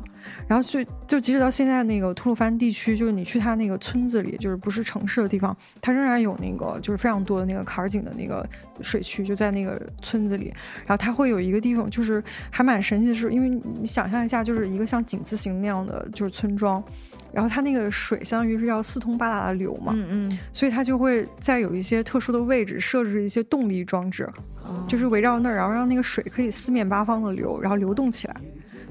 [0.48, 8.48] 然后就就即使到现在那个吐鲁番地区，就是你去它那个村子里，就是不是城市的地方，它仍然有那个就是非常多的那个坎儿井的那个
[8.82, 10.54] 水区，就在那个村子里。
[10.86, 16.84] 然后它会有一个地方，就是还蛮神奇的是，因为你想象一下，就是一个像井字形那样的就是村庄。
[17.38, 24.28] 然后它那个水相当于是要四通八达的流嘛，嗯嗯，所以它就会在有一些特殊的位置设置一些动力装置，
[24.88, 28.36] 就是围绕那儿，然后让那个水可以四面八方的流，然后流动起来。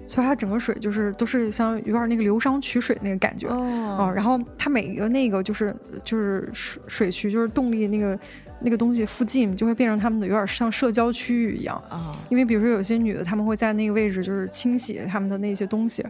[0.06, 4.12] 所以它整个水就是都是像有点那个流觞取水那个感觉哦。
[4.14, 5.74] 然后它每一个那个就是
[6.04, 8.16] 就是水水渠就是动力那个。
[8.60, 11.76] 那个东西附近就会变成他们的有点像社交区域一样。
[11.88, 16.04] 啊，因为比如说有些女的她们会在那个位置就是清洗他们的那些东西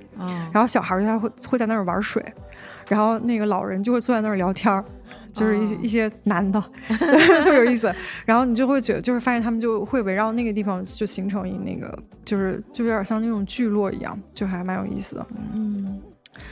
[0.53, 2.25] 然后小孩儿他会会在那儿玩水，
[2.89, 4.85] 然后那个老人就会坐在那儿聊天儿，
[5.33, 7.93] 就是一些一些男的 特别有意思，
[8.25, 16.01] 然后你就会觉得就是发现他们就会围绕那个地方就形成一那个就是就有点像那种聚落一样，就还蛮有意思的，嗯。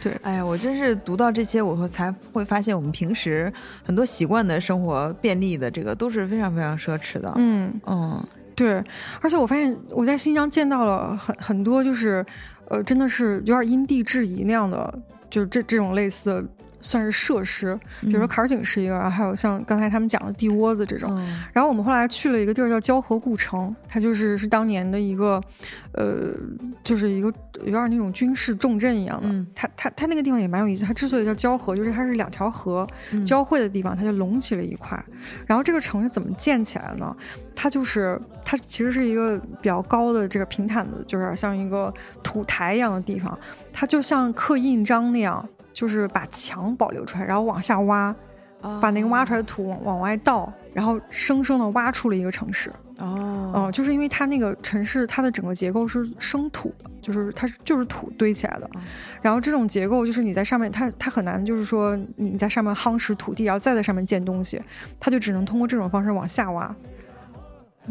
[0.03, 3.53] 对，哎呀，我真是读到这些，我才会发现我们平时
[3.83, 7.33] 很多习惯的生活便利的这个都是非常非常奢侈的。
[7.37, 8.23] 嗯嗯，
[8.55, 8.83] 对，
[9.21, 12.25] 而且我发现我在新疆见到了很很多，就是
[12.69, 14.99] 呃，真的是有点因地制宜那样的，
[15.31, 16.49] 就是这这种类似的。
[16.85, 21.11] 算是设施，比如说坎儿井是一个，然后还有像刚才他们讲的地窝子这种。
[21.53, 25.43] 然后我们后来去了一个地儿叫交河故城，它就是是当年的一个，
[25.93, 26.31] 呃，
[26.85, 27.33] 就是一个
[27.65, 29.47] 有点那种军事重镇一样的。
[29.55, 32.87] 它它它那个地方也蛮有意思，它之所以叫交河，就是它是两条河
[33.27, 35.03] 交汇的地方，它就隆起了一块。
[35.47, 37.17] 然后这个城是怎么建起来呢？
[37.57, 41.93] 它就是它其实是一个比较高的这个平坦的，就是像一个
[42.23, 43.39] 土台一样的地方，
[43.73, 45.49] 它就像刻印章那样。
[45.75, 48.15] 就是把墙保留出来，然后往下挖，
[48.81, 52.73] 把那个挖出来的土往往外倒，然后生生的挖出了一个城市。
[52.99, 58.71] 哦，嗯，就是因为它那个城市，它的整个结构是生土的，就是它是就是土堆起来的。
[59.21, 64.63] 然后这种结构就是你在上面，它它很难，就是说你在上面夯实土地，然后再在上面建东西，
[65.01, 66.75] 它就只能通过这种方式往下挖。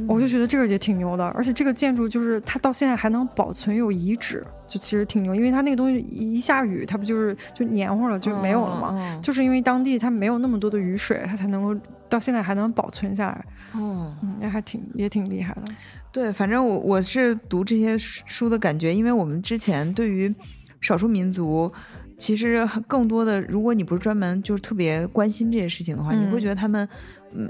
[0.07, 9.19] 我就觉得这个也挺牛的，而且这个建筑就是它到现在还能保存有遗址，就其实挺牛，因为它那个东西一下雨，它不就是就黏糊了就没有了吗？
[9.21, 11.79] 就是因为当地它没有那么多的雨水，它才能够
[12.09, 13.45] 到现在还能保存下来。
[13.73, 15.63] 哦，嗯，也还挺也挺厉害的。
[16.11, 20.33] 对，反正我我是读这些书的感觉，因为我们之前对于
[20.81, 21.71] 少数民族，
[22.17, 26.89] 其实更多的，如果你不是专门就是特别关心这些事情的话，你会觉得他们。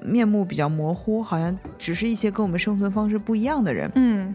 [0.04, 3.92] 面目比较模糊，好像只是一些跟我们生存方式不一样的人。
[3.96, 4.34] 嗯，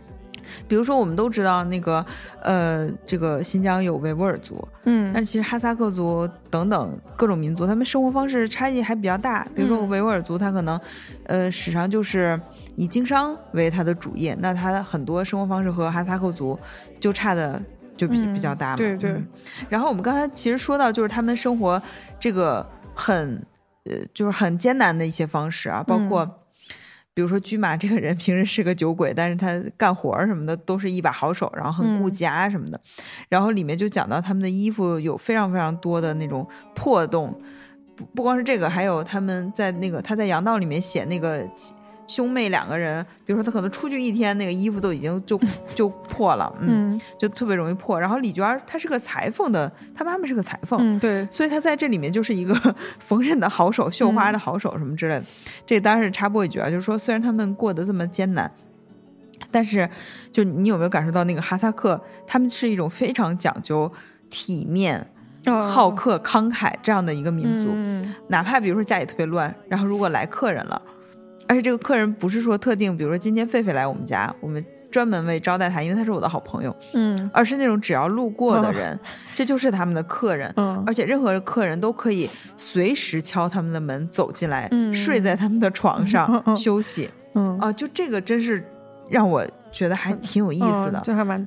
[0.66, 2.04] 比如说我们都知道那个
[2.42, 9.46] 呃，这个新疆有维吾尔族，嗯，但是其实哈萨克族等等各种民族，他们生活方式差异还比较大。
[9.54, 10.78] 比如说维吾尔族，他可能
[11.24, 12.38] 呃史上就是
[12.76, 16.58] 以经商为他的主业，那他的很多生活方式和哈萨克族
[17.00, 17.60] 就差的
[17.96, 18.76] 就比比较大嘛。
[18.76, 19.22] 对对。
[19.68, 21.80] 然后我们刚才其实说到，就是他们生活
[22.20, 23.42] 这个很。
[23.88, 26.24] 呃，就是很艰难的一些方式啊，包括，
[27.14, 32.80] 比如说驹马这个人平时是个酒鬼，但是他干活什么的都是一把好手，然后很顾家什么的。
[33.28, 37.40] 然后里面就讲到他们的衣服有非常非常多的那种破洞，
[37.96, 41.44] 不不光是这个，还有他们在那个他在羊道里面写那个。
[42.08, 45.38] 兄妹两个人，比如说他可能出去一天，那个衣服都已经就
[45.76, 48.00] 就破了，嗯，就特别容易破。
[48.00, 52.54] 然后李娟她是个裁缝的，她妈妈是个裁缝，嗯，对，所以她在这里面就是一个
[52.98, 55.24] 缝纫的好手、绣花的好手什么之类的。
[55.66, 58.50] 这当然是插播一句啊，就是说虽然他们过得这么艰难，
[59.50, 59.88] 但是
[60.32, 63.92] 就你有没有感受到那个哈萨克，他们是一种非常讲究
[64.30, 65.06] 体面、
[65.44, 67.68] 好客、慷慨这样的一个民族，
[68.28, 70.80] 哪怕比如说家里特别乱，然后如果来客人了。
[71.48, 78.98] 而且这个客人不是说特定，比如说今天狒狒来我们家，我们专门为招待他，因为他是我的好朋友，嗯，而是那种只要路过的人，
[79.34, 88.62] 这就是他们的客人，嗯，而且任何客人都可以随时敲他们的门走进来，嗯，睡在他们的床上休息，嗯啊，就这个真是
[89.10, 91.46] 让我觉得还挺有意思的，就还蛮，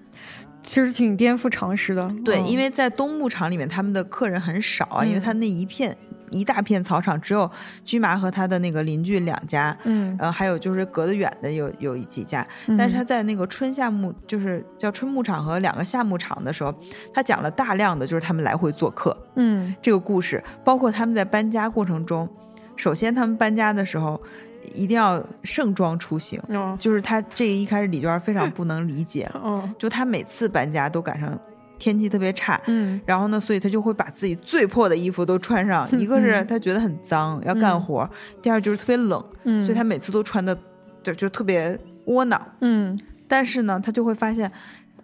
[0.62, 5.96] 其实挺颠覆常识的，对，因为在东牧场里面他们的客人很少啊，因为他那一片。
[6.32, 7.50] 一大片草场，只有
[7.84, 12.48] 驹麻和他的那个邻居两家，嗯，然后还有就是隔得远的有有几家，
[12.78, 16.74] 但是他在那个春夏牧，就是叫春牧场和两个夏牧场的时候，
[17.14, 22.28] 他讲了大量的就是他们来回做客，嗯，这个故事，包括他们在搬家过程中，
[22.76, 24.20] 首先他们搬家的时候
[24.74, 26.42] 一定要盛装出行，
[26.80, 31.38] 就是他这个一开始李娟非常不能理解，嗯，就他每次搬家都赶上。
[31.82, 35.90] 天气特别差，嗯，然后呢，所以他就会把自己最破的衣服都穿上。
[35.98, 38.08] 一个是他觉得很脏，要干活；
[38.40, 40.56] 第二就是特别冷，嗯，所以他每次都穿的
[41.02, 41.76] 就就特别
[42.06, 42.96] 窝囊，嗯。
[43.28, 44.52] 但是呢，他就会发现，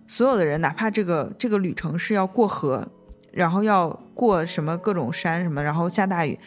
[0.05, 2.87] 所有的人，哪怕这个这个旅程是要过河，
[3.31, 6.37] 然后要过什么各种山什么，然后下大雨，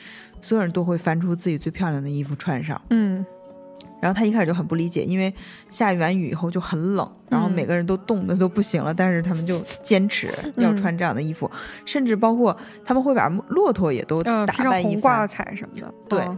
[0.40, 3.26] 所有人都会翻出自己最漂亮的衣服穿上，嗯。
[4.00, 5.34] 然后他一开始就很不理解，因为
[5.70, 11.50] 下完雨以后就很冷，然后每个人都冻得都不行了，但是他们就坚持要穿这样的衣服，
[11.86, 12.54] 甚至包括
[12.84, 15.94] 他们会把骆驼也都打扮一挂彩什么的。
[16.08, 16.28] 对，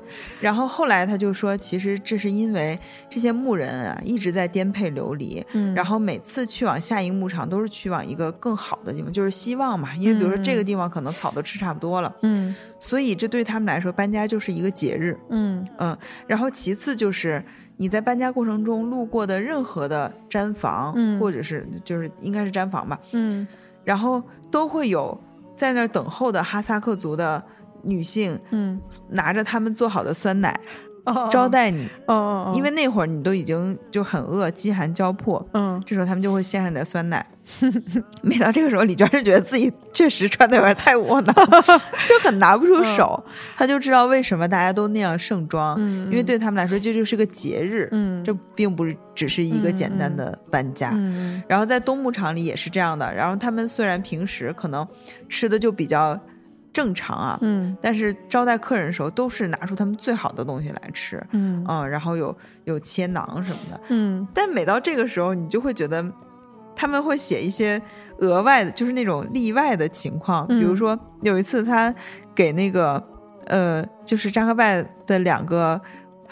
[0.41, 2.79] 然后后来他就说，其实这是因为
[3.09, 15.67] 这些牧人啊一直在颠沛流离，嗯，然后每次去往下一个牧场都是去往一个更好的地方，就是希望嘛，因为比如说这个地方可能草都吃差不多了，嗯，所以这对他们来说搬家就是一个节日，嗯。
[15.79, 15.97] 嗯，
[16.27, 17.43] 然后其次就是。
[17.77, 23.47] 你在搬家过程中路过的任何的毡房，嗯，或者是就是应该是毡房吧，嗯，
[23.85, 25.19] 然后都会有
[25.57, 27.43] 在那儿等候的哈萨克族的
[27.83, 28.81] 女性，嗯，
[29.11, 30.59] 拿着他们做好的酸奶。
[31.05, 32.15] 哦，招待你，哦
[32.47, 37.27] 哦，因为那会儿你都已经就很饿，饥寒交迫，嗯，这时候他们就会献上你的酸奶。
[38.23, 41.35] 每到这个时候，李娟是觉得自己确实穿的有点太窝囊，
[42.09, 43.23] 就很拿不出手。
[43.57, 50.91] 她就知道为什么大家都那样盛装，嗯，因为对他们来说这就是个节日，嗯，这并不是只是一个简单的搬家。
[50.95, 53.13] 嗯，然后在东牧场里也是这样的。
[53.15, 54.87] 然后他们虽然平时可能
[55.29, 56.19] 吃的就比较。
[56.75, 62.35] 正常啊，嗯，但是招待客人的时候都是拿出他们最好的东西来吃，嗯嗯，然后有
[62.65, 66.03] 有切囊什么的，嗯，但每到这个时候，你就会觉得
[66.83, 67.81] 他们会写一些
[68.19, 71.95] 额外的，就是那种例外的情况，比如说有一次他
[72.35, 73.01] 给那个
[73.47, 75.81] 呃，就是扎克拜的两个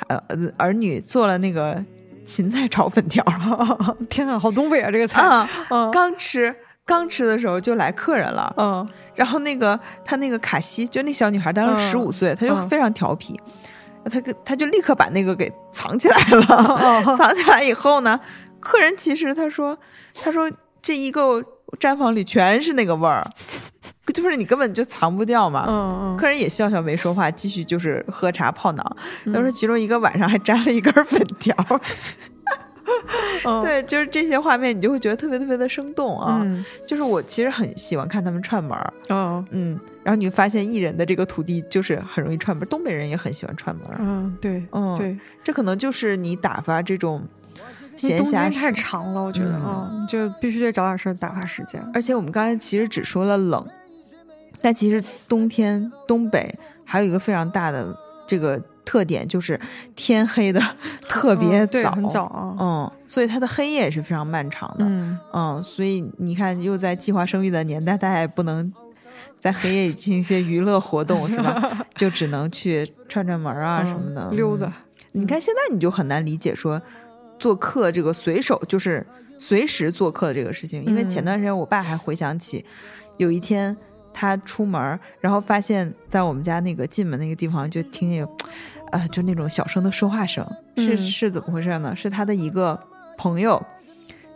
[0.09, 0.21] 呃
[0.57, 1.81] 儿女做了那个
[2.27, 3.25] 芹菜炒粉条，
[4.11, 5.23] 天呐，好东北啊这个菜，
[5.71, 6.53] 嗯，刚吃。
[6.87, 13.41] 刚吃的时候就来客人了，嗯，然后那个他那个卡西，就那小女孩当时十五岁，她就非常调皮，
[14.11, 18.19] 她她就立刻把那个给藏起来了， 藏起来以后呢，
[18.59, 19.79] 客人其实他说
[20.15, 20.51] 他说
[20.83, 21.45] 这一个
[21.79, 23.25] 毡房里全是那个味儿，
[24.13, 28.97] 就是你根本就藏不掉嘛，嗯嗯，客人也笑笑没说话，继续就是喝茶泡囊，
[29.27, 31.55] 他说其中一个晚上还粘了一根粉条。
[33.63, 36.45] 对，就是这些画面，你就会觉得特别特别的生动啊。
[36.87, 43.85] 就是我其实很喜欢看他们串门儿，嗯嗯，然后你会发现艺人的这个土地就是很容易串门，东北人也很喜欢串门。
[44.01, 47.23] 嗯，对，嗯对，这可能就是你打发这种
[48.09, 51.83] 闲暇太长了，我觉得啊，就必须得找点事儿打发时间。
[51.93, 53.67] 而且我们刚才其实只说了冷，
[54.61, 57.95] 但其实冬天东北还有一个非常大的
[58.27, 58.61] 这个。
[58.83, 59.61] 特点就是
[59.95, 60.61] 天黑的
[61.09, 68.73] 特别早，很早，嗯，所以它的黑夜也是非常漫长的，嗯嗯，所以你看，又在计划生育的年代，大家也不能
[69.39, 71.87] 在黑夜里进行一些娱乐活动，是吧？
[71.95, 74.73] 就只能去串串门啊什么的，溜达。
[75.13, 76.81] 你看现在你就很难理解说
[77.41, 79.05] 做客这个随手就是
[79.37, 82.65] 随时做客的这个事情，因为前段时间我爸还回想起
[83.17, 83.77] 有一天
[84.13, 88.25] 他出门，然后发现在我们家那个进门那个地方就听见。
[88.93, 90.45] 呃，就那种小声的说话声，
[90.77, 91.95] 是是怎么回事呢？
[91.95, 92.77] 是他的一个
[93.17, 93.65] 朋友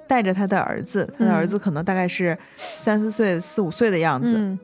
[0.07, 4.57] 带着他的儿子，他的儿子可能大概是三四岁、四五岁的样子，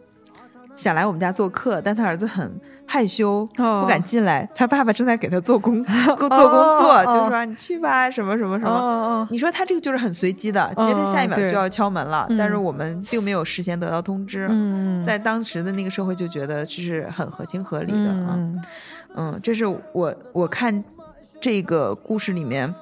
[0.77, 4.49] 想来我们家做客，但他儿子很害羞，不敢进来。
[4.55, 9.29] 他爸爸正在给他做工 做工作，就说你去吧，什么什么什么。
[9.31, 14.49] 你说他这个就是很随机的，其实他下一秒就要敲门了，但是我们并没有事先得到通知。
[15.05, 18.39] 在当时的那个社会就觉得这是很合情合理的啊。
[19.17, 20.83] 嗯，这是我我看
[21.41, 22.73] 这个故事里面，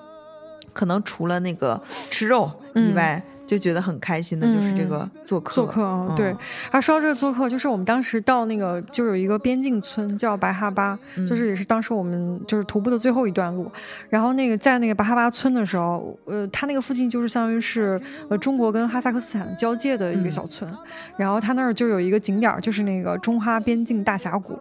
[0.73, 5.55] 可能除了那个吃肉以外，就觉得很开心的就是这个做客。
[5.55, 6.37] 做客啊，对。
[6.71, 13.69] 啊，说到这个做客，就是我们当时到那个就有一个边境村叫白哈巴，就是也是当时我们就是徒步的最后一段路。
[14.11, 17.99] 然后那个在那个白哈巴村的时候，呃，它那个附近就是相当于是
[18.29, 20.71] 呃中国跟哈萨克斯坦交界的一个小村。
[21.17, 24.59] 然后它那儿就有一个景点，就是那个中哈边境大峡谷。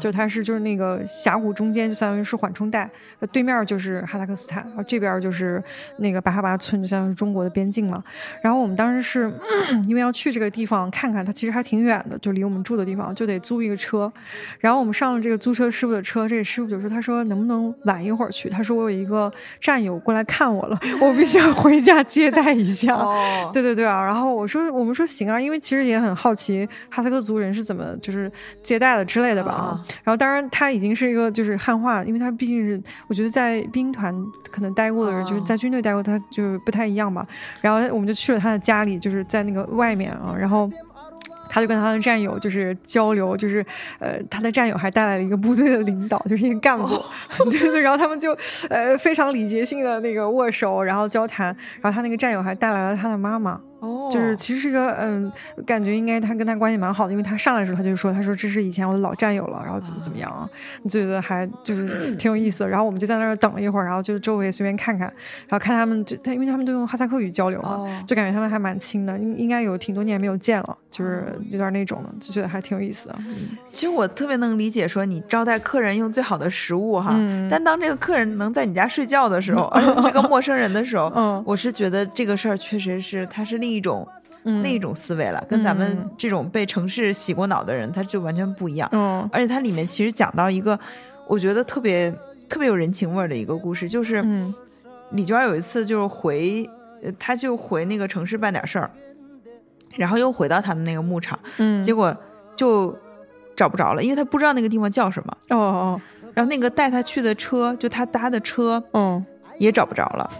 [0.00, 2.88] 就它是就是那个峡谷中间就相当于是缓冲带，
[3.32, 5.62] 对面就是哈萨克斯坦，然后这边就是
[5.98, 8.02] 那个白哈巴村，就相当于中国的边境嘛。
[8.42, 9.32] 然后我们当时是
[9.88, 14.12] 因为要去这个地方看看，它其实还挺远的，就离我们住的地方就得租一个车。
[14.60, 18.48] 然后我们上了这个租车师傅的车，这个师傅就说：“他说能不能晚一会儿去？
[18.48, 24.04] 他说我有一个战友过来看我了，我必须要回家接待一下。”哦，对对对啊。
[24.04, 28.30] 然后我说我们说行啊，因为其实也很好奇哈萨克族人是怎么就是
[28.62, 29.84] 接待的之类的吧啊。
[30.02, 34.14] 然后当然他已经是一个就是汉化，因为他毕竟是我觉得在兵团
[34.50, 37.26] 可能待过的人，就是在军队待过，他就不太一样吧。
[37.60, 40.70] 然后我们就去了他的家里，就是在那个外面啊，然后。
[41.46, 43.64] 他就跟他的战友就是交流，就是
[44.00, 46.88] 呃，他的战友还带来了一个部队的领导，就是一个干部，
[47.48, 48.36] 对对，然后他们就
[48.70, 53.60] 呃非常礼节性的那个握手，然后交谈，然后他那个战友还带来了他的妈妈。
[54.10, 55.30] 就是其实是一个嗯，
[55.66, 60.48] 感觉应该他跟他关系蛮好的，因为他上来的时候他就说，他说这是以前我的老战友了，然后怎么怎么样啊，
[60.84, 62.66] 就觉得还就是 挺有意思。
[62.68, 65.06] 然后我们就在那儿等了一会儿，然后就周围随便看看，
[65.48, 73.16] 然后看他们就他因为他们都用哈萨克语交流嘛，就感觉他们还蛮亲的，应应该有挺多年没有见了，就是有点那种的，就觉得还挺有意思的。
[73.70, 77.10] 其实我特别能理解说你招待客人用最好的食物哈，
[77.50, 81.10] 但当这个客人能在你家睡觉的时候， 而且是个陌生人的时候，
[81.44, 84.06] 我是觉得这个事儿确实是他是另一种。
[84.46, 88.86] 另一种思维了，跟咱们这种被城市洗过脑的人，他就完全不一样。
[88.92, 90.78] 嗯，而且它里面其实讲到一个，
[91.26, 92.14] 我觉得特别
[92.46, 94.22] 特别有人情味儿的一个故事，就是
[95.12, 96.68] 李娟有一次就是回，
[97.18, 98.90] 他就回那个城市办点事儿，
[99.96, 102.14] 然后又回到他们那个牧场，嗯，结果
[102.54, 102.94] 就
[103.56, 105.34] 找不着了，因为他不知道那个地方叫什么。
[105.48, 106.00] 哦哦，
[106.34, 109.24] 然后那个带他去的车，就他搭的车，嗯，
[109.56, 110.30] 也找不着了。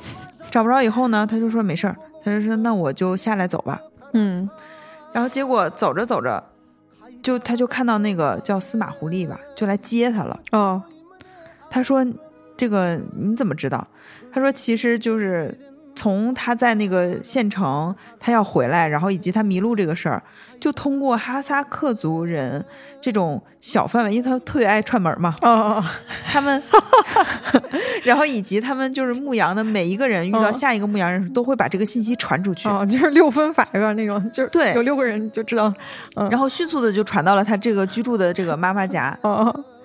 [0.51, 3.81] 找不着以后呢，他就说没事儿，他就说那我就下来走吧。
[4.15, 4.49] 嗯，
[5.13, 6.43] 然后结果走着走着，
[7.23, 10.41] 就他就看到那个叫司马狐狸吧，就来接他了。
[10.53, 10.83] 哦，
[11.69, 12.07] 他说
[12.57, 13.87] ：“这个你怎么知道？”
[14.33, 15.57] 他说：“其实就是
[15.95, 20.23] 从他在那个县城，他要回来，然后以及他迷路这个事儿。”
[20.65, 22.65] 就通过哈萨克族人
[22.99, 25.35] 这种小范围，因为他特别爱串门嘛，
[26.25, 26.63] 他们，
[28.03, 35.71] 然后以及他们就是牧羊的每一个人遇到下一个牧羊人都会把这个信息传出去，哦就是六分法有点那种，就是对，有六个人就知道，
[36.31, 39.15] 然后迅速的就传到了他这个居住的这个妈妈家。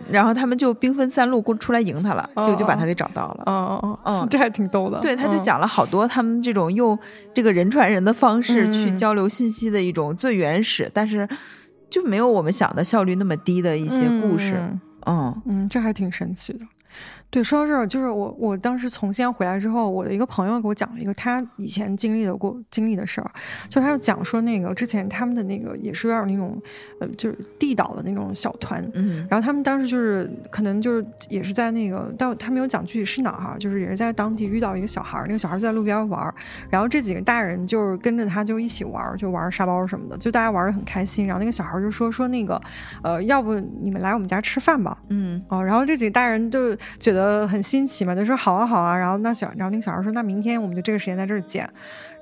[0.10, 3.44] 然后他们就兵分三路过出来迎他了，结果就把他给找到了。
[3.46, 4.98] 哦哦哦，这还挺逗的。
[5.02, 6.98] 对，他就讲了好多他们这种用
[7.34, 11.28] 这个人传人的方式去交流信息的一种最原始，但是
[11.90, 14.54] 就没有我们想的效率那么低的一些故事。
[15.06, 16.60] 嗯嗯，这还挺神奇的。
[17.32, 23.30] 对，说到这儿，就是我我当时从西安回来之后，我的一个朋友给我讲了一个他以前经历的过经历的事儿，
[23.70, 26.60] 就他就讲说那个之前他们的那个也是有点那种
[27.00, 36.34] 呃，就是地道的那种小团，嗯，然后他们当时就是可能就是也是在那个，但他没有讲具体是哪儿哈，就是也是在当地遇到一个小孩儿，那个小孩就在路边玩儿，
[36.68, 42.60] 然后这几个大人就是跟着他就一起玩儿，就玩沙包什么的，就大家玩的很开心，然后那个小孩就说说那个
[43.04, 47.19] 呃，要不你们来我们家吃饭吧，嗯，哦，然后这几个大人就觉得。
[47.20, 51.70] 呃，很新奇嘛，就说好啊好啊，然后那小，然后那个小孩说，那明天我们就这个时间在这儿见。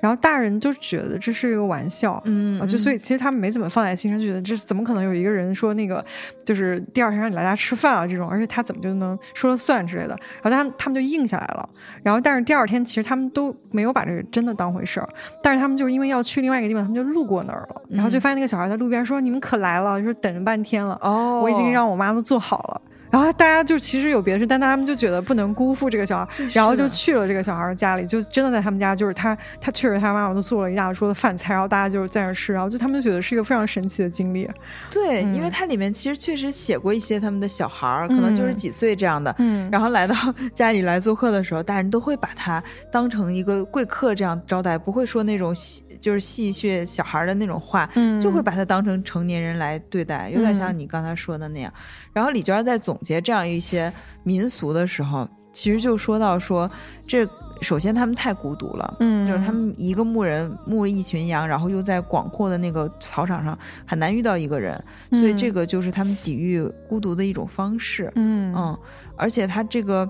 [0.00, 6.04] 然后大人就觉得这是一个玩笑，嗯，就所以其实他们没怎么放在心上，就觉得这怎么可能有一个人说那个
[6.44, 10.16] 就是第二天让你来家吃饭啊这种，而且他怎么就能说了算之类的。
[10.40, 11.68] 然后他们他们就应下来了。
[12.04, 15.08] 然后但是第二天其实他们都没有把这个真的当回事儿，
[15.42, 34.48] 但是他们就是因为要去另外一个地方，他们就路过那儿了，然后就发现那个小孩在路边说：“你们可来了，就说等了半天了，哦，我已经让我妈都做好了。”然后大家就其实有别的事，但他们就觉得不能辜负这个小孩，然后就去了这个小孩家里，就真的在他们家，就是他他确实他妈妈都做了一大桌的饭菜，然后大家就是在那吃，然后就他们就觉得是一个非常神奇的经历。
[34.90, 40.14] 对，因为它里面其实确实写过一些他们的小孩儿，可能就是几岁这样的，嗯，然后来到
[40.54, 45.54] 家里来做客的时候，大人都会把他当成一个贵客这样招待，不会说那种。
[46.00, 47.88] 就是戏谑小孩的那种话，
[48.20, 51.72] 就会把他当成成年人来对待，有点像你刚才说的那样。
[52.12, 53.92] 然后李娟在总结这样一些
[54.22, 56.70] 民俗的时候，其实就说到说，
[57.06, 57.28] 这
[57.60, 68.54] 首先他们太孤独了，嗯，就是他们一个牧人牧一群羊，然后又在广阔的那个草场上很难遇到一个人，所以这个就是他们抵御孤独的一种方式，嗯。
[68.56, 68.78] 嗯，
[69.16, 70.08] 而且他这个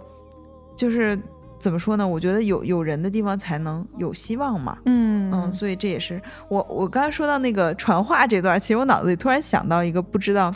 [0.76, 1.18] 就是。
[1.58, 2.06] 怎么说呢？
[2.06, 4.78] 我觉得有有人的地方才能有希望嘛。
[4.86, 10.54] 嗯嗯，所以这也是我我刚才说到那个传话这段，其实我脑子里突然想到一个，不知道，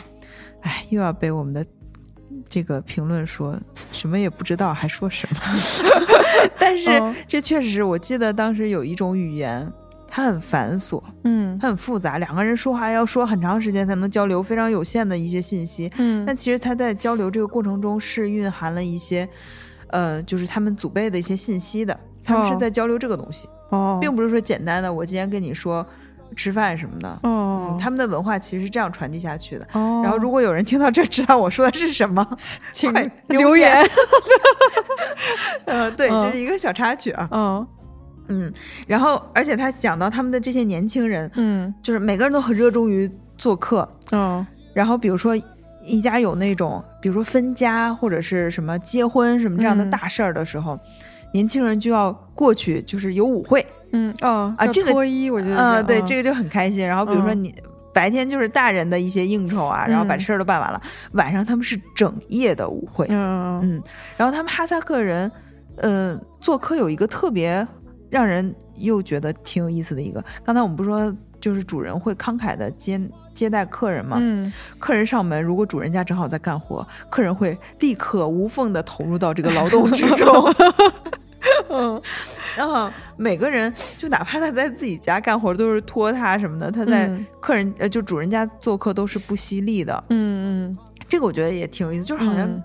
[0.61, 1.65] 哎，又要被我们的
[2.49, 3.59] 这个评论说
[3.91, 5.39] 什么也不知道还说什么。
[6.57, 6.89] 但是
[7.27, 9.71] 这确实是我记得当时有一种语言，
[10.07, 19.27] 它很繁琐，嗯，它很复杂，两个人说话要说很长时间才能交流非常有限的一些信息，嗯，但其实他在交流这个过程中是蕴含了一些，
[19.93, 25.85] 呃，就是他们祖辈的一些信息的，他们是在交流这个东西，哦，并不是说简单的我今天跟你说
[26.35, 29.67] 吃饭什么的，哦，他们的文化其实是这样传递下去的。
[29.73, 32.27] 哦，然后如果有人听到这知道我说的是什么，
[32.73, 33.89] 请快留留言言，
[35.65, 36.21] 呃，对，嗯。
[36.23, 37.67] 这是一个小插曲啊，嗯。
[38.29, 38.51] 嗯，
[38.87, 41.71] 然后而且他讲到他们的这些年轻人，嗯。
[41.83, 43.07] 就是每个人都很热衷于
[43.37, 44.43] 做客，嗯。
[44.73, 45.35] 然后比如说
[45.83, 50.79] 一家有那种，比如说分家或者是什么结婚什么这样的嗯大事儿的时候，
[51.33, 56.87] 年轻人就要过去，就是有舞会，嗯哦啊这个脱衣我觉得呃，对，嗯这个就很开心。
[56.87, 57.55] 然后比如说嗯你。
[57.95, 60.81] 白天就是大人的一些应酬啊，然后把事儿都办完了。
[61.11, 63.83] 晚上他们是整夜的舞会，嗯嗯，
[64.17, 65.31] 然后他们哈萨克人，
[65.75, 67.67] 嗯、做客有一个特别
[68.09, 70.25] 让人又觉得挺有意思的一个。
[70.43, 72.99] 刚才我们不说，就是主人会慷慨的接
[73.33, 74.17] 接待客人嘛？
[74.19, 80.27] 嗯客人上门，如果主人家正好在干活，客人会立刻无缝的投入到这个劳动之中。
[81.69, 82.01] 嗯
[82.55, 90.03] 然后每个人，就哪怕他在自己家干活，都是拖沓什么的，他在嗯客人呃就主人家做客都是不惜力的。
[90.09, 90.77] 嗯嗯
[91.09, 92.63] 这个我觉得也挺有意思，就是好像、嗯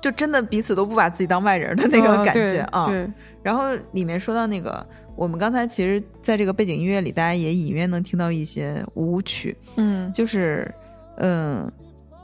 [0.00, 2.86] 就真的彼此都不把自己当外人的那个感觉啊。
[2.86, 3.06] 对，
[3.42, 10.10] 然后里面说到那个，我们刚才其实在这个背景音乐里，大家也隐约能听到一些舞曲，嗯。
[10.12, 10.72] 就是
[11.16, 11.70] 嗯，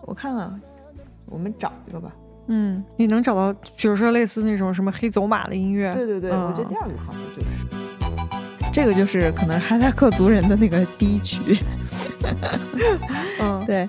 [0.07, 0.61] 我看看，
[1.27, 2.13] 我们找一个吧。
[2.49, 6.47] 嗯，你能找到，比如说类似那种什么黑走马的音乐，对对对，嗯。
[6.47, 7.49] 我觉得第二个好像就是。
[8.73, 11.59] 这个就是可能哈萨克族人的那个第一曲，
[13.41, 13.65] 嗯。
[13.67, 13.89] 对，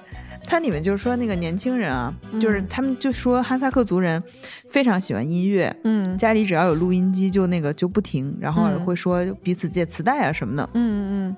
[0.50, 4.24] 它里面就是说那个年轻人啊，嗯就是他们就说哈萨克族人
[4.70, 10.68] 非常喜欢音乐，嗯家里只要有录音机就那个就不停，然后嗯会说彼此借磁带啊什么的。
[10.74, 11.36] 嗯嗯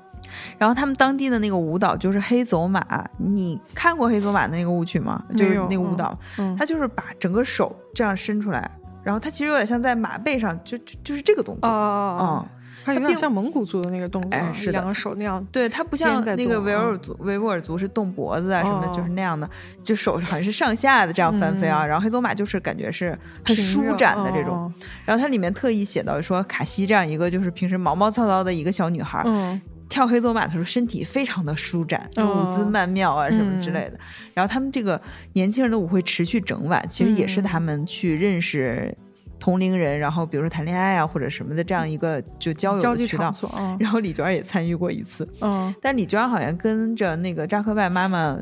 [0.60, 2.80] 然后他们当地的那个舞蹈就是黑走马，
[3.18, 5.23] 你看过黑走马那个舞曲吗？
[5.31, 8.69] 就是那个舞蹈，嗯，他就是把整个手这样伸出来，
[9.02, 11.69] 然后他其实有点像在马背上，就就就是这个动哦作。
[11.69, 12.59] 哦哦，嗯，
[12.95, 19.49] 它有点像蒙古族的那个动作，哎是的两个手那样，对，它不像那个维吾尔族，维吾尔族是动脖子啊什么的，哦就是那样的，
[19.84, 21.86] 就手好像是上下的这样翻飞啊。
[21.86, 24.56] 然后黑走马就是感觉是很舒展的这种。
[24.56, 24.74] 哦
[25.06, 29.60] 然后它里面特意写到说，卡西这样一个就是平时毛毛躁躁的一个小女孩，嗯
[29.90, 33.99] 跳黑走马的时候身体非常的舒展，哦舞姿曼妙啊什么之嗯类的。
[34.36, 35.02] 然后他们这个
[35.34, 38.95] 年轻人的舞会持续整晚，其实也是嗯他们去认识
[39.40, 43.32] 同龄人，然后比如说谈恋爱啊或者什么的这样一个就交友的渠道
[43.80, 45.74] 然后李娟也参与过一次，嗯。
[45.82, 48.38] 但李娟好像跟着那个扎克拜妈妈，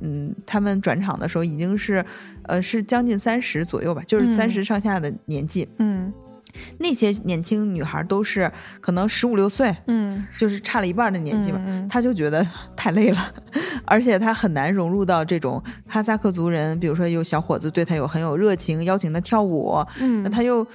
[0.00, 2.04] 嗯，他们转场的时候已经是，
[2.44, 4.32] 呃，是将近三十左右吧，就是嗯。
[4.32, 5.68] 三十上下的年纪。
[5.78, 6.12] 嗯
[6.78, 11.60] 那些年轻女孩都是可能十五六岁，嗯就是差了一半的年纪嘛。
[11.88, 13.32] 她就觉得太累了，
[13.84, 20.66] 而且她很难融入到这种哈萨克族人，比如说有小伙子对她有很有热情，邀请她跳舞，嗯，那她又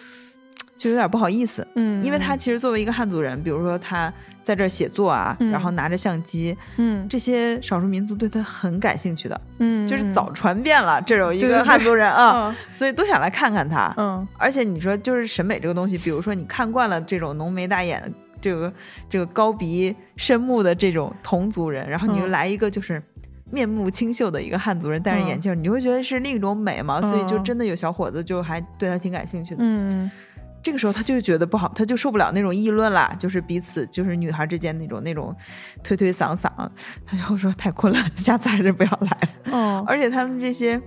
[0.83, 4.11] 就有点不好意思，嗯，因为他其实作为一个汉族人，比如说他
[4.43, 5.49] 在这儿写作啊，嗯。
[5.49, 7.07] 然后拿着相机，嗯。
[7.07, 12.55] 这些少数民族对他很感兴趣的，嗯就是早传遍了，这有一个汉族人啊，嗯。
[12.73, 13.93] 所以都想来看看他。
[13.95, 14.27] 嗯。
[14.37, 18.03] 而且你说就是审美这个东西，比如说你看惯了这种浓眉大眼、
[18.41, 18.73] 这个
[19.09, 22.31] 这个高鼻深目的这种同族人，然后你又嗯。
[22.31, 23.01] 来一个就是
[23.49, 27.01] 面目清秀的一个汉族人戴着眼镜，你就会觉得是另一种美嘛。
[27.01, 27.43] 所以就嗯。
[27.45, 29.59] 真的有小伙子就还对他挺感兴趣的。
[29.63, 30.11] 嗯
[30.63, 35.35] 这个时候他就觉得不好，他就受不了那种议论啦，就是彼此就是女孩之间那种那种
[35.83, 36.49] 推推搡搡，
[37.05, 39.29] 他就说太困了， 下次还是不要来了。
[39.51, 40.81] 嗯而且他们这些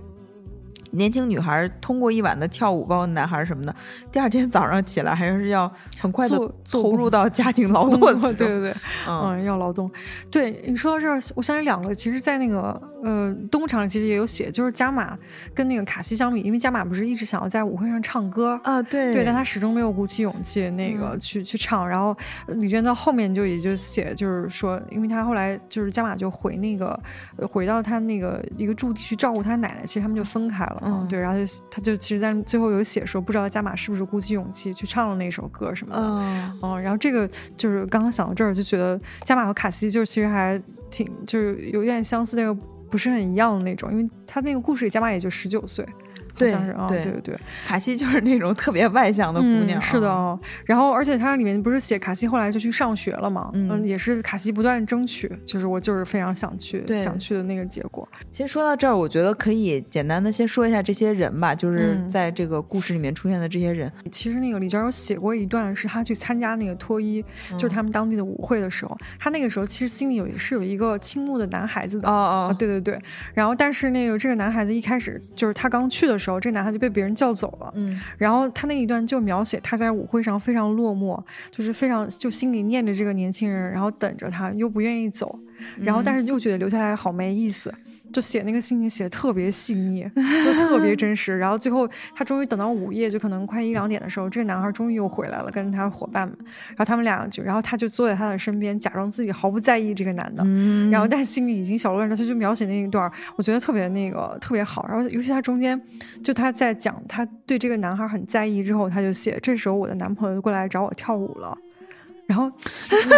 [0.91, 3.75] 年轻女孩通过一晚的跳舞，包括男孩什么的，
[4.11, 6.37] 第二天早上起来还是要很快的
[6.71, 7.99] 投入到家庭劳动。
[8.33, 8.75] 对对对，
[9.07, 9.17] 嗯。
[9.27, 9.89] 嗯，要劳动。
[10.31, 15.17] 对你说到这儿，我想起两个，其实，在那个呃东厂其实也有写，就是加马
[15.53, 18.59] 跟那个卡西相比，因为加马不是一直想要在舞会上唱歌。
[18.63, 19.13] 啊，对。
[19.13, 21.19] 对，但他始终没有鼓起勇气那个嗯。
[21.19, 22.15] 去、去唱，然后
[22.47, 26.97] 呃李娟到后面就也就写，就是说，因为他后来就是加马就回那个
[27.37, 30.81] 呃回到他那个一个驻地去照顾他奶奶，其实他们就分开了。
[30.81, 31.07] 嘛，嗯。
[31.07, 36.59] 对，然后就他就其实在最后有写说，不知道加马是不是鼓起勇气去唱了那首歌什么的，嗯。
[36.61, 42.53] 嗯，然后这个就是刚刚想到这儿，就觉得加马和卡西就其实还挺就是有点相似，那个
[42.89, 45.85] 不是很一样的那种，因为他那个故事里加马也就十九岁，
[46.39, 47.13] 好像是啊，对对。
[47.23, 50.39] 对，卡西就是那种特别外向的姑娘，是的哦。
[50.65, 58.07] 然后，而且它里面不是写卡西后来就去上学了嘛，嗯，也是卡西不断争取，就是我就是非常想去想去的那个结果。
[58.31, 63.91] 其实说到这儿，我觉得可以简单的先说一下这些人吧，就是在这个故事里面出现的这些人。
[64.11, 67.23] 其实那个李娟有写过一段，是他去参加那个脱衣，
[67.57, 72.11] 就是他们当地的舞会的时候，他那个时候其实心里有是有一个倾慕的男孩子的，哦
[72.49, 72.99] 哦，对对对。
[73.33, 77.99] 然后，但是那个这个男孩子一开始就是他刚去的时候，这个男孩就被别人叫走了，嗯。
[78.17, 81.21] 然后他那一段就描写他在舞会上非常落寞，
[81.51, 85.39] 就是非常就心里念着这个年轻人，然后等着他，又不愿意走，
[85.79, 87.73] 然后但是又觉得留下来好没意思。
[88.17, 90.03] 就写那个心情写的特别细腻，
[90.43, 91.37] 就特别真实。
[91.37, 96.35] 然后最后他终于等到午夜，就可能快一两点的时候，这个男孩终于又回来了，跟着他伙伴们。
[96.69, 100.43] 然后他们俩就，然后他就坐在他的身边，假装自己毫不在意这个男的。
[100.89, 102.17] 然后但心里已经小乱了。
[102.17, 104.87] 他就描写那一段，我觉得特别那个特别好。
[104.89, 105.79] 然后尤其他中间，
[106.23, 111.55] 就他在讲他对这个男孩很在意之后，他就写这时候我的男朋友过来找我跳舞了。
[112.27, 112.51] 然后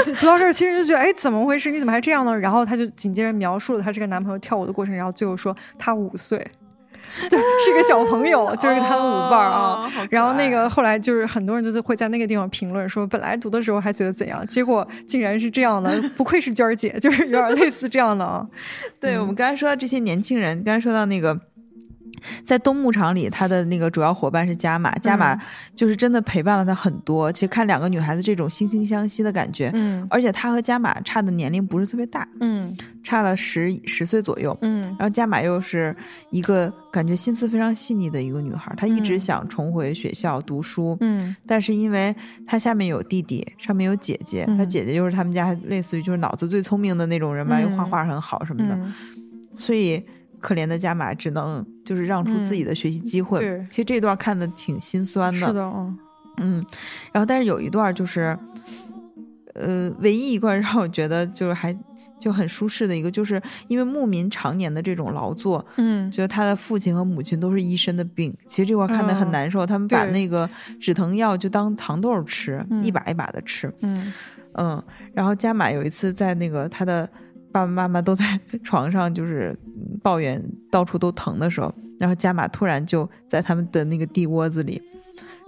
[0.05, 1.71] 读到这儿，其实就觉得，哎，怎么回事？
[1.71, 2.37] 你怎么还这样呢？
[2.37, 6.37] 然后他就紧接着描述了他这个男朋友跳舞的过程，然后最后说他五岁，
[7.27, 9.91] 对是个小朋友，就是他的舞伴啊。
[10.11, 18.45] 然后那个后来就是很多人就是会在那个地方评论说，本来读的时候还觉得怎样，结果竟然是这样的，不愧是娟儿姐，就是有点类似这样的啊。
[19.01, 21.39] 对我们刚才说到这些年轻人，刚才说到那个。
[22.45, 25.39] 在东牧场里，他的那个主要伙伴是加玛，加玛
[25.75, 27.31] 就是真的陪伴了他很多。
[27.31, 35.95] 其实看两个女孩子这种惺惺相惜的感觉，嗯，而且他和加玛差的年龄不是特别大，嗯，差了十十岁左右，嗯，然后加玛又是
[36.29, 42.15] 一个感觉心思非常细腻的一个女孩，她一直想重回学校读书，嗯，但是因为
[42.45, 48.79] 她下面有弟弟，上面有姐姐，她姐姐就是他们家类似于就是脑子最聪明的那种人吧，又画画很好什么的，
[49.55, 50.03] 所以。
[50.39, 53.39] 可怜的加玛只能就是让出自己的学习机会。
[53.39, 55.39] 对，其实这段看的挺心酸的。
[55.39, 55.61] 是的，
[56.37, 56.65] 嗯，
[57.11, 58.37] 然后但是有一段就是，
[59.53, 61.77] 呃，唯一一段 让我觉得就是还
[62.19, 68.33] 就很舒适的一个，就是因为牧民常年的这种劳作，嗯，觉得他的父亲和母亲都是一身的病。
[68.47, 70.49] 其实这块看的很难受，他们把那个
[70.79, 73.73] 止疼药就当糖豆吃，一把一把的吃。
[73.81, 74.13] 嗯
[74.53, 74.83] 嗯，
[75.13, 77.09] 然后加玛有一次在那个他的。
[77.51, 79.57] 爸爸妈妈都在 床上，就是
[80.01, 84.81] 抱怨到处都疼的时候，然后加玛突然就在他们的那个地窝子里，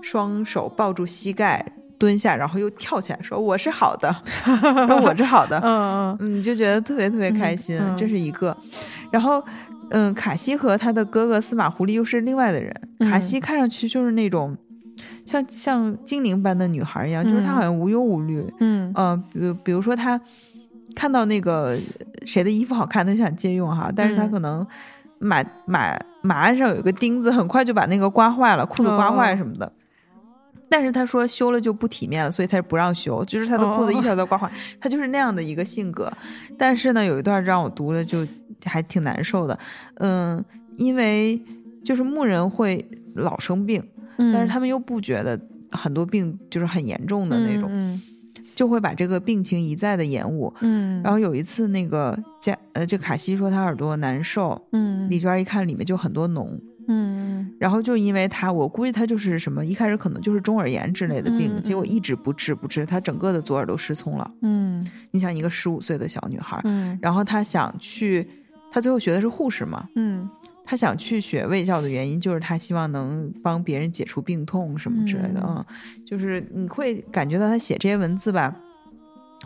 [0.01, 1.63] 双手抱住膝盖
[1.99, 4.13] 蹲下，然后又跳起来说：“我是好的，
[4.87, 8.55] 说我是好的。”嗯嗯，你就觉得特别特别开心，这是一个。
[9.11, 9.43] 然后，
[9.91, 12.73] 嗯，卡西和他的哥哥司马狐狸又是另外的人。
[13.01, 14.57] 卡西看上去就是那种
[15.25, 18.43] 像像精灵般的女孩一样，就是她好像无忧无虑。
[18.59, 20.19] 嗯嗯，比比如说她。
[20.95, 21.77] 看到那个
[22.25, 24.65] 谁的衣服好看，他想借用哈，但是他可能
[25.19, 29.71] 马马马鞍上有一个钉子，很快就把那个刮坏了，裤子刮坏什么的。
[30.69, 34.49] 但是他说修了就不体面了，所以他不让修，就是他的裤子一条条刮坏，
[34.79, 36.09] 他就是那样的一个性格。
[36.57, 38.25] 但是呢，有一段让我读的就
[38.63, 39.59] 还挺难受的，
[39.95, 40.41] 嗯，
[40.77, 41.41] 因为
[41.83, 42.85] 就是牧人会
[43.15, 43.83] 老生病，
[44.17, 45.37] 但是他们又不觉得
[45.71, 47.69] 很多病就是很严重的那种。
[48.61, 56.47] 就会把这个病情一再的延误，嗯，然后有一次那个加呃，这卡西说他耳朵难受，嗯，李娟一看里面就很多脓，
[56.87, 68.29] 嗯，然后就因为他，我估计他就是什么，一开始可能就是中耳炎之类的病，结果一直不治不治，他整个的左耳都失聪了，嗯，你想一个十五岁的小女孩，嗯，然后她想去，
[68.71, 70.29] 她最后学的是护士嘛，嗯。
[70.71, 75.65] 他想去学卫校的原因，就是他希望能帮别人解除病痛什么之类的嗯。
[76.05, 78.55] 就是你会感觉到他写这些文字吧，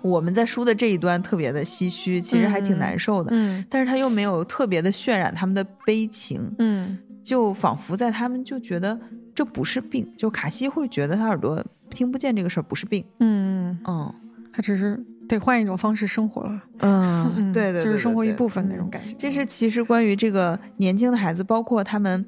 [0.04, 3.32] 我们在书的这一端特别的唏嘘，其实还挺难受的。
[3.34, 6.40] 嗯，但是他又没有特别的渲染他们的悲情。
[6.60, 8.96] 嗯，就仿佛在他们就觉得
[9.34, 13.04] 这不是病，就卡西会觉得他耳朵听不见这个事儿不是病。
[13.20, 14.14] 嗯嗯，
[14.54, 15.04] 他只是。
[15.28, 19.14] 得换一种方式生活了， 嗯，对对，就是生活一部分那种感觉。
[19.18, 22.26] 这是其实关于这个年轻的孩子，包括他们，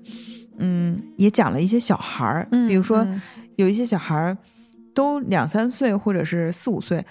[0.58, 3.08] 嗯，也讲了一些小孩儿，比如说
[3.56, 4.38] 有一些小孩儿
[4.94, 7.06] 都两三岁或者是四五岁，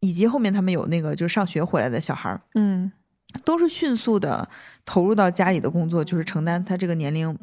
[0.00, 2.90] 以及后面他们有那个就是上学回来的小孩儿，嗯，
[3.44, 4.48] 都是迅速的
[4.84, 7.36] 投入到家里的工作，就是承担他这个年龄。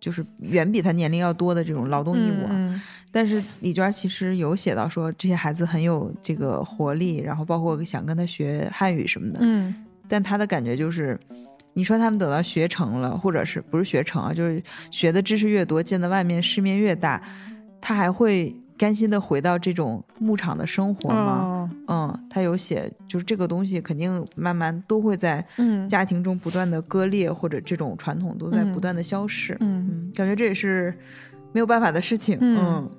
[0.00, 2.48] 就是远比他年龄要多的这种劳动义务，
[3.12, 9.74] 但是李娟其实有写到说这些孩子很有这个活力，然后包括想跟他学汉语什么的，嗯，
[10.08, 11.18] 但他的感觉就是，
[11.74, 17.22] 你说他们等到学成了，或者是不是学成啊，就是学的知识越多，见的外面世面越大，
[17.80, 21.70] 他还会甘心的回到这种牧场的生活吗？
[21.88, 25.44] 嗯，他有写，就是这个东西肯定慢慢都会在
[25.88, 29.56] 家庭中不断的割裂，或者这种传统都在不断的消逝。
[29.60, 30.92] 嗯，感觉这也是
[31.52, 32.36] 没有办法的事情。
[32.40, 32.90] 嗯，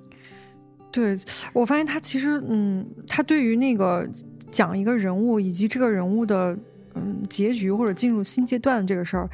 [0.92, 1.18] 对
[1.54, 4.08] 我发现他其实，嗯，他对于那个
[4.52, 6.58] 讲一个人物以及这个人物的。
[6.96, 9.30] 嗯，结局或者进入新阶段这个事儿，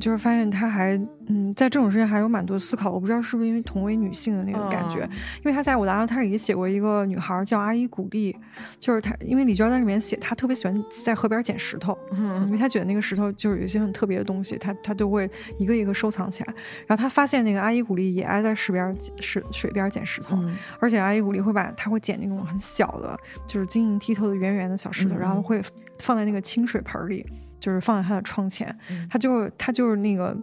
[0.00, 0.96] 就是发现他还
[1.28, 2.90] 嗯，在这种事情还有蛮多思考。
[2.90, 5.00] 我不知道是不是因为同为女性的那个感觉，
[5.38, 8.36] 因为他在我达到他里也写过一个女孩叫阿依古丽，
[8.78, 16.52] 就是她，因为李娟在里面写，她特别喜欢在河边捡石头，嗯因为她觉得那个石头就是有一些很特别的东西，她她都会一个一个收藏起来。
[16.86, 20.38] 然后她发现那个阿依古丽也爱在石边石水边捡石头，
[20.80, 25.60] 而且阿依古丽会把她会捡那种很小的，就是晶莹剔透的圆圆的小石头，然后会。
[25.98, 27.24] 放在那个清水盆里，
[27.60, 28.76] 就是放在他的窗前。
[29.10, 30.36] 他就他就是那个，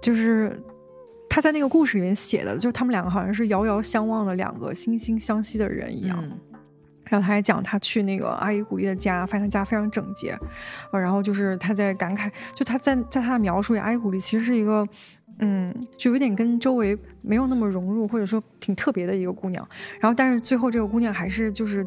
[0.00, 0.60] 就是
[1.28, 6.22] 他在那个故事里面写的，就是他们两个好像是遥遥相望的两个惺惺相惜的人一样。
[7.04, 10.38] 然后他还讲他去那个阿姨古丽的家，发现他家非常整洁。
[10.92, 14.86] 然后就是他在感慨，就他在在他的描述里，阿姨古丽其实是一个。
[15.40, 19.66] 嗯，就有点跟周围没有那么融入，或者说挺特别的一个姑娘。
[20.00, 21.86] 然后，但是最后这个姑娘还是就是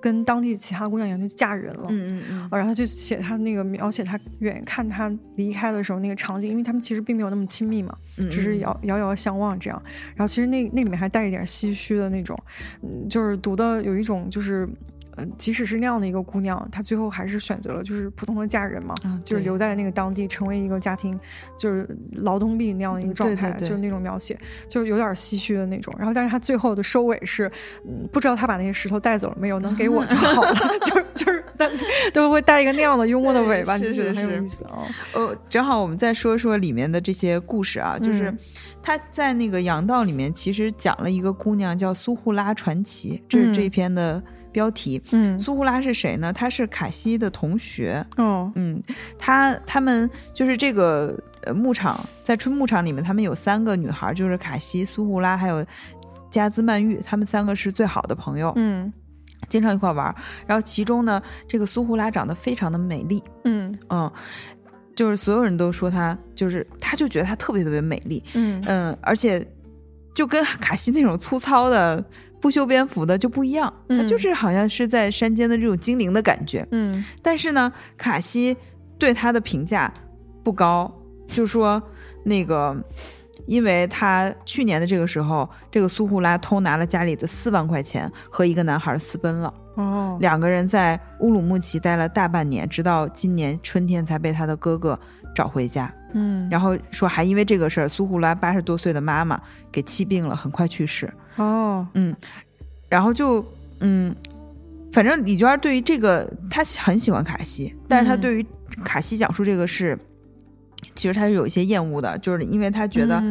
[0.00, 1.86] 跟当地其他姑娘一样，就嫁人了。
[1.88, 2.48] 嗯嗯嗯。
[2.52, 9.82] 然后他就写她那个描写她远看她离开的时候那个场景，因为他们其实并没有那么亲密嘛，只是遥遥遥相望这样。
[10.14, 12.38] 然后其实那那里面还带一点唏嘘的那种，
[12.82, 14.68] 嗯，就是读的有一种就是。
[15.16, 21.18] 嗯，即使是那样的一个姑娘，她最后还是选择了就是普通的嫁人嘛，就是留在那个当地，成为一个家庭
[21.56, 24.38] 就是劳动力那样的一个状态，就是那种描写，
[24.68, 25.94] 就是有点唏嘘的那种。
[25.98, 27.50] 然后，但是她最后的收尾是，
[27.84, 31.70] 嗯，不知道她把那些石头带走了没有，能给我就好了，就 是就是，但
[32.12, 34.82] 都会带一个那样的幽默的尾巴，就觉得很有意思啊。
[35.12, 38.34] 呃，正好我们再说说里面的这些故事啊，就是
[38.82, 44.22] 他在那个阳道里面其实讲了一个姑娘叫苏护拉传奇，这是这一篇的。
[44.54, 46.32] 标题，嗯，苏胡拉是谁呢？
[46.32, 48.80] 他是卡西的同学，哦，嗯，
[49.18, 55.66] 他他们就是这个呃牧场，在春牧场里面，他们有三个女孩，就是卡西、苏胡拉还有
[56.30, 58.92] 加兹曼玉，他们三个是最好的朋友，嗯，
[59.48, 60.14] 经常一块玩。
[60.46, 63.76] 然后其中呢，这个苏胡拉长得非常的美丽，嗯。
[63.90, 64.10] 嗯，
[64.94, 68.62] 就是所有人都说她，就是她就觉得她特别特别美丽，嗯。
[68.68, 69.44] 嗯，而且
[70.14, 72.04] 就跟卡西那种粗糙的。
[72.44, 76.68] 不修边幅的就不一样，他就是好像是在山间的这种精灵的感觉。
[76.72, 78.54] 嗯，但是呢，卡西
[78.98, 79.90] 对他的评价
[80.42, 80.94] 不高，
[81.26, 81.82] 就说
[82.22, 82.76] 那个，
[83.46, 89.54] 因为他去年的这个时候，这个苏胡拉偷拿了家里的四万块钱，和一个男孩私奔了。
[89.76, 95.00] 哦，两个人在乌鲁木齐待了大半年，直到今年春天才被他的哥哥
[95.34, 95.90] 找回家。
[96.12, 99.40] 嗯，然后说还因为这个事儿，苏胡拉八十多岁的妈妈
[99.72, 101.10] 给气病了，很快去世。
[101.36, 102.14] 哦，嗯，
[102.88, 103.44] 然后就
[103.80, 104.14] 嗯，
[104.92, 108.46] 反正李娟对于这个她很喜欢卡西，但是她对于
[108.84, 109.98] 卡西讲述这个事，
[110.94, 113.22] 其实她是有一些厌恶的，就是因为她觉得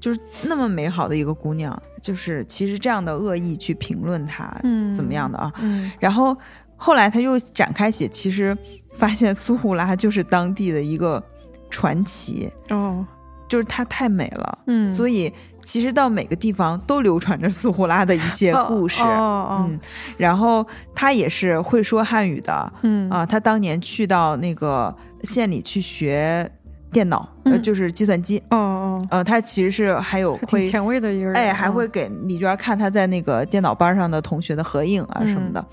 [0.00, 4.50] 就是那么美好的一个姑娘，就是其实这样的恶意去评论她
[4.94, 5.52] 怎么样的啊？
[6.00, 6.36] 然后
[6.76, 8.56] 后来他又展开写，其实
[8.94, 11.22] 发现苏胡拉就是当地的一个
[11.68, 13.06] 传奇哦，
[13.46, 15.30] 就是她太美了，嗯，所以。
[15.62, 19.78] 其实到每个地方都流传着苏胡拉的一些故事，嗯，
[20.16, 23.08] 然后他也是会说汉语的，嗯。
[23.10, 26.50] 啊，他当年去到那个县里去学
[26.92, 35.64] 电脑，呃，就是计算机，哦哦，呃，他其实是还有会前卫的一个人，哎，还会给李娟看他在那个电脑班上的同学的合影啊什么的，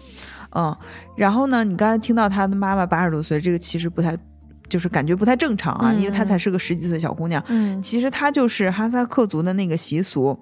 [0.55, 0.75] 嗯，
[1.15, 4.17] 然后呢，你刚才听到他的妈妈八十多岁，这个其实不太。
[4.69, 7.43] 就是感觉不太正常啊，因为她才是个十几岁小姑娘。
[7.47, 10.39] 嗯，其实她就是哈萨克族的那个习俗，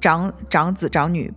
[0.00, 1.32] 长长子长女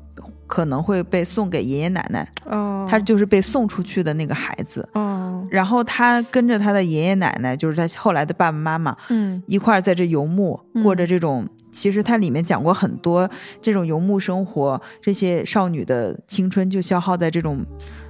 [0.45, 2.30] 可能会被送给爷爷奶奶。
[2.45, 4.88] 哦，她就是被送出去的那个孩子。
[4.94, 11.48] 哦，然后她跟着她的爷爷奶奶，就是她后来的爸爸妈妈，嗯，一块儿在这游牧，过着这种。
[11.73, 13.29] 其实它里面讲过很多
[13.61, 17.65] 这种游牧生活，这些少女的青春就消耗在这种。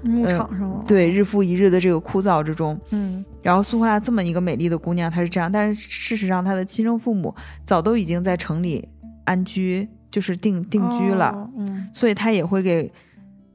[0.05, 7.33] 牧场上了，对，日复一日的这个枯燥之中，嗯，然后苏霍拉这么一个美丽的姑娘，她是这样，但是事实上她的亲生父母
[7.63, 8.85] 早都已经在城里
[9.23, 12.91] 安居，就是定定居了，嗯，所以她也会给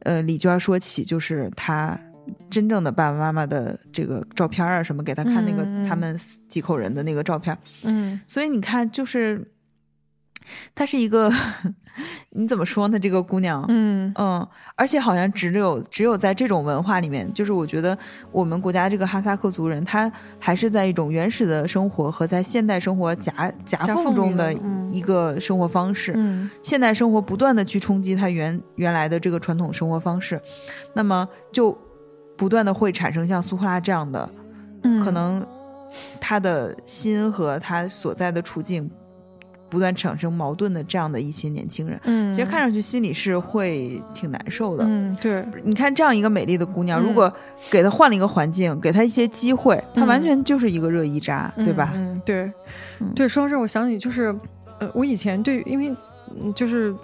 [0.04, 2.00] 呃李娟说起，就是她
[2.48, 6.18] 真正的爸爸妈妈的这个照片啊什么，给她看那个他们
[6.48, 9.46] 几口人的那个照片，嗯，所以你看，就是
[10.74, 11.30] 她是一个，
[12.30, 12.98] 你怎么说呢？
[12.98, 17.96] 这个姑娘，嗯嗯，而且好像只有只有在这种文化里面，就是我觉得
[18.30, 24.52] 我们国家这个哈萨克族人，他还是在一种原始的生活和在现代生活夹夹缝中的
[24.88, 26.12] 一个生活方式。
[26.16, 30.40] 嗯，现代生活不断的去冲击他原原来的这个传统生活方式，
[30.94, 31.76] 那么就
[32.36, 34.28] 不断的会产生像苏呼拉这样的，
[35.04, 35.44] 可能
[36.20, 38.88] 他的心和他所在的处境。
[39.68, 45.44] 不断产生矛盾的这样的一些年轻人，嗯，其实看上去心里是会挺难受的，嗯，对。
[45.64, 47.32] 你看这样一个美丽的姑娘，如果
[47.70, 51.92] 给她换了一个环境，给她一些机会，她完全就是一个热依扎，对吧？
[51.94, 52.50] 嗯，对，
[53.14, 53.28] 对。
[53.28, 54.34] 说到这，我想起就是，
[54.78, 55.94] 呃，我以前对，因为
[56.54, 56.94] 就是。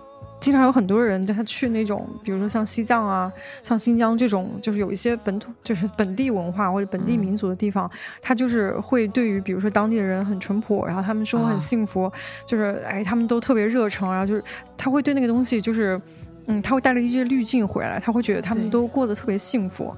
[0.44, 7.90] 经常有很多人，他去那种，比如说像西藏啊，像新疆这种，就是有一些本土，就是本地文化或者本地民族的地方，
[8.20, 12.12] 他就是会对于，比如说当地的人很淳朴，然后他们生活很幸福，
[12.44, 14.44] 就是哎，他们都特别热诚，然后就是
[14.76, 15.98] 他会对那个东西，就是
[16.46, 19.96] 嗯，他会带着一些滤镜回来，他会觉得他们都过得特别幸福。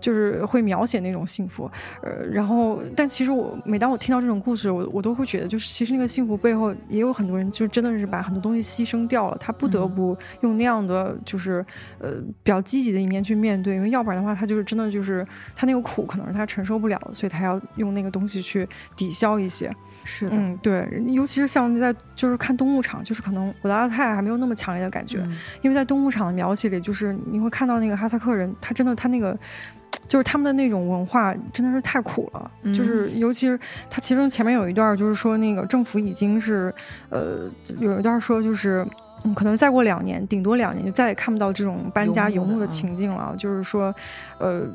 [0.00, 1.70] 就是会描写那种幸福，
[2.02, 11.64] 呃，然后，但其实我每当我听到这种故事，我我都会觉得，就是其实那个幸福背后也有很多人，就真的是把很多东西牺牲掉了，他不得不用那样的，就是
[11.98, 12.12] 呃
[12.42, 19.70] 比较积极的一面去面对，因为要不然的话，他就是真的就是他那个苦可能是他承受不了，所以他要用那个东西去抵消一些。
[20.04, 25.18] 是的，嗯，对，尤其是像在就是看冬牧场，就是可能我的阿泰还没有那么强烈的感觉，
[25.60, 29.36] 因为在冬牧场的描写里，就是你会看到那个哈萨克人，他真的他那个。
[30.08, 36.74] 就是他们的那种文化真的是太苦了，就是尤其是他其中前面有一段，就是说那个政府已经是，
[37.10, 37.48] 呃，
[37.78, 38.84] 有一段说就是
[39.36, 43.94] 可能再过两年，顶多两年就再也看不到这种搬家游牧的情境了，就是说，
[44.38, 44.66] 呃。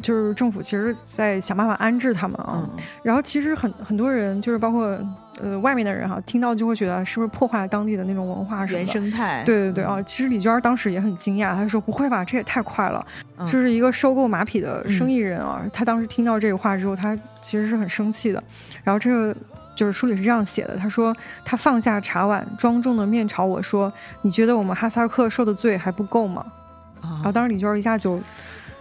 [0.00, 2.68] 就是政府其实在想办法安置他们啊，
[3.02, 4.98] 然后其实很很多人就是包括
[5.42, 9.42] 呃外面的人哈，听到就会觉得是不是破坏了当地的那种文化什么原生态？
[9.44, 10.02] 对对对啊！
[10.02, 13.04] 其实李娟当时也很惊讶，她说不会吧，这也太快了！
[13.40, 18.42] 就是一个收购马匹的生意人啊，他当时听到这个话之后，他其实是很生气的。
[18.82, 19.34] 然后这个
[19.74, 21.14] 就是书里是这样写的，他说
[21.44, 26.44] 他放下茶碗，庄重的面朝我说：“你觉得我们哈萨克受的罪还不够吗？”
[27.00, 28.20] 啊然后当时李娟一下就。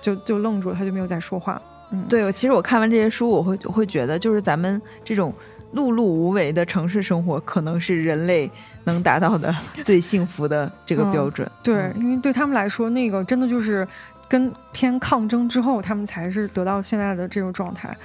[0.02, 1.62] 就就愣住了，他就没有再说话。
[1.92, 5.34] 嗯，对，其实我看完这些书，我会会觉得，就是咱们这种
[5.74, 8.50] 碌碌无为的城市生活，可能是人类
[8.84, 9.54] 能达到的
[9.84, 11.50] 最幸福的这个标准。
[11.64, 13.88] 对，因为对他们来说，那个真的就是
[14.28, 17.96] 跟天抗争之后，他们才是得到现在的这种状态。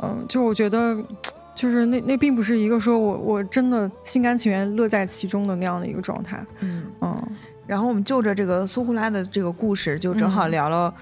[0.00, 0.96] 嗯，就我觉得，
[1.54, 6.44] 就是那那并不是一个说我我真的心甘情愿乐在其中的那样的一个状态。
[6.58, 7.22] 嗯嗯，
[7.68, 10.92] 然后我们就着这个苏呼拉的这个故事，就正好聊了。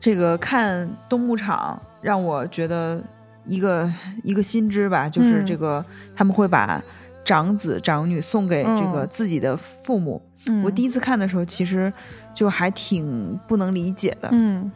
[0.00, 3.02] 这个看东牧场让我觉得
[3.46, 3.90] 一个
[4.22, 5.84] 一个新知吧，就是这个
[6.14, 6.82] 他们会把
[7.24, 10.20] 长子长女送给这个自己的父母。
[10.62, 11.90] 我第一次看的时候，其实
[12.34, 14.28] 就还挺不能理解的。
[14.32, 14.70] 嗯，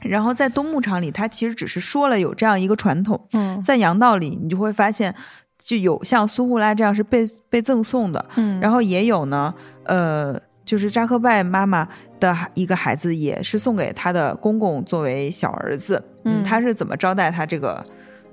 [0.00, 3.20] 然后在东牧场里，他其实只是说了有这样一个传统。
[3.34, 5.14] 嗯在阳道里，你就会发现
[5.62, 8.24] 就有像苏护拉这样是被被赠送的。
[8.36, 9.52] 嗯，然后也有呢，
[9.84, 10.40] 呃，
[10.70, 11.88] 就是扎克拜妈妈。
[12.20, 17.82] 的一个孩子也是送给他的公公作为小儿子，嗯，他是怎么招待他这个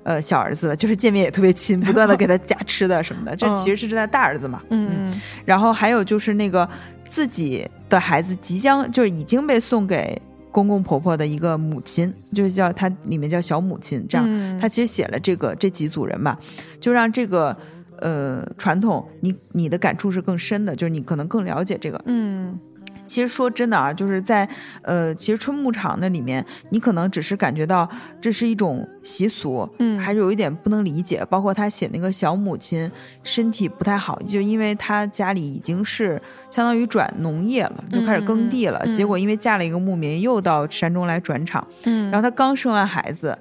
[0.02, 0.76] 呃小儿子的？
[0.76, 3.34] 就是见面也特别亲，不断的 给他夹吃的什么的。
[3.34, 5.10] 这其实是他大儿子嘛，嗯。
[5.46, 6.68] 然后还有就是那个
[7.08, 10.20] 自己的孩子即将就是已经被送给
[10.52, 16.36] 公公婆婆的一个母亲，就是叫他里面叫小母亲，这样他其实写了这个这几组人嘛，
[16.78, 17.56] 就让这个
[18.00, 22.58] 呃传统你你的感触是更深的，就是你可能更了解这个，嗯。
[23.06, 24.46] 其实说真的啊，就是在
[24.82, 27.88] 呃，其实春牧场那里面，你可能只是感觉到
[28.20, 31.24] 这是一种习俗，嗯，还是有一点不能理解。
[31.30, 32.90] 包括他写那个小母亲
[33.24, 36.20] 身体不太好，就因为他家里已经是
[36.50, 38.86] 相当于转农业了，就开始耕地了。
[38.88, 41.66] 结果因为嫁了一个牧民，又到山中来转场。
[41.84, 43.38] 嗯，然后他刚生完孩子，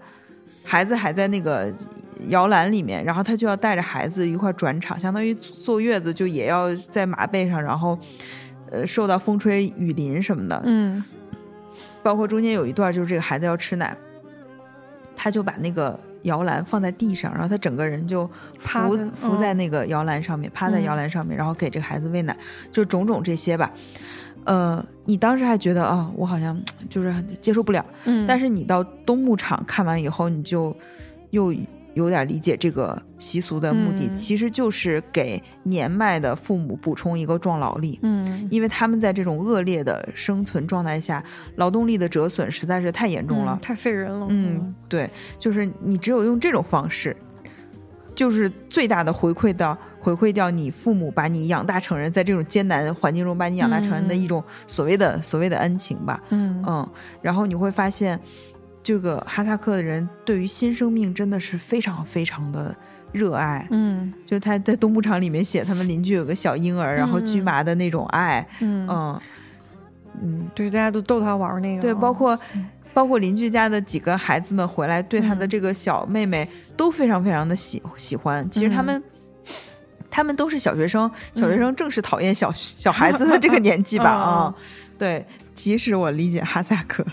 [0.67, 1.73] 孩子还在那个
[2.27, 7.97] 摇篮里面，然后他就要带着孩子一块转场，相当于坐月子，就也要在马背上，然后。
[8.69, 11.01] 呃，受到风吹雨淋什么的，嗯，
[12.03, 13.95] 包括中间有一段就是这个孩子要吃奶，
[15.15, 18.29] 他就把那个摇篮放在地上，然后他整个人就
[18.59, 22.35] 伏伏在那个摇篮上面，趴在摇篮上面，然后给这个孩子喂奶，
[22.69, 23.71] 就种种这些吧。
[24.47, 26.59] 呃，你当时还觉得啊，我好像
[26.89, 30.75] 就是接受不了，嗯，但是你到东牧场看完以后，你就
[31.29, 31.53] 又。
[31.93, 37.97] 有点理解这个习俗的目的，其实就是给年迈的父母补充一个壮劳力。
[38.03, 41.23] 嗯，因为他们在这种恶劣的生存状态下，
[41.55, 44.27] 劳动力的折损实在是太严重了，太费人了。
[44.29, 45.09] 嗯，对，
[45.39, 47.17] 就是你只有用这种方式，
[48.13, 49.75] 就是最大的回馈到。
[50.07, 56.21] 回馈掉你父母把你养大成人，在这种艰难环境中把你养大成人的一种所谓的所谓的恩情吧。
[56.29, 56.89] 嗯嗯，
[57.21, 58.17] 然后你会发现，
[58.81, 62.73] 这个哈萨克的人对于新生命真的是非常非常的
[63.11, 63.67] 热爱。
[63.71, 68.47] 嗯，就他在冬牧场里面写，他们邻居有个小婴儿，然后驹麻的那种爱。
[68.61, 69.21] 嗯嗯
[70.21, 71.81] 嗯，对，大家都逗他玩那个。
[71.81, 72.39] 对，包括。
[72.93, 78.49] 包括邻居家的几个孩子们回来，对他的这个小妹妹都非常非常的喜喜欢。
[78.49, 79.03] 其实他们，
[80.09, 84.11] 他们都是小学生，小学生正是讨厌小小孩子的这个年纪吧？
[84.11, 84.55] 啊，
[84.97, 85.25] 对。
[85.53, 87.05] 即使我理解哈萨克，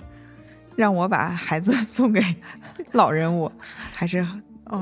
[0.77, 2.23] 让我把孩子送给
[2.93, 3.51] 老人，我
[3.93, 4.27] 还是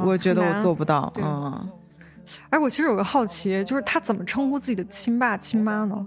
[0.05, 1.13] 我觉得我做不到。
[1.17, 1.71] 嗯。
[2.51, 6.07] 哎，我其实有个好奇，就是他怎么称呼自己的亲爸亲妈呢？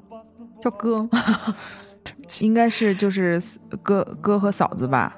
[0.61, 1.07] 叫哥。
[2.41, 3.41] 应该是就是
[3.81, 5.15] 哥哥和嫂子吧，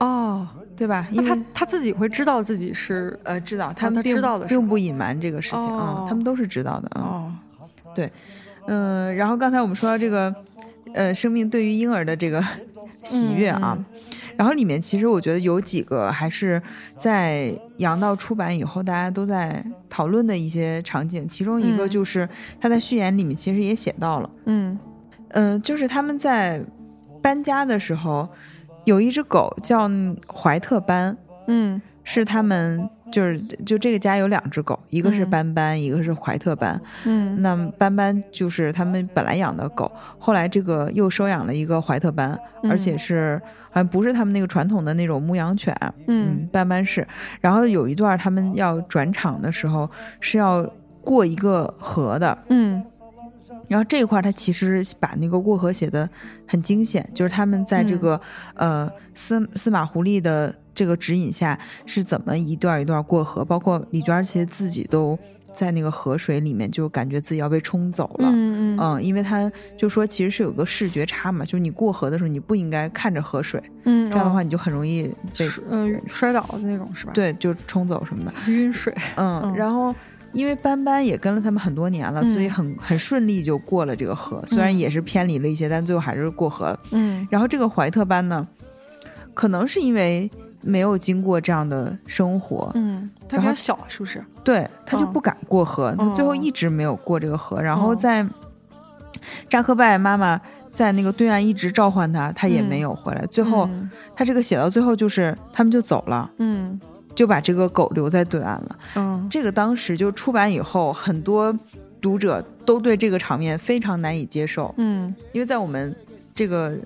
[0.00, 0.46] 哦，
[0.76, 1.06] 对吧？
[1.10, 7.32] 因为他他自己会知道自己是呃知道，他们知道的并不隐瞒这个事情啊，他们都是知道的啊。
[7.94, 8.10] 对，
[8.66, 10.34] 嗯，然后刚才我们说到这个
[10.92, 12.44] 呃生命对于婴儿的这个
[13.04, 13.78] 喜悦啊，
[14.36, 16.60] 然后里面其实我觉得有几个还是
[16.96, 22.28] 在杨道出版以后大家都在讨论的一些场景，其中一个就是
[22.60, 24.78] 他在序言里面其实也写到了，嗯。
[25.36, 26.62] 嗯，就是他们在
[27.20, 28.28] 搬家的时候，
[28.84, 29.90] 有一只狗叫
[30.32, 31.16] 怀特班，
[31.46, 43.40] 嗯，是他们就是就这个家有两只狗，一个是斑斑，一个是怀特班，嗯，那斑斑就是他们本来养的狗，后来这个又收养了一个怀特班，而且是
[43.70, 45.74] 好像不是他们那个传统的那种牧羊犬，
[46.06, 47.06] 嗯，斑斑是，
[47.40, 49.90] 然后有一段他们要转场的时候
[50.20, 50.62] 是要
[51.00, 52.84] 过一个河的，嗯。
[53.68, 56.08] 然后这一块他其实把那个过河写的
[56.46, 58.20] 很惊险，就是他们在这个
[58.54, 65.18] 呃司司马狐狸的这个指引下是怎么一段一段过河，包括李娟其实自己都
[65.52, 75.04] 在那个河水里面就感觉自己要被冲走了，嗯嗯，因为他就说其实是有个视觉差嘛，就是你过河的时候你不应该看着河水，嗯，这样的话你就很容易
[75.38, 77.12] 被嗯摔倒的那种是吧？
[77.14, 79.94] 对，就冲走什么的，晕水，嗯，然后。
[80.34, 84.42] 因为斑斑也跟了他们很多年了，所以很很顺利就过了这个河。
[84.46, 86.80] 虽然也是偏离了一些，但最后还是过河了。
[86.90, 87.26] 嗯。
[87.30, 88.46] 然后这个怀特班呢，
[89.32, 90.30] 可能是因为
[90.60, 94.22] 没有经过这样的生活，嗯，他比较小，是不是？
[94.42, 97.62] 对他就不敢过河，他最后一直没有过这个河。
[97.62, 98.26] 然后在
[99.48, 100.40] 扎克拜妈妈
[100.70, 103.24] 在那个对岸一直召唤他，他也没有回来。
[103.26, 103.68] 最后
[104.16, 106.30] 他这个写到最后就是他们就走了。
[106.38, 106.80] 嗯。
[107.14, 108.76] 就把这个狗留在对岸了。
[108.96, 111.56] 嗯，这个当时就出版以后，很多
[112.00, 114.74] 读者都对这个场面非常难以接受。
[114.78, 115.94] 嗯，因为在我们
[116.34, 116.76] 这个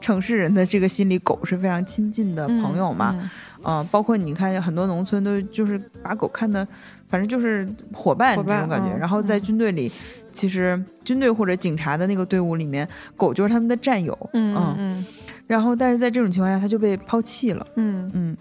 [0.00, 3.14] 城市人的这个心里，狗是非常亲近的朋友嘛。
[3.64, 6.66] 嗯，包括你看很多农村都就是把狗看的，
[7.08, 8.96] 反正就是伙伴这种感觉。
[8.96, 9.90] 然后在军队里，
[10.32, 14.16] 其实军队或者警察的那个队伍里面，狗就是他们的战友。
[14.32, 15.06] 嗯嗯。
[15.48, 17.66] 然后，但是在这种情况下，他就被抛弃了。
[17.76, 18.36] 嗯嗯。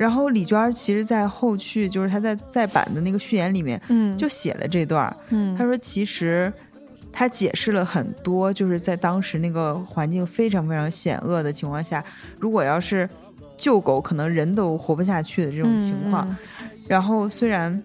[0.00, 6.50] 然后李娟其实，在后续就是她在再版的那个序言里面，嗯，就写了这段嗯，她说其实
[7.12, 12.02] 她解释了很多，就是在当时那个环境非常非常险恶的情况下，
[12.38, 13.06] 如果要是
[13.58, 16.34] 救狗，可能人都活不下去的这种情况。
[16.88, 17.82] 然后虽然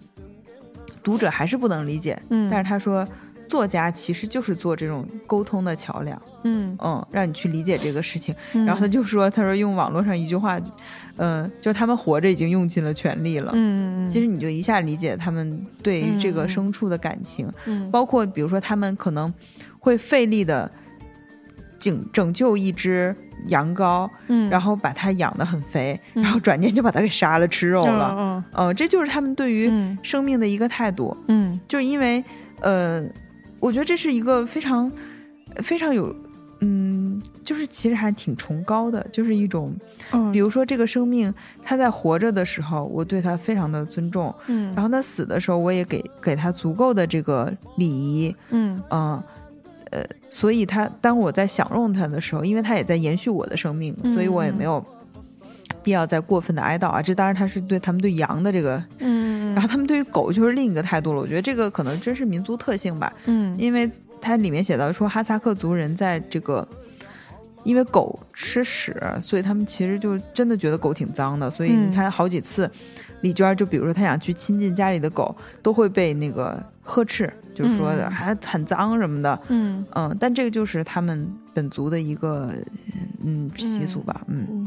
[1.02, 3.06] 读者还是不能理解，嗯，但是她说。
[3.48, 6.76] 作家其实就是做这种沟通的桥梁，嗯。
[6.82, 8.34] 嗯，让你去理解这个事情。
[8.52, 10.60] 然后他就说：“他说用网络上一句话，
[11.16, 13.50] 嗯，就是他们活着已经用尽了全力了。
[13.54, 19.32] 嗯其实你就一下理解他们对于这个牲畜的感情，嗯，包括比如说他们可能
[19.78, 20.70] 会费力的
[21.78, 23.14] 拯拯救一只
[23.48, 29.70] 羊羔，嗯，然后把它养得很肥，然后转念就把它给杀了吃肉了，嗯嗯，这就是他们对于
[30.02, 32.22] 生命的一个态度，嗯，就是因为
[32.60, 33.02] 呃。
[33.60, 34.90] 我觉得这是一个非常
[35.56, 36.14] 非常有，
[36.60, 39.74] 嗯，就是其实还挺崇高的，就是一种，
[40.32, 48.80] 比如说这个生命，他在活着的时候，我对他非常的尊重，嗯，然后他死的时候，我也给给他足够的这个礼仪，嗯。
[48.90, 49.22] 嗯，
[49.90, 54.84] 呃，所以他当我在享用他的时候，因为他也在延续我的生命，所以我也没有。
[55.86, 57.00] 必要再过分的哀悼啊！
[57.00, 61.20] 这当然他是对他们对羊的这个，嗯，然后他们对于狗就是另一个态度了。
[61.20, 63.88] 我觉得这个可能真是民族特性吧，嗯，因为
[64.20, 66.66] 它里面写到说哈萨克族人在这个，
[67.62, 71.48] 因为狗吃屎，所以他们其实就真的觉得狗挺脏的。
[71.48, 72.68] 所以你看好几次，
[73.20, 75.32] 李娟就比如说她想去亲近家里的狗，
[75.62, 82.52] 都会被那个呵斥，就说的还很脏什么的，嗯嗯，但这个就是他们本族的一个
[83.24, 84.66] 嗯习俗吧，嗯。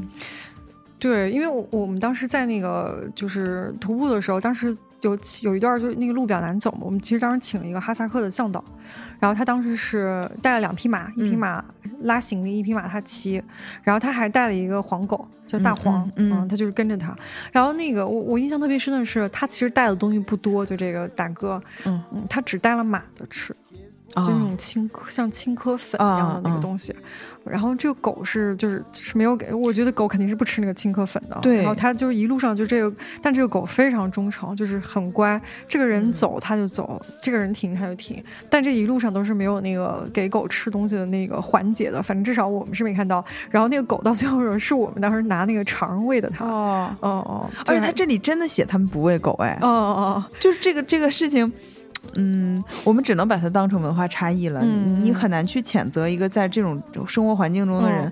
[0.99, 8.63] 对，因为我我们当时在那个就是徒步的时候，当时有有一段就是那个路比较难走嘛，我们其实当时请了一个哈萨克的向导，
[9.19, 11.63] 然后他当时是带了两匹马，一匹马
[12.01, 13.41] 拉行李，一匹马他骑，
[13.81, 17.15] 然后他还带了一个黄狗，叫大黄，嗯，他就是跟着他。
[17.51, 23.55] 然后那个我我印象特别深的是，他其实带的东西不多，就这个大哥，嗯嗯，他只带了马的吃。
[24.15, 26.95] 就那种青像青稞粉一样的那个东西，
[27.45, 31.37] 然后这个狗是就是是没有给，我觉得狗肯定是不吃那个青稞粉的。
[31.41, 35.39] 对，然后它就是一路上就这个，但这个狗非常忠诚，就是很乖。
[35.67, 38.21] 这个人走它就走，这个人停它就停。
[38.49, 43.23] 但这一路上都是没有那个给狗吃东西的那个环节的，反正至少我们是没看到。
[43.49, 46.45] 然后那个狗到最后是我们当时拿那个肠喂的它。
[46.45, 49.57] 哦哦哦，而且它这里真的写他们不喂狗哎。
[49.61, 51.51] 哦哦哦，就是这个这个事情。
[52.15, 54.63] 嗯，我们只能把它当成文化差异了。
[54.63, 58.11] 你很难去谴责一个在这种生活环境中的人，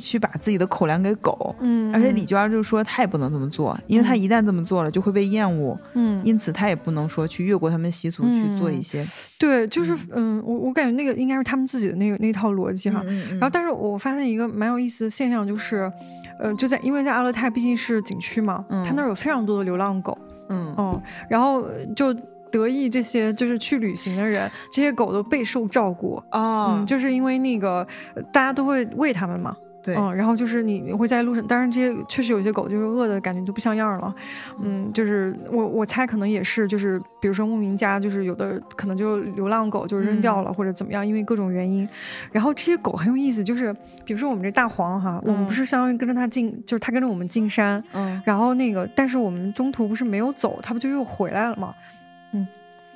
[0.00, 1.54] 去把自己的口粮给狗。
[1.60, 5.78] 嗯，而且李娟就说他也不能这么做，因为他一旦这么做了就会被厌恶。
[5.92, 9.06] 嗯，因此他也不能说去越过他们习俗去做一些。
[9.38, 13.02] 对，就是嗯，我我感觉那个应该是他们自己的那个那套逻辑哈。
[13.32, 15.90] 然后，但是我发现一个蛮有意思的现象，就是
[16.38, 20.16] 呃，就在因为在阿勒泰毕竟是景区嘛，他那儿有非常多的流浪狗。
[20.48, 21.62] 嗯哦，然后
[21.94, 22.16] 就。
[22.54, 26.22] 得意这些就是去旅行的人，这些狗都备受照顾。
[26.30, 27.86] 啊，就是因为那个
[28.32, 34.14] 大家都会喂它们嘛，对，嗯，然后就是你你会在路上，当然这些确实有些狗就是饿的感觉就不像样了，
[34.62, 41.86] 嗯，就是我我猜可能也是，就是比如说牧民家就是有的可能就流浪狗就扔掉了或者怎么样，因为各种原因，
[42.32, 43.72] 然后这些狗很有意思，就是
[44.04, 51.74] 比如说我们这大黄哈，我们不是相当于跟着它进，就是它跟着我们进山，嗯，然后那个但是我们中途不是没有走，它不就又回来了吗？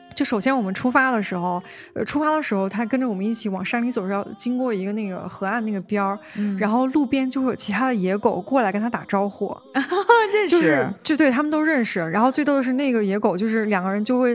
[0.09, 1.63] 嗯，就首先我们出发的时候，
[1.95, 6.19] 呃，出发的时候，他跟着我们一起往山里走，是要经过一个那个河岸那个边儿，
[6.59, 9.57] 然后路边就会有其他的野狗过来跟他打招呼，
[10.33, 12.01] 认识，就是就对他们都认识。
[12.01, 14.35] 然后最逗的是那个野狗，就是两个人就会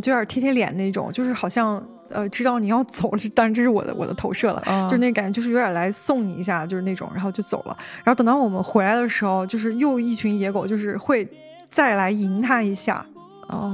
[0.00, 7.76] 就有点贴贴脸那种，就是好像呃知道你要走了，当然这是我的我的投射了，就那感觉就是有点来送你一下，就是那种，然后就走了。
[8.04, 11.26] 然后等到我们回来的时候，就是又一群野狗，就是会
[11.70, 13.04] 再来迎他一下。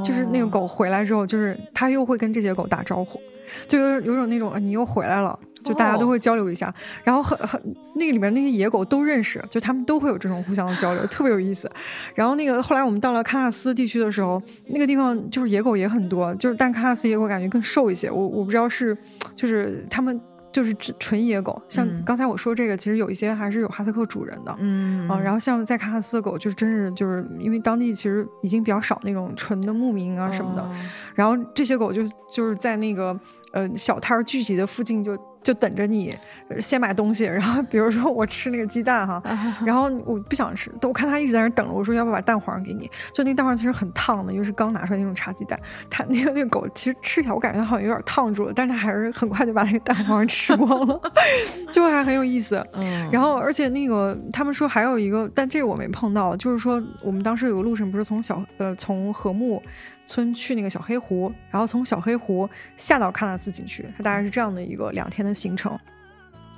[0.04, 3.20] 就是那个狗回来之后，就是它又会跟这些狗打招呼，
[3.66, 6.72] 就有有种那种你又回来了，就大家都会交流一下。
[7.04, 7.60] 然后很很
[7.96, 11.70] 那个里面那些野狗都认识，就他们都会有这种互相的交流，特别有意思。
[12.14, 18.10] 然后那个后来我们到了喀纳斯地区的时候，那个地方就是野狗也很多，就是但喀纳斯野狗感觉更瘦一些。
[18.10, 18.96] 我我不知道是
[19.34, 20.20] 就是他们。
[20.52, 25.08] 就是纯野狗，像刚才我说这个，其实有一些还是有哈萨克主人的，嗯。
[25.08, 30.70] 啊，然后像在喀纳斯的狗，就是真是就是因为当地其实已经比较少那种纯的牧民啊什么的，
[31.14, 33.18] 然后这些狗就就是在那个
[33.52, 35.16] 呃小摊儿聚集的附近就。
[35.42, 36.14] 就等着你
[36.60, 39.22] 先买东西， 然后比如说我吃那个鸡蛋哈，
[39.64, 45.58] 然后我不想吃，我看他一直在那等着，我说要不要把蛋黄给你，就那蛋黄其实很烫的，因为是刚拿出来那种茶鸡蛋，
[45.88, 51.00] 他 那个那个狗其实吃起来我感觉它好像有点烫住了，但是它还是很快就把那个蛋黄吃光了，
[51.72, 52.64] 就还很有意思。
[53.10, 59.62] 然后而且那个他们说还有一个，但这个我没碰到，就是说我们当时有个路程不是从小呃从禾木。
[60.08, 65.78] 村去那个小黑湖，然后从小黑湖下到喀纳斯景区，它大概是这样的一个两天的行程。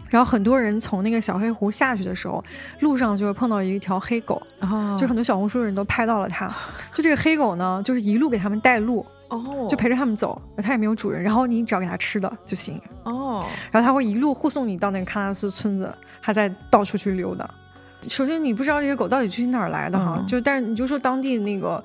[0.08, 2.42] 然后很多人从那个小黑湖下去的时候，
[2.80, 4.40] 路上就会碰到一条黑狗，
[4.98, 6.52] 就很多小红书的人都拍到了它。
[6.92, 17.48] 就这个黑狗呢，就是一路给他们带路，哦，就陪着他们走，它也没有主人，然后你只要给它吃的就行，哦，然后它会一路护送你到那个喀纳斯村子，它在到处去溜达。
[18.08, 21.82] 首先你不知道这些狗到底去哪儿来的哈，就但是你就说当地那个。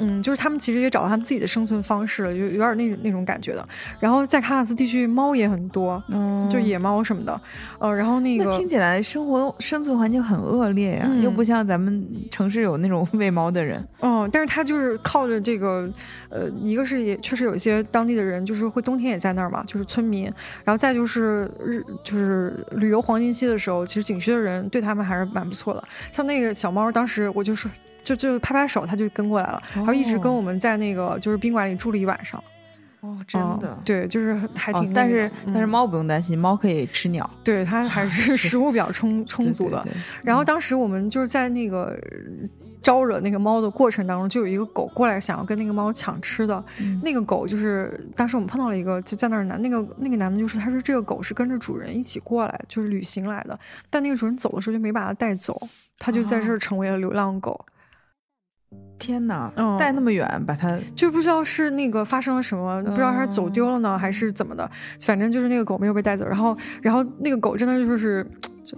[0.00, 3.66] 嗯，就是他们其实也找到他们自己的生存方式了，就有点那那种感觉的。
[4.00, 7.40] 然后在喀纳斯地区，猫也很多，嗯，就野猫什么的。
[7.78, 13.82] 呃，然后那个听起来生活生存环境很恶劣呀，又不像咱们城市有那种喂猫的人。
[14.00, 15.90] 嗯，但是他就是靠着这个，
[16.28, 20.24] 呃，一个是也确实有一些当地的人，就是会冬天也在那儿嘛，就是村民。
[20.64, 25.82] 然后再就是日就是旅游黄金期的时候，其实景区的人对他们还是蛮不错的。
[26.12, 27.70] 像那个小猫，当时我就说。
[28.06, 32.40] 就就拍拍手，他就跟过来了，然后一直跟我们在那个就是宾馆里住了一晚上。
[33.00, 34.92] 哦，真的，对，就是还挺。
[34.92, 37.28] 但是但是猫不用担心，猫可以吃鸟。
[37.42, 39.84] 对，它还是 食物比较充充足的。
[40.22, 41.96] 然后当时我们就是在那个
[42.82, 46.64] 招惹那个猫的过程当中，就有一个狗过来想要跟那个猫抢吃的。
[47.02, 53.58] 那个狗就是当时我们碰到了一个就在那儿男，那个那个男的就是他说这个狗是跟着主人一起过来，就是旅行来的。
[53.90, 55.60] 但那个主人走的时候就没把它带走，
[55.98, 57.64] 它就在这儿成为了流浪狗。
[58.98, 59.52] 天哪！
[59.78, 64.68] 带那么远，把它就不知道是那个发生了什么，不知道它是走丢了呢，还是怎么的。
[65.00, 68.26] 反正就是那个狗没有被带走，然后，然后那个狗真的就是，
[68.64, 68.76] 就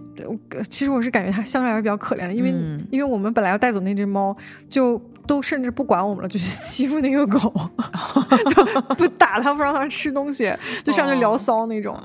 [0.68, 2.50] 其实我是感觉它相对来说比较可怜的，因为
[2.90, 4.36] 因为我们本来要带走那只猫，
[4.68, 7.52] 就都甚至不管我们了，就去欺负那个狗，
[8.54, 8.64] 就
[8.96, 10.52] 不打它，不让它吃东西，
[10.84, 11.98] 就上去聊骚那种。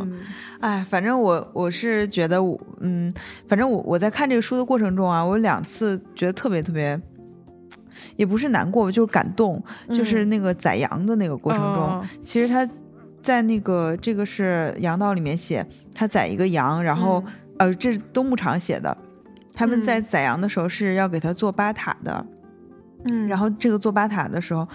[0.00, 0.18] 嗯，
[0.60, 3.12] 哎，反正我我是觉得，我嗯，
[3.48, 7.00] 反正我我在看这个书的过程中啊，我两次觉得特别特别，
[8.16, 12.68] 也不是难过，就是感动，就是那个宰羊的那个过程中，其实他
[13.22, 17.22] 在那个这个是羊道里面写，他宰一个羊，然后
[17.58, 18.96] 呃，这是东牧场写的，
[19.54, 22.26] 他们在宰羊的时候是要给他做巴塔的，
[23.10, 24.66] 嗯，然后这个做巴塔的时候，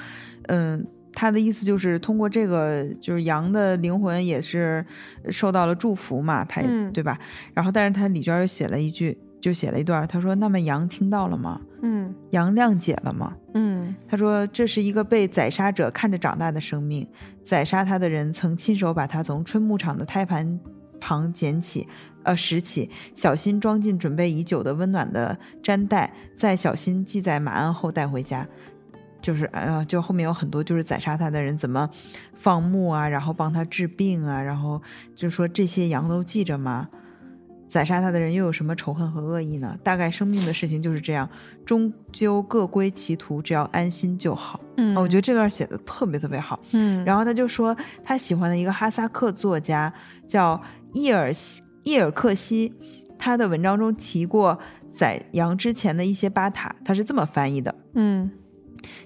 [0.48, 0.86] 嗯。
[1.14, 4.84] 他的意思就是通过这个，就是羊的灵魂也是
[5.30, 7.20] 受到了祝福嘛，他也对吧？
[7.54, 11.60] 然后，但是他李娟又写了一句，就写了一段，他说：“那么羊听到了吗？
[11.82, 13.36] 嗯，羊谅解了吗？
[13.56, 17.08] 嗯，他说这是一个被宰杀者看着长大的生命，
[17.44, 20.60] 宰杀他的人曾亲手把他从春牧场的胎盘
[21.00, 21.88] 旁捡起，
[22.24, 28.48] 呃拾起，小心装进准备已久的温暖的毡袋，再小心系在马鞍后带回家。”
[29.22, 31.88] 就是哎呀，就后面有很多就是宰杀他的人怎么
[32.34, 34.82] 放牧啊，然后帮他治病啊，然后
[35.16, 36.90] 就说这些羊都记着吗？
[37.72, 39.78] 宰杀他的人又有什么仇恨和恶意呢？
[39.82, 41.30] 大概生命的事情就是这样，
[41.66, 44.60] 终究各归其途，只要安心就好。
[44.76, 46.60] 嗯，我觉得这段写的特别特别好。
[46.74, 47.74] 嗯，然后他就说
[48.04, 49.94] 他喜欢的一个哈萨克作家
[50.28, 50.62] 叫
[50.92, 51.32] 伊尔
[51.84, 52.74] 伊尔克西，
[53.18, 54.60] 他的文章中提过
[54.92, 57.74] 宰羊之前的一些巴塔，他是这么翻译的。
[57.94, 58.30] 嗯。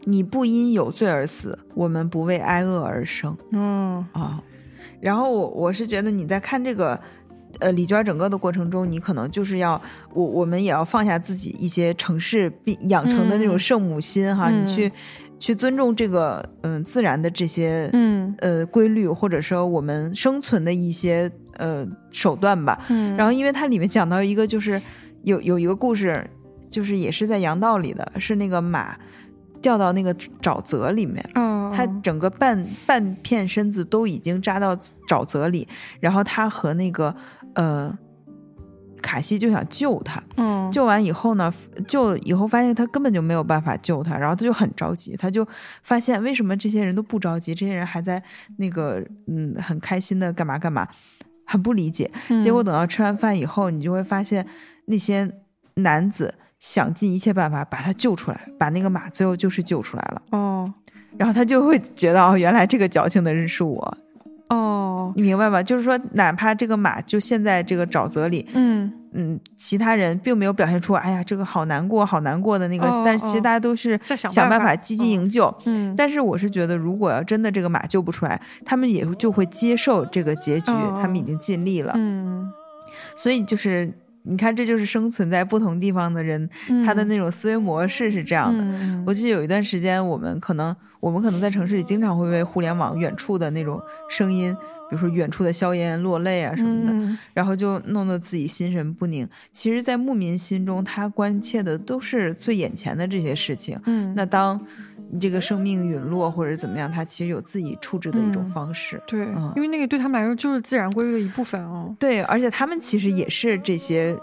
[0.05, 3.37] 你不因有罪而死，我们不为挨饿而生。
[3.51, 4.41] 嗯啊，
[5.01, 6.99] 然后我我是觉得你在看这个，
[7.59, 9.81] 呃，李娟整个的过程中，你可能就是要
[10.13, 14.91] 我我们也要放下自己一些城市必养成的那种圣母心哈，你去
[15.39, 22.83] 去尊重这个嗯自然的这些嗯呃规律，或者说我们生存的一些呃手段吧。
[22.89, 24.81] 嗯，然后因为它里面讲到一个就是
[25.23, 26.29] 有有一个故事，
[26.69, 28.95] 就是也是在羊道里的，是那个马。
[29.61, 30.13] 掉到那个
[30.43, 31.25] 沼泽里面，
[31.73, 34.75] 它整个半半片身子都已经扎到
[35.07, 35.67] 沼泽里，
[35.99, 37.15] 然后它和那个
[37.55, 37.97] 呃
[39.01, 41.53] 卡西就想救他，嗯，救完以后呢，
[41.87, 45.45] 救以后发现他根本就没有办法救他，然后他就很着急，他就
[45.83, 48.21] 发现为什么这些人都不着急，这些人还在
[48.57, 50.87] 那个嗯很开心的干嘛干嘛，
[51.45, 52.09] 很不理解。
[52.41, 54.47] 结果等到吃完饭以后，你就会发现
[54.85, 55.31] 那些
[55.75, 56.35] 男子。
[56.57, 60.21] 想尽一切办法把他救出来，把那个马最后就是救出来了。
[60.31, 60.73] 哦，
[61.15, 63.97] 然后他就会觉得哦，原来这个矫情的人是我。
[64.49, 65.63] 哦，你明白吧？
[65.63, 75.51] 就是说，哪怕这个马就陷在这个沼泽里，嗯嗯，其他人并没有表现出哎呀，这个好难过，好难过的那个，但是其实大家都是想办法积极营救。
[75.65, 81.93] 嗯，但是我是觉得，如果要真的这个马救不出来，他们也就会接受这个结局，他们已经尽力了。
[81.95, 82.47] 嗯，
[83.15, 83.91] 所以就是。
[84.25, 86.49] 你看，这就是生存在不同地方的人，
[86.85, 88.63] 他的那种思维模式是这样的。
[89.05, 94.53] 我记得有一段时间，我们可能，我们可能在城市里经常会为互联网远处的那种声音，
[94.89, 99.27] 比如说远处的硝烟落泪啊什么的，然后就弄得自己心神不宁。
[99.51, 103.79] 其实，在牧民心中，他关切的都是最眼前的这些事情。
[103.85, 104.59] 嗯，那当。
[105.15, 109.01] 你这个生命陨落或者怎么样，他其实有自己处置的一种方式。
[109.07, 109.25] 对，
[109.55, 111.95] 因为那个对他们来说就是自然规律的一部分哦。
[111.97, 114.17] 对，而且他们其实也是这些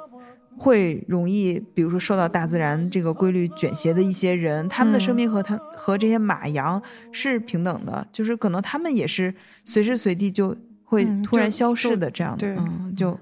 [0.58, 10.54] 会容易，比如说受到大自然这个规律卷挟的一些人，他们的生命和他和这些马羊是平等的，就是可能他们也是随时随地就
[10.84, 12.46] 会突然消失的这样的。
[12.48, 13.18] 嗯，就。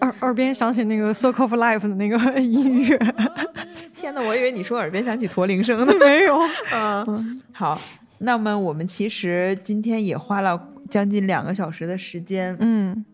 [0.00, 2.98] 耳耳边响起那个《Circle of Life》的那个 音乐，
[3.98, 5.92] 天呐，我以为你说耳边响起驼铃声呢。
[5.98, 6.38] 没有，
[6.72, 7.78] 嗯，好，
[8.18, 13.04] 那么我们其实今天也花了将近两个小时的时间，嗯，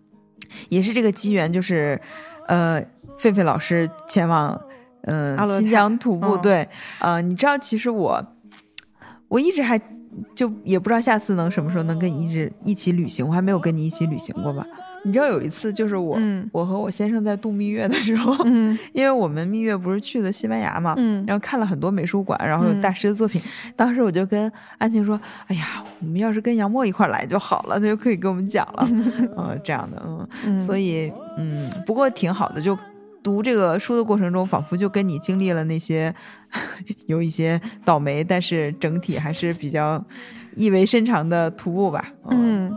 [0.69, 1.99] 也是这个机缘，就是
[2.47, 2.83] 呃，
[3.19, 4.61] 狒狒老师前往
[5.03, 8.23] 嗯新疆徒步，对，呃，你知道，其实我
[9.29, 9.81] 我一直还
[10.35, 14.67] 就也不知道下次能什么时候能跟你一直一起旅行，我还没有跟你一起旅行过吧。
[15.05, 16.19] 你知道有一次，就是我，
[16.51, 18.35] 我和我先生在度蜜月的时候，
[18.93, 20.95] 因为我们蜜月不是去的西班牙嘛，
[21.27, 23.41] 然后看了很多美术馆，然后有大师的作品。
[23.77, 28.89] 当时我就跟安晴说：“哎呀，我们要是跟杨默一块来就好了，他就可以给我们讲了。
[29.37, 32.61] ”嗯，这样的，嗯，所以，嗯，不过挺好的。
[32.61, 32.77] 就
[33.23, 36.15] 读这个书的过程中，仿佛就跟你经历了那些
[37.07, 40.03] 有一些倒霉，但是整体还是比较
[40.55, 42.11] 意味深长的徒步吧。
[42.31, 42.75] 嗯。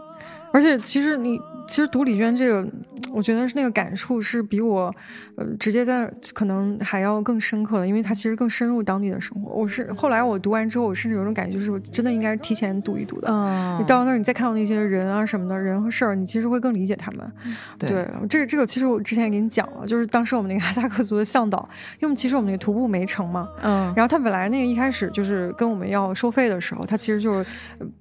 [0.51, 1.39] 而且其实你。
[1.67, 2.67] 其实读李娟这个，
[3.11, 4.93] 我觉得是那个感触是比我，
[5.35, 9.51] 呃，直接在可能还要更深刻的，因为它其实更深入当地的生活。
[9.51, 13.27] 我是后来我读完之后，我甚至有种感觉，就是我真的应该提前读一读的。
[13.29, 17.31] 嗯，你到那儿，你再看到那些人啊什么的人和事儿，你其实会更理解他们。
[17.77, 21.57] 对，这个这个其实我之前也给你讲了，就是当时我们那个哈萨克族的向导，
[21.95, 27.45] 因为我们其实我们那个徒步没成嘛，嗯，然后他本来那个一开始就是跟我们要收费的时候，他其实就是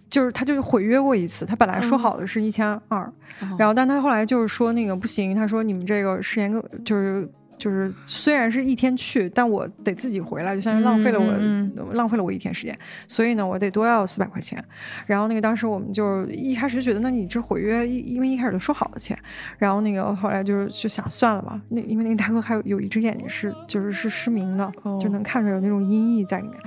[0.09, 3.11] 就是他就是毁约过一次，他本来说好的是一千二。
[3.59, 7.29] 然后，但他后来就是说那个不行，他说你们这个时间更就是。
[7.59, 12.79] 就是虽然是一天去，但我得自己回来，就相当于浪费了我浪费了我一天时间，
[13.09, 14.63] 所以呢，我得多要四百块钱。
[15.07, 19.17] 然后那个当时我们就一开始觉得，那你这毁约，因为一开始就说好的钱。
[19.59, 24.71] 然后那个后来就是就想算了吧，那因为那个大哥还有有一只眼睛是就是是失明的，
[25.01, 26.59] 就能看出来有那种阴翳在里面。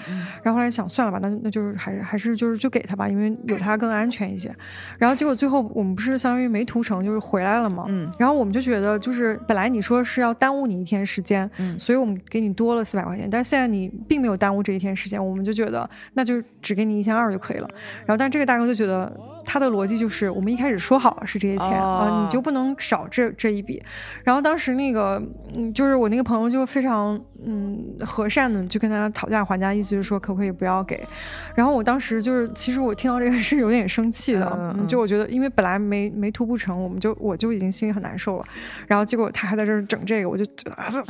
[0.41, 4.51] 然后后来想算了吧，那那就是还是还是就是就给他吧，因为有他更安全一些。
[4.97, 7.85] 然后结果最后我们不是相当于没涂成，就是回来了嘛。
[7.87, 8.09] 嗯。
[8.17, 10.78] 然后我们就觉得，就是本来你说是要耽误你。
[10.79, 17.67] 一天时间，嗯，所以我们给你多了四百块钱，但是现在你并没有耽误这一天时间，我们就觉得那就只给你一千二就可以了。
[18.05, 19.11] 然后，但这个大哥就觉得。
[19.51, 23.81] 他的逻辑就是，我们一开始说好了是这些钱啊，你就不能少这这一笔。
[24.23, 25.19] 然后当时那个，
[25.55, 31.03] 嗯，就是我那个朋友就非常嗯和善的，就跟他讨价还价，意思就是说可不可以不要给。
[31.55, 38.45] 然后我当时就是，其实我听到这个是有点生气的，就我觉得，因为本来没没徒步成，我们就我就已经心里很难受了。
[38.85, 40.45] 然后结果他还在这儿整这个，我就，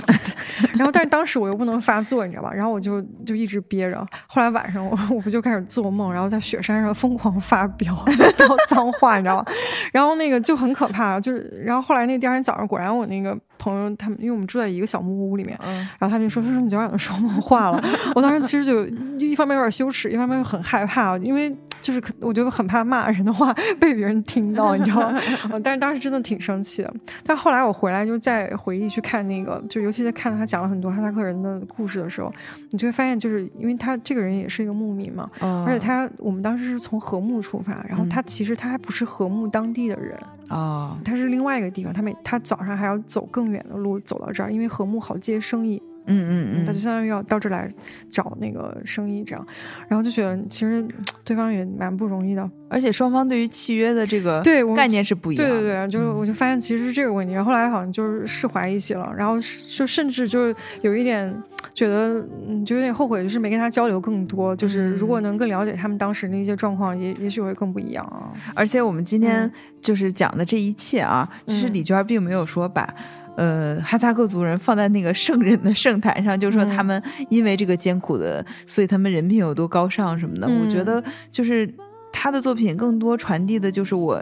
[0.78, 2.54] 然后但是当时我又不能发作，你知道吧？
[2.54, 4.00] 然后我就就一直憋着。
[4.28, 7.90] 后来晚上我我不就开始做梦，然后在雪山上疯狂发飙。
[8.34, 9.46] 飙脏话，你知道吗？
[9.92, 17.80] 然后那个就很可怕，就是，然后后来那第二天早上，果然我那个朋友他们，因为我们住在一个小木屋里面，然后他们就说说说你昨晚上说梦话了。
[18.16, 21.56] 我当时其实就就一方面有点羞耻，一方面又很害怕，因为。
[21.82, 25.18] 就是我觉得很怕骂人的话被别人听到，你知道吗？
[25.64, 26.94] 但是当时真的挺生气的。
[27.24, 32.30] 但后来我回来就再回忆去看那个，就尤其在看他讲了很多哈萨克人的故事的时候，
[32.72, 40.20] 你就会发现，就是因为他这个人也是一个牧民嘛，而且他我们当时是从和木出发，然后他其实他还不是和木当地的人
[40.50, 45.82] 啊，他是另外一个地方，他每他早上还要走更远的路走到这儿，因为和睦好接生意。
[46.10, 47.70] 嗯嗯嗯，他就相当于要到这来
[48.12, 49.48] 找那个生意这样，
[49.88, 50.86] 然后就觉得其实
[51.24, 55.54] 对方也蛮不容易的，而且双方对于契约的这个对概念是不一样的。
[55.54, 59.36] 对对对，就我就发现其实是这个问题，然后来好像就是释怀一些了，然后
[59.70, 61.32] 就甚至就是有一点
[61.74, 68.34] 觉得嗯，就有点后悔，就是没跟他交流更多，就是如果能更了解他们当时那些状况，也也许会更不一样啊。
[68.56, 69.50] 而且我们今天
[69.80, 72.92] 就是讲的这一切啊，其实李娟并没有说把。
[73.40, 80.46] 呃，哈萨克族人放在那个圣人的圣坛上，就说他们因为这个艰苦的，所以他们人品有多高尚什么的。
[80.46, 81.02] 我觉得
[81.32, 81.74] 就是
[82.12, 84.22] 他的作品更多传递的就是我，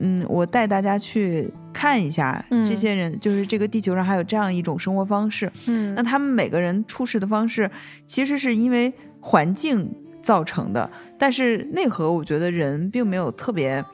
[0.00, 5.48] 嗯，我带大家去看一下这些人，就是这个地球上还有这样一种生活方式。
[5.68, 7.70] 嗯，那他们每个人处事的方式
[8.04, 9.88] 其实是因为环境
[10.20, 13.84] 造成的，但是内核我觉得人并没有特别。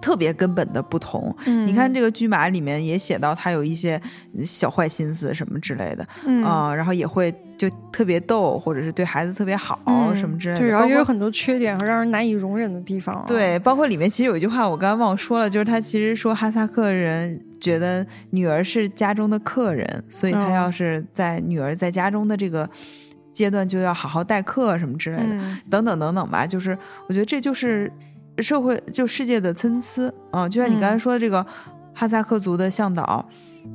[0.00, 4.00] 特别根本的不同，你看这个驹马里面也写到他有一些
[4.44, 6.06] 小坏心思什么之类的，
[6.44, 9.80] 啊，然后也会就特别逗，或者是对孩子特别好
[10.14, 13.24] 什么之类的，对，然后也有很多缺点和让人难以容忍的地方。
[13.26, 22.68] 对，包括里面其实有一句话我刚刚忘说了，就是他其实说哈萨克人觉得女儿是家中的客人，所以他要是在女儿在家中的这个
[23.32, 26.46] 阶段就要好好待客什么之类的，等等等等吧。
[26.46, 26.76] 就是
[27.08, 27.90] 我觉得这就是。
[28.40, 31.44] 社会就世界的参差啊，就像你刚才说的这个
[31.94, 33.28] 哈萨克族的向导，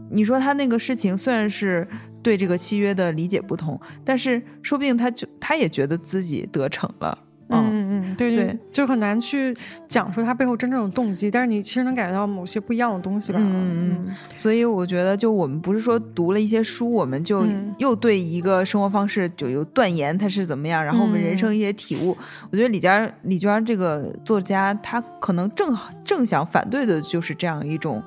[0.10, 1.88] 你说他那个事情虽然是
[2.22, 7.18] 对这个契约的理解不同，但是说不定他就他也觉得自己得逞了。
[7.50, 9.56] 嗯嗯，对对，就很难去
[9.88, 13.40] 讲说他背后真正的动机，但是你其实能感觉到某些不一样的东西吧。
[13.42, 17.46] 嗯嗯，所以我觉得，就我们不是说读了一些书，我们就
[17.78, 22.18] 又对一个生活方式就有断言它是怎么样，然后我们人生一些体悟。
[22.50, 28.02] 我觉得李佳李娟这个作家，他可能正好正想反对的就是这样一种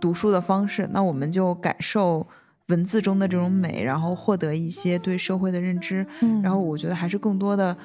[0.00, 0.88] 读书的方式。
[0.92, 2.26] 那我们就感受
[2.68, 6.06] 文字中的这种美，然后获得一些对社会的认知。
[6.20, 7.76] 嗯，然后我觉得还是更多的。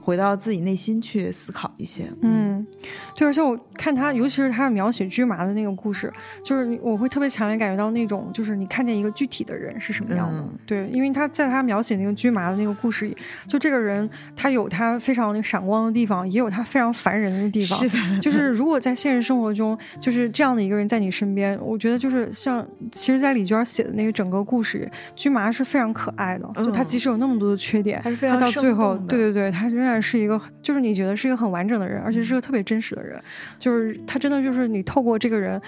[0.00, 2.66] 回到自己内心去思考一些，嗯，
[3.14, 6.12] 对，而且我看他，尤其是他描写驹麻的那个故事，
[6.42, 13.16] 就是我会特别强烈感觉到那种，就是你看见一个具体的人是什么样的，对，因为他在他描写那个驹麻的那个故事里，
[13.46, 29.87] 就这个人他有他非常那个闪光的地方，也有他非常烦人的地方，是的，就是如果在现实生活中，就是这样的一个人在你身边，我觉得就是像，其实，在李娟写的那个整个故事里，驹麻是非常可爱的，就他即使有那么多的缺点，他是非常到最后，对对对，他仍然。
[29.88, 33.20] 然是一个，就是你觉得是一个很完整的人，而且是个特别真实的人。
[33.58, 35.60] 就是他真的就是你透过这个人，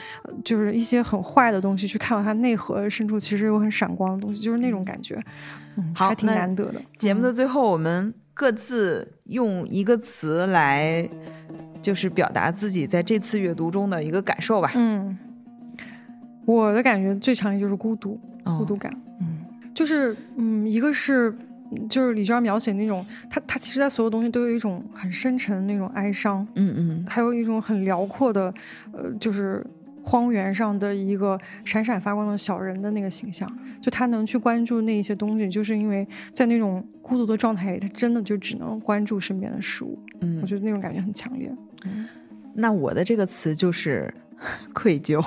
[0.44, 5.20] 就是一些很坏的东西去看到他内核深处，其实有很闪光的东西，就是那种感觉，
[5.76, 6.80] 嗯，还挺难得的。
[6.98, 11.08] 节目的最后，我们各自用一个词来，
[11.80, 14.70] 就是表达自己在这次阅读中的一个感受吧。
[14.74, 15.18] 嗯，
[16.44, 18.92] 我的感觉最强烈就是孤独，孤独感。
[19.20, 19.38] 嗯，
[19.74, 21.34] 就是嗯，一个是。
[21.88, 28.52] 就是李娟描写那种，他他其实，在所有东西都有一种很深沉的那种哀伤，嗯嗯，还有一种很辽阔的，
[28.92, 29.64] 呃，就是
[30.02, 33.48] 荒原上的一个闪闪发光的小人的那个形象。
[33.80, 39.98] 就他能去关注那一些东西，就是因为在那种孤独的状态里，他真的就只能关注身边的事物。
[40.20, 41.50] 嗯，我觉得那种感觉很强烈。
[41.84, 42.06] 嗯，
[42.54, 44.12] 那我的这个词就是
[44.74, 45.24] 愧疚。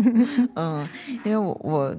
[0.54, 0.86] 嗯，
[1.24, 1.96] 因为我我。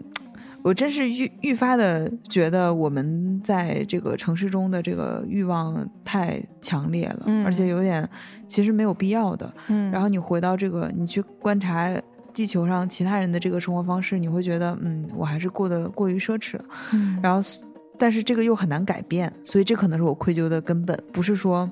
[0.63, 8.07] 我真是愈愈发的觉得我们在这个城市中的这个欲望太强烈了，而且有点
[8.47, 9.49] 其实没有必要的。
[9.67, 11.89] 嗯，然后你回到这个，你去观察
[12.34, 16.59] 地球上其他人的这个生活方式，你会觉得，嗯，我还是过得过于奢侈。
[16.91, 17.41] 嗯，然后，
[17.97, 21.71] 但是这个又很难改变，所以这可能是我愧疚的根本，不是说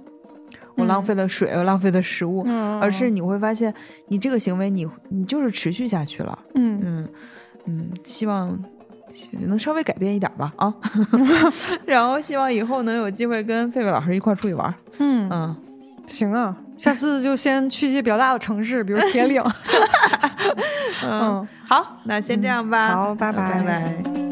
[0.77, 2.45] 我浪费了水，我浪费了食物，
[2.79, 3.73] 而是你会发现，
[4.07, 6.39] 你这个行为，你你就是持续下去了。
[6.53, 7.09] 嗯嗯
[7.65, 8.57] 嗯，希望。
[9.47, 10.73] 能稍微改变一点吧啊，
[11.85, 14.73] 然后希望以后能有机会跟费费老师一块出去玩。
[14.99, 15.55] 嗯嗯，
[16.07, 19.41] 行啊， 下次就先去一些比较大的城市，比如铁岭。
[21.03, 22.89] 嗯，好，那先这样吧。
[22.89, 24.24] 好，拜拜拜拜。